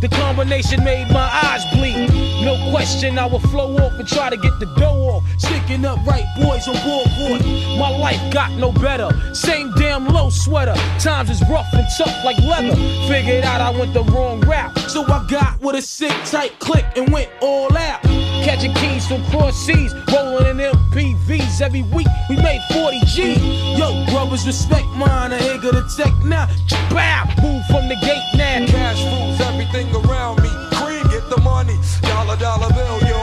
The 0.00 0.08
combination 0.08 0.84
made 0.84 1.10
my 1.10 1.28
eyes 1.44 1.64
bleed. 1.74 2.25
No 2.46 2.70
question, 2.70 3.18
I 3.18 3.26
would 3.26 3.42
flow 3.50 3.76
off 3.78 3.98
and 3.98 4.06
try 4.06 4.30
to 4.30 4.36
get 4.36 4.60
the 4.60 4.66
dough 4.78 5.10
off. 5.10 5.24
Sticking 5.36 5.84
up 5.84 5.98
right 6.06 6.24
boys 6.40 6.68
on 6.68 6.76
board. 6.86 7.44
My 7.76 7.90
life 7.90 8.22
got 8.32 8.52
no 8.52 8.70
better. 8.70 9.10
Same 9.34 9.72
damn 9.72 10.06
low 10.06 10.30
sweater. 10.30 10.76
Times 11.00 11.28
is 11.28 11.42
rough 11.50 11.66
and 11.72 11.84
tough 11.98 12.24
like 12.24 12.38
leather. 12.38 12.76
Figured 13.08 13.42
out 13.42 13.60
I 13.60 13.70
went 13.76 13.92
the 13.94 14.04
wrong 14.04 14.40
route. 14.42 14.78
So 14.88 15.02
I 15.02 15.26
got 15.28 15.60
with 15.60 15.74
a 15.74 15.82
sick 15.82 16.14
tight 16.26 16.56
click 16.60 16.86
and 16.94 17.12
went 17.12 17.28
all 17.40 17.76
out. 17.76 18.00
Catching 18.44 18.74
keys 18.74 19.08
from 19.08 19.24
cross 19.24 19.56
seas, 19.56 19.92
rolling 20.12 20.60
in 20.60 20.70
MPVs 20.70 21.60
every 21.60 21.82
week. 21.82 22.06
We 22.30 22.36
made 22.36 22.62
40 22.72 23.00
G. 23.06 23.34
Yo, 23.76 24.06
brothers, 24.06 24.46
respect 24.46 24.86
mine. 24.94 25.32
I 25.32 25.38
here 25.38 25.58
to 25.58 25.84
tech 25.96 26.14
now. 26.22 26.46
Bow, 26.90 27.24
move 27.42 27.66
from 27.66 27.88
the 27.88 27.96
gate 27.96 28.22
now. 28.36 28.64
Cash 28.68 29.02
rules 29.02 29.40
everything 29.40 29.92
around 29.96 30.40
me. 30.44 30.45
The 31.36 31.42
money. 31.42 31.76
Dollar, 32.00 32.36
dollar 32.36 32.72
bill, 32.72 32.98
yo. 33.04 33.20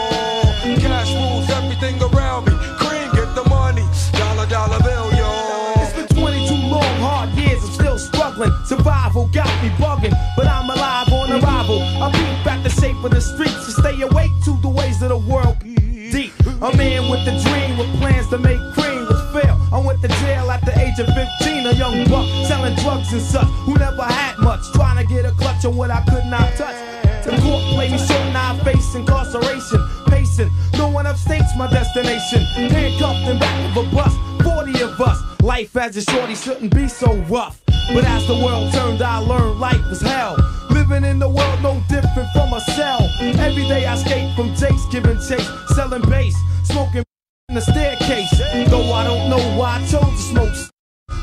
Cash 0.78 1.14
rules 1.16 1.50
everything 1.50 1.98
around 2.00 2.46
me. 2.46 2.54
Cream, 2.78 3.10
get 3.14 3.34
the 3.34 3.44
money. 3.50 3.82
Dollar, 4.12 4.46
dollar 4.46 4.78
bill, 4.84 5.10
yo. 5.18 5.74
It's 5.82 5.94
been 5.94 6.22
22 6.22 6.54
long, 6.54 6.96
hard 7.02 7.30
years, 7.32 7.64
I'm 7.64 7.72
still 7.72 7.98
struggling. 7.98 8.52
Survival 8.66 9.30
got 9.34 9.50
me 9.64 9.70
bugging, 9.82 10.14
but 10.38 10.46
I'm 10.46 10.70
alive 10.70 11.12
on 11.12 11.32
arrival. 11.32 11.82
I 11.82 12.12
peep 12.12 12.46
at 12.46 12.62
the 12.62 12.70
shape 12.70 13.04
of 13.04 13.10
the 13.12 13.22
streets 13.22 13.66
to 13.66 13.72
stay 13.82 14.00
awake 14.02 14.32
to 14.46 14.58
the 14.62 14.70
ways 14.70 15.02
of 15.02 15.10
the 15.10 15.18
world. 15.18 15.58
Deep, 15.64 16.34
a 16.62 16.70
man 16.78 17.10
with 17.10 17.26
a 17.26 17.34
dream 17.42 17.80
with 17.80 17.90
plans 17.98 18.28
to 18.30 18.38
make 18.38 18.62
cream 18.76 19.08
was 19.10 19.22
fail. 19.34 19.58
I 19.74 19.80
went 19.80 20.04
to 20.04 20.08
jail 20.22 20.52
at 20.52 20.64
the 20.64 20.78
age 20.80 21.00
of 21.00 21.08
15, 21.08 21.66
a 21.66 21.74
young 21.74 22.06
buck 22.10 22.30
selling 22.46 22.76
drugs 22.76 23.12
and 23.12 23.22
such, 23.24 23.48
who 23.66 23.74
never 23.74 24.04
had 24.04 24.38
much, 24.38 24.62
trying 24.74 25.02
to 25.02 25.12
get 25.12 25.26
a 25.26 25.32
clutch 25.32 25.66
on 25.66 25.76
what 25.76 25.90
I 25.90 26.06
could 26.06 26.26
not 26.26 26.54
touch. 26.56 26.93
The 27.24 27.32
court 27.42 27.64
played 27.74 27.92
me 27.92 27.98
short, 27.98 28.34
now 28.34 28.54
I 28.54 28.64
face 28.66 28.96
incarceration. 28.96 29.80
Pacing, 30.08 30.52
no 30.74 30.90
one 30.90 31.06
upstates 31.06 31.56
my 31.58 31.70
destination. 31.70 32.42
Handcuffed 32.70 33.30
in 33.30 33.40
back 33.40 33.78
of 33.78 33.88
a 33.88 33.96
bus, 33.96 34.14
40 34.44 34.82
of 34.82 35.00
us. 35.00 35.22
Life 35.42 35.78
as 35.78 35.96
a 35.96 36.02
shorty 36.02 36.36
shouldn't 36.36 36.76
be 36.76 36.90
so 36.90 37.16
rough. 37.30 37.62
But 37.94 38.04
as 38.04 38.28
the 38.28 38.36
world 38.36 38.74
turned, 38.74 39.02
I 39.02 39.20
learned 39.20 39.60
life 39.60 39.86
was 39.90 40.02
hell. 40.02 40.36
Living 40.70 41.06
in 41.06 41.20
the 41.20 41.30
world 41.30 41.62
no 41.62 41.82
different 41.88 42.30
from 42.34 42.54
a 42.54 42.60
cell. 42.60 43.10
Every 43.22 43.68
day 43.68 43.86
I 43.86 43.94
escape 43.94 44.36
from 44.36 44.54
Jake's 44.56 44.86
giving 44.92 45.18
chase, 45.18 45.50
selling 45.76 46.02
bass, 46.10 46.36
smoking 46.66 47.04
in 47.48 47.56
the 47.56 47.62
staircase. 47.62 48.32
Though 48.70 48.92
I 48.92 49.06
don't 49.06 49.30
know 49.30 49.58
why 49.58 49.78
I 49.78 49.88
chose 49.88 50.12
to 50.12 50.18
smoke. 50.18 50.56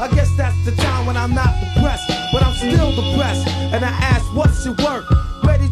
I 0.01 0.09
guess 0.15 0.35
that's 0.39 0.57
the 0.65 0.73
time 0.77 1.05
when 1.05 1.19
I'm 1.19 1.35
not 1.35 1.61
depressed, 1.61 2.09
but 2.33 2.43
I'm 2.43 2.55
still 2.55 2.91
depressed. 2.97 3.47
And 3.49 3.85
I 3.85 3.89
ask, 3.89 4.25
what's 4.35 4.65
your 4.65 4.75
work? 4.77 5.05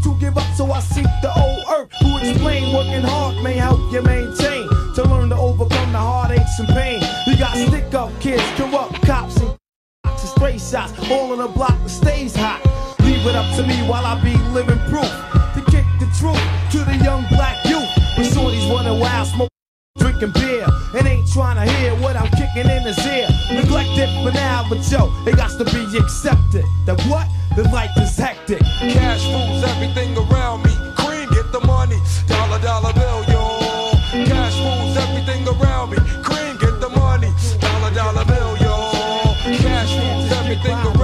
To 0.05 0.15
give 0.21 0.39
up, 0.39 0.47
so 0.55 0.71
I 0.71 0.81
seek 0.81 1.11
the 1.23 1.33
old 1.37 1.65
earth. 1.77 1.91
Who 2.01 2.19
explain 2.19 2.75
working 2.75 3.03
hard 3.03 3.43
may 3.43 3.55
help 3.55 3.81
you 3.93 4.01
maintain 4.03 4.69
to 4.95 5.03
learn 5.05 5.29
to 5.31 5.37
overcome 5.37 5.93
the 5.93 5.99
heartaches 5.99 6.59
and 6.59 6.69
pain. 6.69 7.03
You 7.27 7.37
got 7.37 7.57
stick 7.57 7.93
up 7.95 8.11
kids, 8.21 8.43
corrupt 8.57 9.03
cops 9.03 9.37
and 9.41 9.59
and 10.05 10.19
straight 10.19 10.61
shots, 10.61 10.93
all 11.11 11.33
in 11.35 11.41
a 11.41 11.49
block 11.49 11.77
that 11.83 11.89
stays 11.89 12.35
hot. 12.35 12.61
Leave 13.01 13.25
it 13.27 13.35
up 13.35 13.49
to 13.57 13.63
me 13.67 13.77
while 13.89 14.05
I 14.05 14.21
be 14.23 14.37
living 14.53 14.79
proof 14.91 15.11
to 15.55 15.61
kick 15.71 15.87
the 15.99 16.09
truth 16.19 16.43
to 16.73 16.79
the 16.85 16.97
young 17.05 17.25
black 17.31 17.65
youth. 17.65 17.89
When 18.17 18.27
shorties 18.27 18.69
running 18.71 19.01
wild, 19.01 19.29
smoke, 19.29 19.51
drinking 19.99 20.33
beer, 20.33 20.67
and 20.95 21.07
ain't 21.07 21.29
trying 21.33 21.57
to 21.57 21.73
hear 21.73 21.95
what 21.97 22.17
I'm 22.17 22.31
kicking 22.33 22.71
in 22.71 22.83
his 22.83 22.99
ear. 23.07 23.29
Neglected 23.53 24.09
for 24.23 24.33
now, 24.33 24.67
but 24.69 24.79
yo, 24.91 25.11
it 25.27 25.37
got 25.37 25.51
to 25.59 25.65
be 25.65 25.99
accepted. 25.99 26.65
That 26.87 27.01
what? 27.07 27.29
The 27.59 27.65
life 27.71 27.91
is 27.99 28.17
hectic. 28.17 28.61
Cash 28.61 29.27
rules 29.27 29.65
everything 29.65 30.17
around 30.17 30.63
me. 30.63 30.71
Cream, 30.95 31.29
get 31.31 31.51
the 31.51 31.59
money. 31.67 31.99
Dollar, 32.29 32.61
dollar 32.61 32.93
bill, 32.93 33.25
yo. 33.25 33.91
Cash 34.31 34.57
rules 34.63 34.97
everything 34.97 35.43
around 35.49 35.91
me. 35.91 35.97
Cream, 36.23 36.57
get 36.59 36.79
the 36.81 36.89
money. 36.89 37.33
Dollar, 37.59 37.93
dollar 37.93 38.25
bill, 38.27 38.57
yo. 38.59 38.93
Cash 39.59 39.91
rules 39.99 40.31
everything 40.39 40.71
around 40.71 40.93
me. 40.93 40.98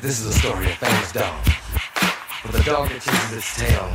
this 0.00 0.20
is 0.20 0.26
a 0.26 0.32
story 0.32 0.64
of 0.64 0.72
famous 0.78 1.12
dog. 1.12 1.44
But 2.42 2.52
the 2.52 2.62
dog 2.62 2.88
that 2.88 3.02
chases 3.02 3.36
its 3.36 3.56
tail 3.58 3.92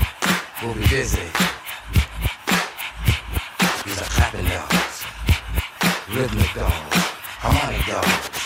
will 0.61 0.76
be 0.76 0.88
busy. 0.88 1.26
These 3.86 4.02
are 4.02 4.10
clapping 4.14 4.45
dogs, 4.45 5.03
rhythmic 6.14 6.53
dogs, 6.53 6.98
harmonic 7.41 7.86
dogs, 7.88 8.38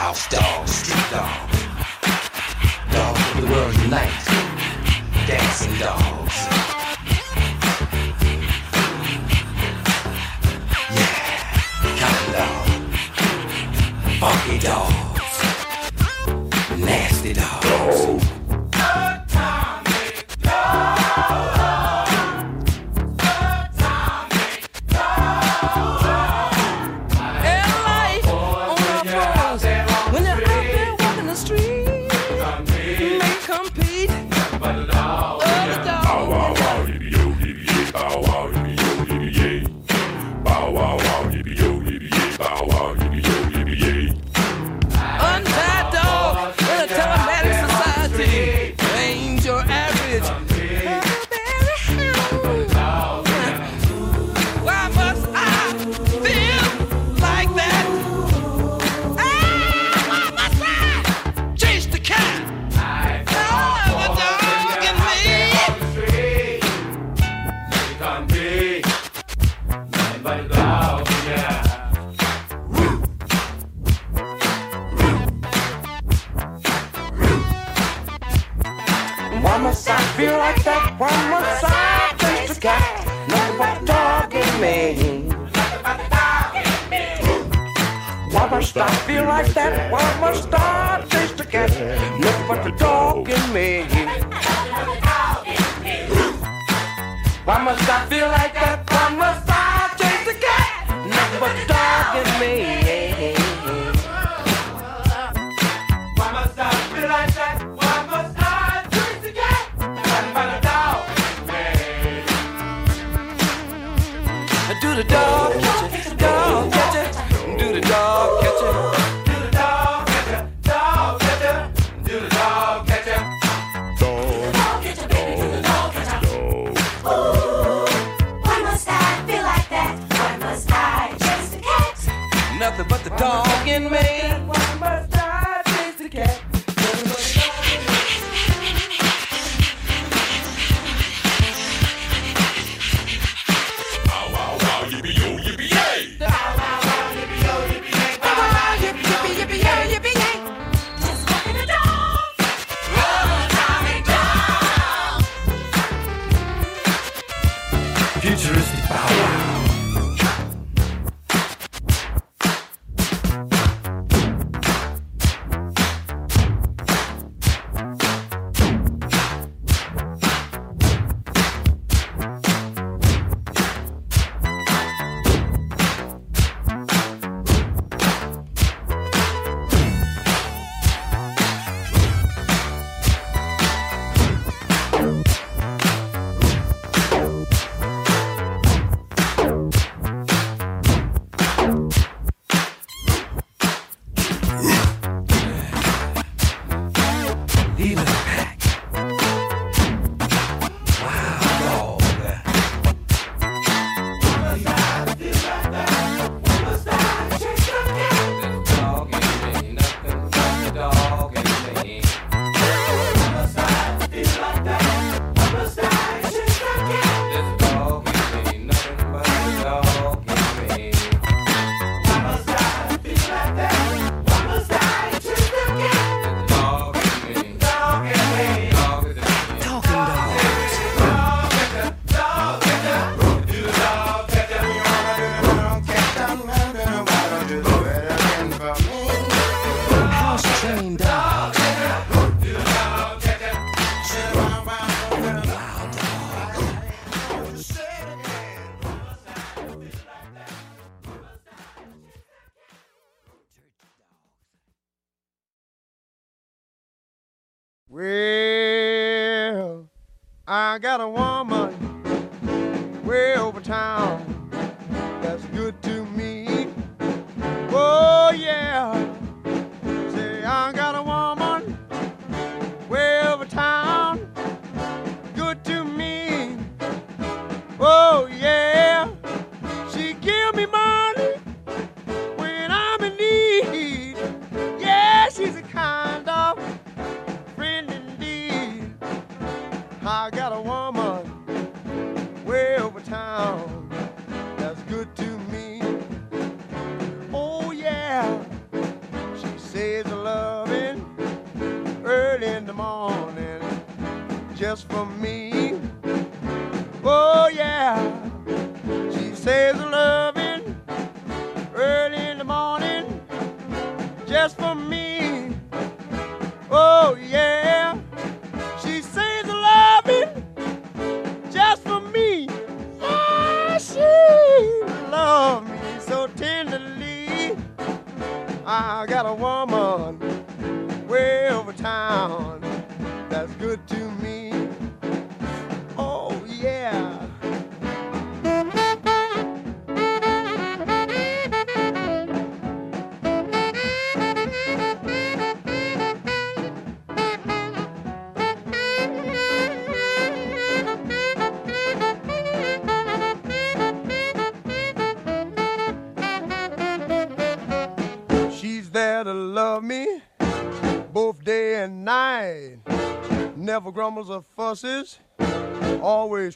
house 0.00 0.28
dogs, 0.30 0.72
street 0.72 1.10
dogs, 1.12 1.60
dogs 2.90 3.20
of 3.34 3.40
the 3.42 3.48
world 3.52 3.74
unite, 3.82 4.24
dancing 5.26 5.76
dogs. 5.78 6.36
Yeah, 10.88 11.20
counting 12.00 12.32
dog, 12.32 12.64
funky 14.18 14.58
dog. 14.58 15.01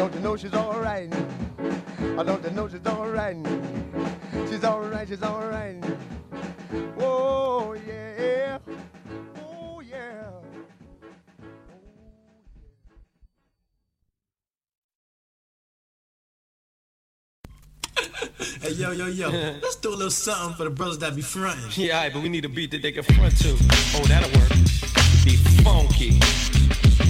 Don't 0.00 0.14
you 0.14 0.20
know 0.20 0.34
she's 0.34 0.54
alright. 0.54 1.12
I 2.16 2.22
don't 2.22 2.42
you 2.42 2.50
know 2.52 2.66
she's 2.66 2.86
alright. 2.86 3.36
She's 4.48 4.64
alright, 4.64 5.06
she's 5.06 5.22
alright. 5.22 5.84
Oh 6.98 7.76
yeah. 7.86 8.58
Oh 9.42 9.82
yeah. 9.82 10.30
Hey, 18.62 18.70
yo, 18.70 18.92
yo, 18.92 19.06
yo. 19.06 19.28
Let's 19.62 19.76
do 19.76 19.90
a 19.90 19.90
little 19.90 20.10
something 20.10 20.56
for 20.56 20.64
the 20.64 20.70
brothers 20.70 20.96
that 21.00 21.14
be 21.14 21.20
fronting. 21.20 21.70
Yeah, 21.74 21.96
alright, 21.96 22.14
but 22.14 22.22
we 22.22 22.30
need 22.30 22.46
a 22.46 22.48
beat 22.48 22.70
that 22.70 22.80
they 22.80 22.92
can 22.92 23.02
front 23.02 23.36
to. 23.40 23.50
Oh, 23.50 24.04
that'll 24.06 24.30
work. 24.40 24.48
Be 25.26 25.36
funky. 25.62 26.18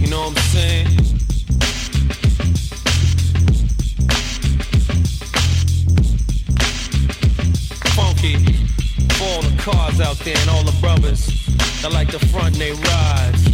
You 0.01 0.11
know 0.11 0.23
what 0.23 0.31
I'm 0.31 0.43
saying? 0.43 1.20
For 9.21 9.27
all 9.29 9.43
the 9.43 9.55
cars 9.61 10.01
out 10.01 10.17
there 10.25 10.33
and 10.33 10.49
all 10.49 10.65
the 10.65 10.73
brothers 10.81 11.29
that 11.85 11.93
like 11.93 12.09
the 12.11 12.19
front 12.33 12.57
they 12.57 12.73
rise. 12.73 13.45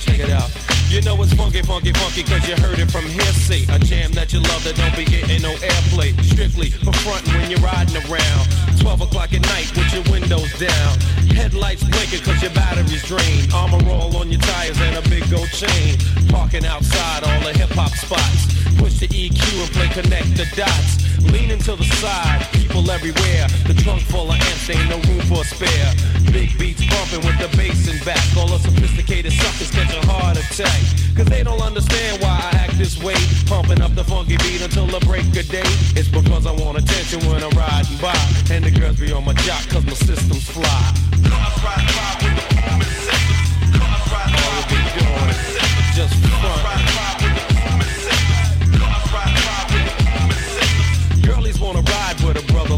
Check 0.00 0.24
it 0.24 0.32
out. 0.32 0.48
You 0.88 1.04
know 1.04 1.12
it's 1.20 1.34
funky, 1.34 1.60
funky, 1.60 1.92
funky, 1.92 2.24
cause 2.24 2.40
you 2.48 2.56
heard 2.56 2.78
it 2.80 2.90
from 2.90 3.04
hearsay. 3.04 3.68
A 3.68 3.78
jam 3.78 4.12
that 4.16 4.32
you 4.32 4.40
love 4.40 4.64
that 4.64 4.72
don't 4.80 4.96
be 4.96 5.04
getting 5.04 5.42
no 5.42 5.52
airplay. 5.60 6.16
Strictly 6.24 6.70
for 6.70 6.96
frontin' 7.04 7.36
when 7.36 7.50
you're 7.50 7.60
riding 7.60 8.00
around. 8.08 8.48
12 8.80 9.04
o'clock 9.04 9.36
at 9.36 9.44
night 9.52 9.68
with 9.76 9.92
your 9.92 10.08
windows 10.08 10.48
down. 10.56 10.92
Headlights 11.36 11.84
blinking 11.84 12.24
cause 12.24 12.40
your 12.40 12.54
battery's 12.56 13.04
drained. 13.04 13.52
Armor 13.52 13.84
All 13.92 14.16
on 14.16 14.32
your 14.32 14.40
tires 14.40 14.80
and 14.80 14.96
a 14.96 15.04
big 15.12 15.28
gold 15.28 15.52
chain. 15.52 16.00
Parking 16.32 16.64
outside 16.64 17.28
all 17.28 17.40
the 17.44 17.52
hip 17.52 17.76
hop 17.76 17.92
spots. 17.92 18.48
Push 18.80 19.04
the 19.04 19.08
EQ 19.12 19.36
and 19.60 19.70
play 19.76 19.88
connect 19.92 20.32
the 20.32 20.48
dots. 20.56 21.05
Leaning 21.32 21.58
to 21.58 21.76
the 21.76 21.84
side, 22.00 22.46
people 22.52 22.90
everywhere. 22.90 23.46
The 23.66 23.74
trunk 23.74 24.02
full 24.02 24.30
of 24.30 24.38
amps, 24.38 24.70
ain't 24.70 24.88
no 24.88 24.98
room 25.08 25.20
for 25.26 25.42
a 25.42 25.44
spare. 25.44 25.90
Big 26.32 26.56
beats 26.58 26.84
bumping 26.86 27.24
with 27.26 27.38
the 27.38 27.48
bass 27.56 27.88
in 27.88 27.98
back. 28.04 28.22
All 28.36 28.48
the 28.48 28.58
sophisticated 28.58 29.32
suckers 29.32 29.70
catch 29.70 29.94
a 29.94 30.04
heart 30.06 30.36
attack. 30.36 30.80
Cause 31.16 31.26
they 31.26 31.42
don't 31.42 31.62
understand 31.62 32.22
why 32.22 32.28
I 32.28 32.50
act 32.64 32.78
this 32.78 33.02
way. 33.02 33.16
Pumping 33.46 33.80
up 33.80 33.94
the 33.94 34.04
funky 34.04 34.36
beat 34.38 34.60
until 34.60 34.86
the 34.86 35.00
break 35.06 35.26
of 35.36 35.48
day. 35.48 35.66
It's 35.96 36.08
because 36.08 36.46
I 36.46 36.52
want 36.52 36.78
attention 36.78 37.20
when 37.28 37.42
I'm 37.42 37.56
riding 37.56 37.98
by. 37.98 38.16
And 38.50 38.64
the 38.64 38.70
girls 38.70 39.00
be 39.00 39.12
on 39.12 39.24
my 39.24 39.34
jock 39.46 39.66
cause 39.68 39.84
my 39.86 39.94
system's 39.94 40.48
fly. 40.48 40.82
Cars 41.24 41.56
ride 41.64 41.88
by 41.96 42.12
with 42.20 42.36
the 42.36 42.92
system. 43.06 43.80
Cars 43.80 44.04
ride 44.12 44.30
by 44.34 44.46
with 44.56 45.28
the 45.28 45.38
system. 45.56 45.66
Just 45.96 46.14
front. 46.40 47.15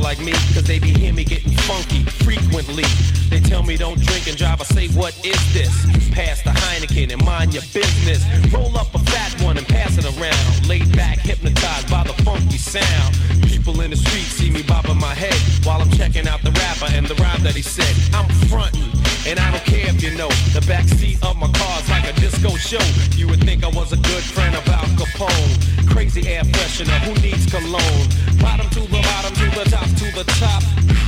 Like 0.09 0.25
me, 0.25 0.33
cause 0.55 0.65
they 0.65 0.79
be 0.79 0.89
hear 0.89 1.13
me 1.13 1.23
getting 1.23 1.53
funky 1.69 2.03
frequently. 2.25 2.89
They 3.29 3.41
tell 3.41 3.63
me 3.63 3.77
don't 3.77 4.01
drink 4.01 4.27
and 4.27 4.39
drive, 4.39 4.59
I 4.59 4.65
say, 4.65 4.89
what 4.97 5.13
is 5.23 5.37
this? 5.53 5.69
Pass 6.13 6.41
the 6.41 6.49
Heineken 6.49 7.13
and 7.13 7.23
mind 7.27 7.53
your 7.53 7.63
business. 7.75 8.25
Roll 8.51 8.75
up 8.79 8.95
a 8.95 9.01
fat 9.01 9.39
one 9.43 9.59
and 9.59 9.69
pass 9.69 9.99
it 9.99 10.07
around. 10.07 10.67
Laid 10.67 10.97
back, 10.97 11.19
hypnotized 11.19 11.91
by 11.91 12.05
the 12.05 12.15
funky 12.25 12.57
sound. 12.57 13.19
People 13.43 13.83
in 13.83 13.91
the 13.91 13.97
street 13.97 14.31
see 14.39 14.49
me 14.51 14.63
bobbing 14.63 14.99
my 14.99 15.13
head 15.13 15.37
while 15.67 15.83
I'm 15.83 15.91
checking 15.91 16.27
out 16.27 16.41
the 16.41 16.53
rapper 16.53 16.91
and 16.97 17.07
the 17.07 17.15
rhyme 17.17 17.43
that 17.43 17.55
he 17.55 17.61
said. 17.61 17.95
I'm 18.15 18.25
frontin', 18.49 18.89
and 19.29 19.39
I 19.39 19.51
don't 19.51 19.65
care 19.65 19.87
if 19.89 20.03
you 20.03 20.17
know. 20.17 20.29
The 20.57 20.65
backseat 20.65 21.21
of 21.23 21.37
my 21.37 21.51
car's 21.53 21.89
like 21.91 22.09
a 22.09 22.15
disco 22.19 22.57
show. 22.57 22.85
You 23.15 23.29
would 23.29 23.45
think 23.45 23.63
I 23.63 23.69
was 23.69 23.93
a 23.93 23.97
good 23.97 24.25
friend 24.25 24.57
of 24.57 24.67
Al 24.69 24.89
Capone. 24.97 25.53
Crazy 25.93 26.27
air 26.27 26.43
freshener, 26.45 26.99
who 27.05 27.13
needs 27.21 27.45
cologne? 27.45 28.09
Bottom 28.41 28.69
to 28.71 28.81
the 28.81 29.01
bottom, 29.05 29.33
to 29.37 29.47
the 29.53 29.65
top, 29.69 29.89
to 30.01 30.07
the 30.17 30.25
top. 30.41 30.63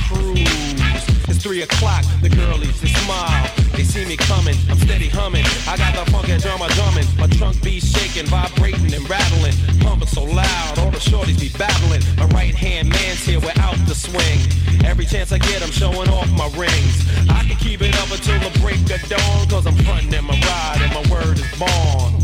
Cruise. 0.05 0.81
It's 1.29 1.41
three 1.41 1.63
o'clock, 1.63 2.03
the 2.21 2.29
girlies, 2.29 2.79
they 2.81 2.89
smile. 2.89 3.49
They 3.73 3.83
see 3.83 4.05
me 4.05 4.17
coming, 4.17 4.55
I'm 4.69 4.77
steady 4.77 5.07
humming. 5.07 5.45
I 5.65 5.77
got 5.77 5.95
the 5.95 6.11
funk 6.11 6.27
funky 6.27 6.37
drummer 6.37 6.67
drumming. 6.77 7.07
My 7.17 7.27
trunk 7.27 7.63
be 7.63 7.79
shaking, 7.79 8.27
vibrating 8.27 8.93
and 8.93 9.09
rattling. 9.09 9.55
Pumping 9.79 10.07
so 10.07 10.23
loud, 10.23 10.77
all 10.77 10.91
the 10.91 11.01
shorties 11.01 11.39
be 11.39 11.49
battling. 11.57 12.01
My 12.17 12.25
right 12.37 12.53
hand 12.53 12.89
man's 12.89 13.25
here 13.25 13.39
without 13.39 13.77
the 13.87 13.95
swing. 13.95 14.39
Every 14.83 15.05
chance 15.05 15.31
I 15.31 15.37
get, 15.37 15.63
I'm 15.63 15.71
showing 15.71 16.09
off 16.09 16.29
my 16.31 16.47
rings. 16.57 17.07
I 17.29 17.43
can 17.47 17.55
keep 17.57 17.81
it 17.81 17.95
up 18.01 18.10
until 18.11 18.39
the 18.39 18.59
break 18.59 18.81
of 18.91 19.01
dawn, 19.09 19.47
cause 19.47 19.65
I'm 19.65 19.75
frontin' 19.85 20.13
in 20.13 20.25
my 20.25 20.33
ride 20.33 20.79
and 20.81 20.93
my 20.93 21.01
word 21.13 21.39
is 21.39 21.47
born. 21.57 22.19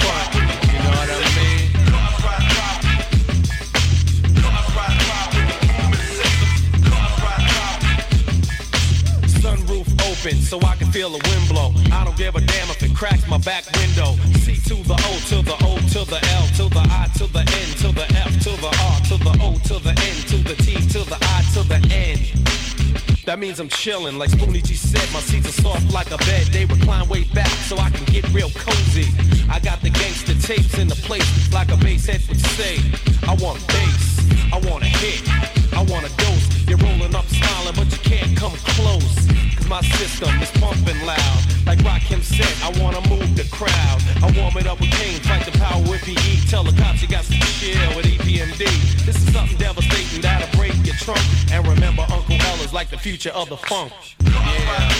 Front, 0.00 0.34
you 0.34 0.78
know 0.80 0.96
what 0.96 1.10
I 1.10 1.12
mean? 1.36 1.60
Sunroof 9.40 9.88
open 10.08 10.40
so 10.40 10.58
I 10.62 10.76
can 10.76 10.90
feel 10.90 11.10
the 11.10 11.20
wind 11.28 11.48
blow. 11.48 11.74
I 11.92 12.04
don't 12.04 12.16
give 12.16 12.34
a 12.36 12.40
damn 12.40 12.70
if 12.70 12.82
it 12.82 12.94
cracks 12.94 13.26
my 13.28 13.38
back 13.38 13.64
window. 13.76 14.16
C 14.40 14.56
to 14.68 14.76
the 14.82 14.94
O 14.94 15.18
to 15.28 15.42
the 15.42 15.56
O 15.64 15.76
to 15.92 16.04
the 16.08 16.20
L 16.32 16.46
to 16.56 16.68
the 16.72 16.80
I 16.88 17.08
to 17.18 17.26
the 17.26 17.40
N 17.40 17.68
to 17.82 17.92
the 17.92 18.06
F 18.16 18.32
to 18.44 18.50
the 18.60 18.68
R 18.68 19.00
to 19.08 19.16
the 19.22 19.38
O 19.42 19.58
to 19.68 19.78
the 19.84 19.90
N 19.90 20.16
to 20.30 20.36
the 20.48 20.54
T 20.62 20.74
to 20.88 21.04
the 21.04 21.18
I 21.20 21.42
to 21.54 21.62
the 21.68 21.78
N. 21.94 22.59
That 23.30 23.38
means 23.38 23.60
I'm 23.60 23.68
chillin', 23.68 24.18
like 24.18 24.30
Spoonie 24.30 24.60
G 24.60 24.74
said. 24.74 25.06
My 25.12 25.20
seats 25.20 25.48
are 25.48 25.62
soft 25.62 25.94
like 25.94 26.10
a 26.10 26.18
bed. 26.18 26.48
They 26.48 26.64
recline 26.64 27.08
way 27.08 27.22
back 27.32 27.46
so 27.70 27.78
I 27.78 27.88
can 27.88 28.04
get 28.06 28.28
real 28.32 28.50
cozy. 28.50 29.06
I 29.48 29.60
got 29.60 29.80
the 29.82 29.90
gangster 29.90 30.34
tapes 30.34 30.76
in 30.80 30.88
the 30.88 30.96
place, 30.96 31.30
like 31.52 31.70
a 31.70 31.76
bass 31.76 32.06
head 32.06 32.22
would 32.26 32.40
say. 32.40 32.78
I 33.28 33.36
want 33.38 33.64
bass, 33.68 34.18
I 34.52 34.58
want 34.68 34.82
a 34.82 34.88
hit, 34.88 35.22
I 35.72 35.82
want 35.86 36.10
a 36.10 36.16
dose. 36.16 36.66
You're 36.66 36.78
rolling 36.78 37.14
up 37.14 37.24
smiling, 37.26 37.74
but 37.76 37.86
you 37.92 37.98
can't 38.02 38.36
come 38.36 38.56
close. 38.74 39.29
My 39.70 39.82
system 39.82 40.28
is 40.42 40.50
pumping 40.50 41.00
loud. 41.06 41.40
Like 41.64 41.78
Rakim 41.86 42.24
said, 42.24 42.52
I 42.60 42.76
wanna 42.82 43.00
move 43.08 43.36
the 43.36 43.46
crowd. 43.52 44.02
I 44.20 44.26
warm 44.36 44.56
it 44.56 44.66
up 44.66 44.80
with 44.80 44.90
Kane, 44.90 45.20
fight 45.20 45.46
the 45.46 45.56
power 45.56 45.80
with 45.82 46.02
PE. 46.02 46.50
Tell 46.50 46.64
the 46.64 46.72
cops 46.72 47.02
you 47.02 47.06
got 47.06 47.22
some 47.22 47.38
chill 47.38 47.94
with 47.94 48.04
EPMD. 48.04 48.66
This 49.06 49.14
is 49.14 49.32
something 49.32 49.56
devastating 49.58 50.22
that'll 50.22 50.50
break 50.58 50.74
your 50.84 50.96
trunk. 50.96 51.20
And 51.52 51.64
remember, 51.68 52.02
Uncle 52.10 52.34
is 52.64 52.72
like 52.72 52.90
the 52.90 52.98
future 52.98 53.30
of 53.30 53.48
the 53.48 53.58
funk. 53.58 53.92
Yeah. 54.24 54.90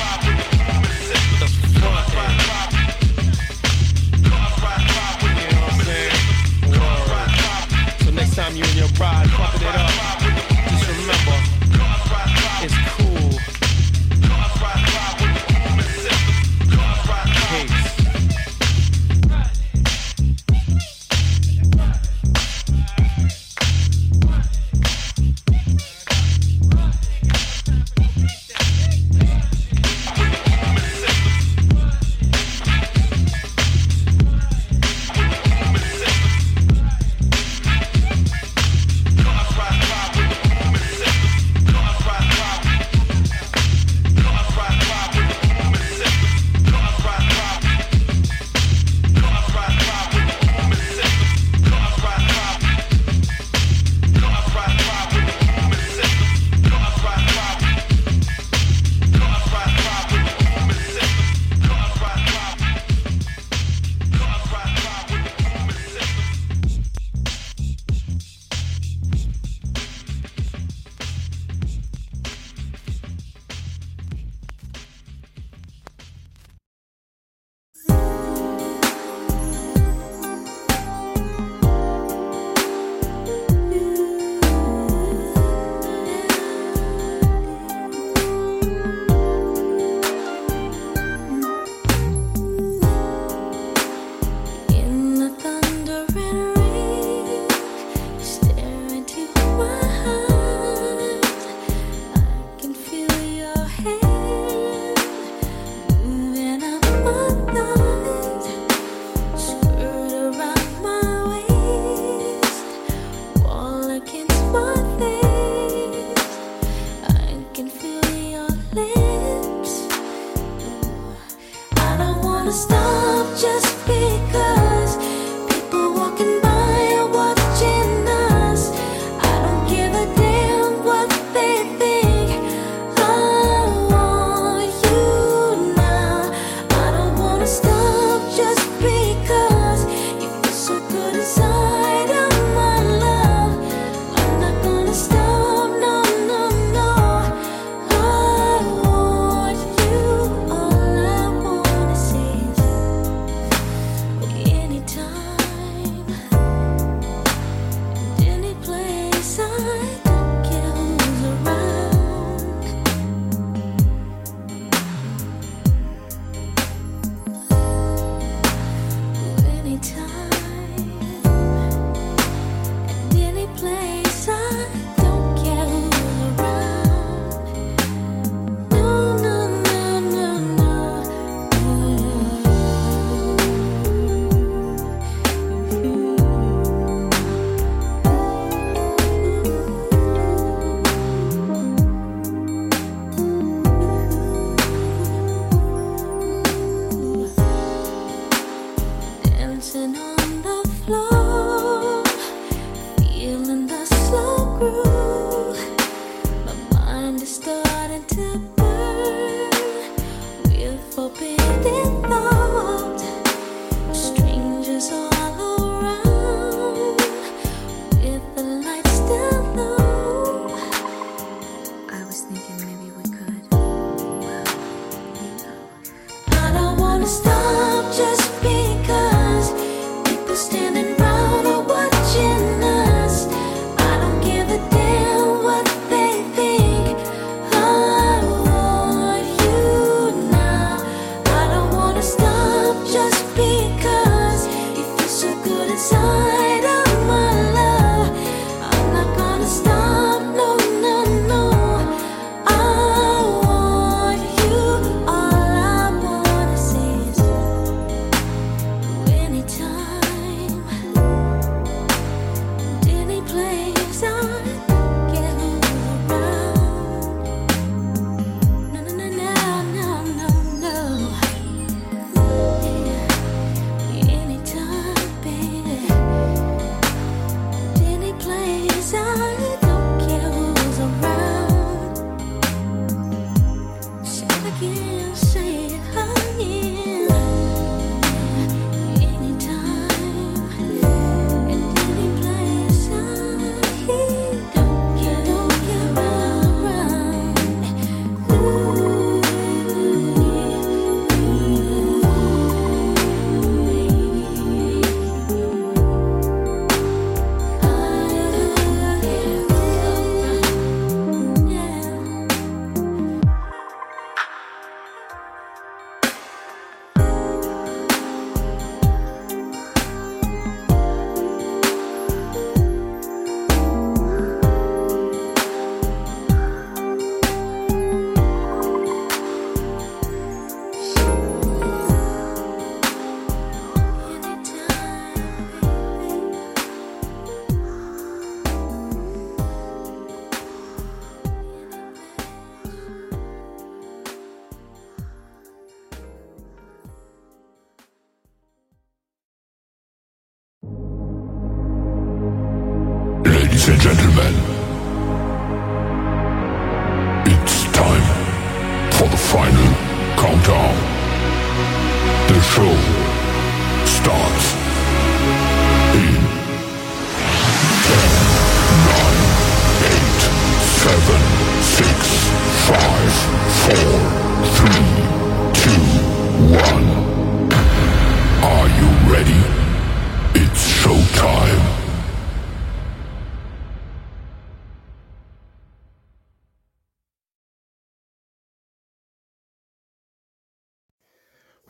So 8.05 8.11
next 8.13 8.37
time 8.37 8.55
you 8.55 8.63
and 8.63 8.77
your 8.77 8.89
bride 8.91 9.29
pumping 9.31 9.67
it 9.67 9.75
up, 9.75 10.30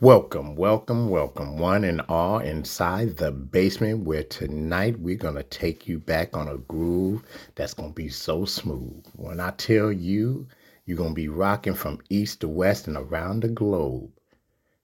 Welcome, 0.01 0.55
welcome, 0.55 1.09
welcome, 1.09 1.59
one 1.59 1.83
and 1.83 2.01
all, 2.09 2.39
inside 2.39 3.17
the 3.17 3.31
basement 3.31 4.03
where 4.03 4.23
tonight 4.23 4.99
we're 4.99 5.15
going 5.15 5.35
to 5.35 5.43
take 5.43 5.87
you 5.87 5.99
back 5.99 6.35
on 6.35 6.47
a 6.47 6.57
groove 6.57 7.21
that's 7.53 7.75
going 7.75 7.91
to 7.91 7.93
be 7.93 8.09
so 8.09 8.43
smooth. 8.43 9.05
When 9.15 9.39
I 9.39 9.51
tell 9.51 9.91
you, 9.91 10.47
you're 10.87 10.97
going 10.97 11.11
to 11.11 11.15
be 11.15 11.27
rocking 11.27 11.75
from 11.75 11.99
east 12.09 12.39
to 12.39 12.47
west 12.47 12.87
and 12.87 12.97
around 12.97 13.43
the 13.43 13.49
globe. 13.49 14.09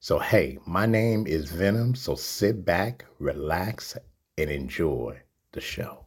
So, 0.02 0.20
hey, 0.20 0.60
my 0.68 0.86
name 0.86 1.26
is 1.26 1.50
Venom, 1.50 1.96
so 1.96 2.14
sit 2.14 2.64
back, 2.64 3.04
relax, 3.18 3.98
and 4.38 4.52
enjoy 4.52 5.20
the 5.52 5.62
show. 5.62 6.06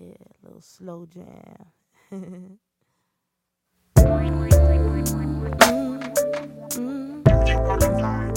Yeah, 0.00 0.14
a 0.42 0.46
little 0.46 0.60
slow 0.60 1.06
jam. 1.06 1.66
mm. 2.12 2.58
mm, 5.54 6.00
mm. 6.70 7.05
Bye. 7.56 8.35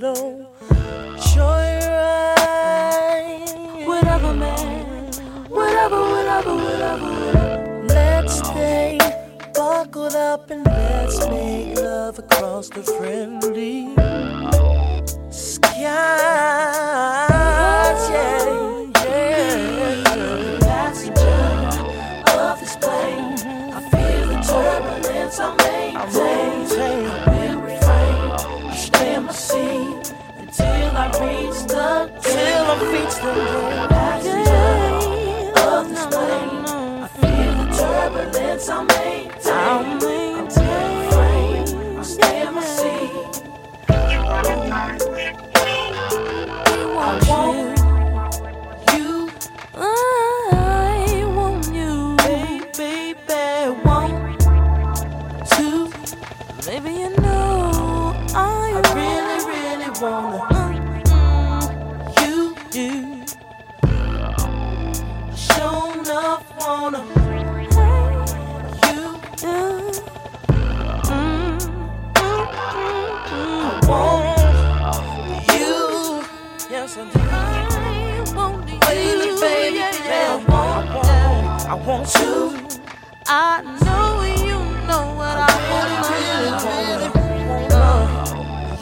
Little 0.00 0.46
joyride. 1.16 2.36
Whatever, 3.86 4.34
man. 4.34 5.10
Whatever, 5.48 6.00
whatever, 6.14 6.54
whatever. 6.54 7.84
Let's 7.88 8.38
stay 8.38 8.98
buckled 9.54 10.14
up 10.14 10.50
and 10.50 10.66
let's 10.66 11.18
make 11.28 11.78
love 11.78 12.18
across 12.18 12.68
the 12.68 12.82
friendly 12.82 13.94
skies. 15.30 17.35
Reach 31.86 32.26
want 81.86 82.12
you. 82.16 82.66
I 83.28 83.62
know 83.84 84.22
you 84.44 84.58
know 84.88 85.14
what 85.14 85.36
I 85.38 85.54
really, 85.70 86.00
really, 86.66 87.68
want. 87.70 88.26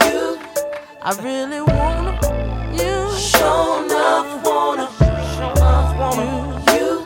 You. 0.09 0.25
I 1.03 1.11
really 1.21 1.61
wanna. 1.61 2.13
You. 2.73 2.95
Show 3.15 3.85
enough 3.85 4.43
wanna. 4.43 4.87
Show 5.35 5.51
enough 5.51 5.91
wanna. 5.99 6.25
You. 6.73 7.05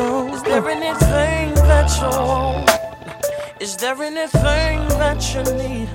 Oh, 0.00 0.30
Is 0.32 0.42
there 0.44 0.68
anything 0.68 1.54
that 1.66 1.88
you 2.00 2.08
want? 2.08 2.70
Is 3.60 3.76
there 3.76 4.00
anything 4.00 4.78
that 5.00 5.20
you 5.34 5.42
need? 5.56 5.88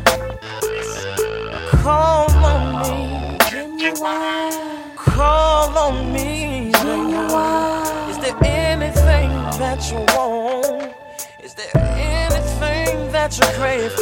Call 1.82 2.30
on 2.32 2.82
me. 2.82 4.63
Call 5.14 5.78
on 5.78 6.12
me. 6.12 6.70
Is 6.70 8.18
there 8.18 8.36
anything 8.44 9.30
that 9.62 9.80
you 9.92 10.00
want? 10.16 10.96
Is 11.44 11.54
there 11.54 11.70
anything 11.78 13.12
that 13.12 13.38
you 13.38 13.46
crave? 13.54 13.94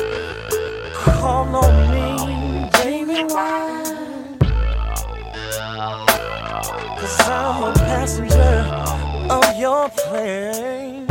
Call 0.93 1.53
on 1.53 1.91
me, 1.91 2.69
baby. 2.81 3.27
Cause 6.97 7.19
I'm 7.27 7.63
a 7.63 7.73
passenger 7.73 8.65
of 9.29 9.59
your 9.59 9.89
plane. 9.89 11.10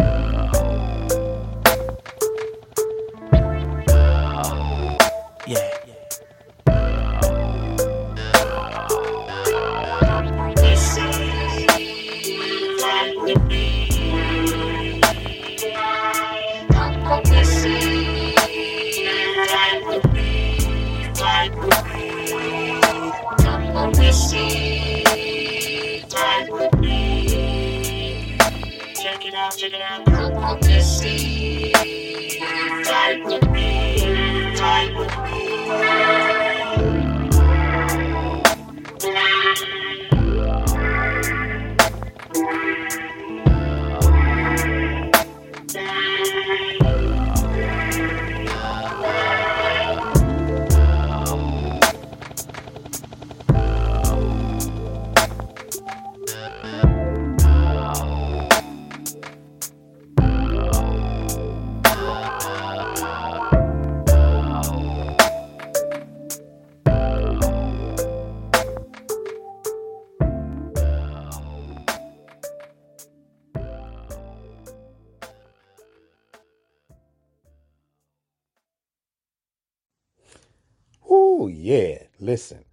Listen, 82.41 82.65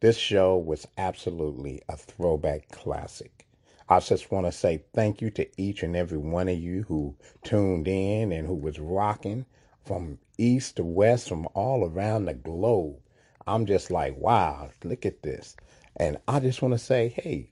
this 0.00 0.18
show 0.18 0.58
was 0.58 0.86
absolutely 0.98 1.80
a 1.88 1.96
throwback 1.96 2.68
classic. 2.68 3.46
I 3.88 3.98
just 4.00 4.30
want 4.30 4.44
to 4.44 4.52
say 4.52 4.84
thank 4.92 5.22
you 5.22 5.30
to 5.30 5.48
each 5.58 5.82
and 5.82 5.96
every 5.96 6.18
one 6.18 6.50
of 6.50 6.58
you 6.58 6.82
who 6.82 7.16
tuned 7.42 7.88
in 7.88 8.30
and 8.30 8.46
who 8.46 8.54
was 8.54 8.78
rocking 8.78 9.46
from 9.82 10.18
east 10.36 10.76
to 10.76 10.84
west, 10.84 11.30
from 11.30 11.48
all 11.54 11.86
around 11.86 12.26
the 12.26 12.34
globe. 12.34 12.98
I'm 13.46 13.64
just 13.64 13.90
like, 13.90 14.18
wow, 14.18 14.68
look 14.84 15.06
at 15.06 15.22
this. 15.22 15.56
And 15.96 16.18
I 16.28 16.38
just 16.38 16.60
want 16.60 16.74
to 16.74 16.78
say, 16.78 17.08
hey, 17.08 17.48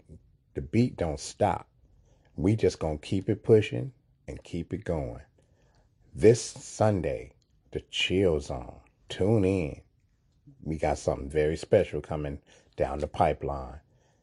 the 0.53 0.61
beat 0.61 0.99
don't 0.99 1.19
stop. 1.19 1.67
We 2.37 2.57
just 2.57 2.79
going 2.79 2.99
to 2.99 3.07
keep 3.07 3.31
it 3.31 3.43
pushing 3.43 3.93
and 4.29 4.45
keep 4.45 4.75
it 4.75 4.85
going. 4.85 5.23
This 6.15 6.43
Sunday, 6.43 7.33
the 7.71 7.81
chill 7.91 8.39
zone. 8.39 8.81
Tune 9.09 9.47
in 9.47 9.81
we 10.63 10.77
got 10.77 10.99
something 10.99 11.29
very 11.29 11.57
special 11.57 12.01
coming 12.01 12.41
down 12.77 12.99
the 12.99 13.07
pipeline. 13.07 13.81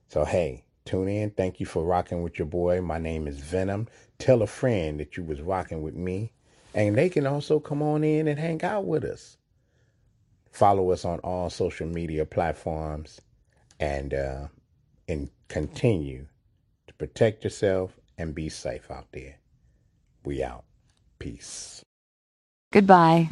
So, 0.08 0.26
hey, 0.26 0.64
tune 0.86 1.08
in. 1.08 1.32
Thank 1.32 1.60
you 1.60 1.66
for 1.66 1.84
rocking 1.84 2.22
with 2.24 2.40
your 2.40 2.48
boy. 2.48 2.82
My 2.82 2.98
name 2.98 3.28
is 3.28 3.40
Venom. 3.40 3.88
Tell 4.20 4.42
a 4.42 4.48
friend 4.48 5.00
that 5.00 5.18
you 5.18 5.24
was 5.24 5.42
rocking 5.42 5.82
with 5.82 5.96
me. 5.96 6.32
And 6.74 6.98
they 6.98 7.10
can 7.10 7.26
also 7.26 7.60
come 7.60 7.82
on 7.82 8.04
in 8.04 8.28
and 8.28 8.38
hang 8.40 8.64
out 8.64 8.86
with 8.86 9.04
us. 9.04 9.38
Follow 10.52 10.92
us 10.92 11.06
on 11.06 11.20
all 11.20 11.50
social 11.50 11.88
media 11.88 12.26
platforms 12.26 13.20
and 13.80 14.14
uh, 14.14 14.48
and 15.08 15.30
continue 15.48 16.28
to 16.88 16.94
protect 16.94 17.44
yourself 17.44 18.00
and 18.18 18.34
be 18.34 18.50
safe 18.50 18.90
out 18.90 19.08
there. 19.12 19.36
We 20.24 20.44
out. 20.44 20.64
Peace. 21.20 21.84
Goodbye. 22.72 23.30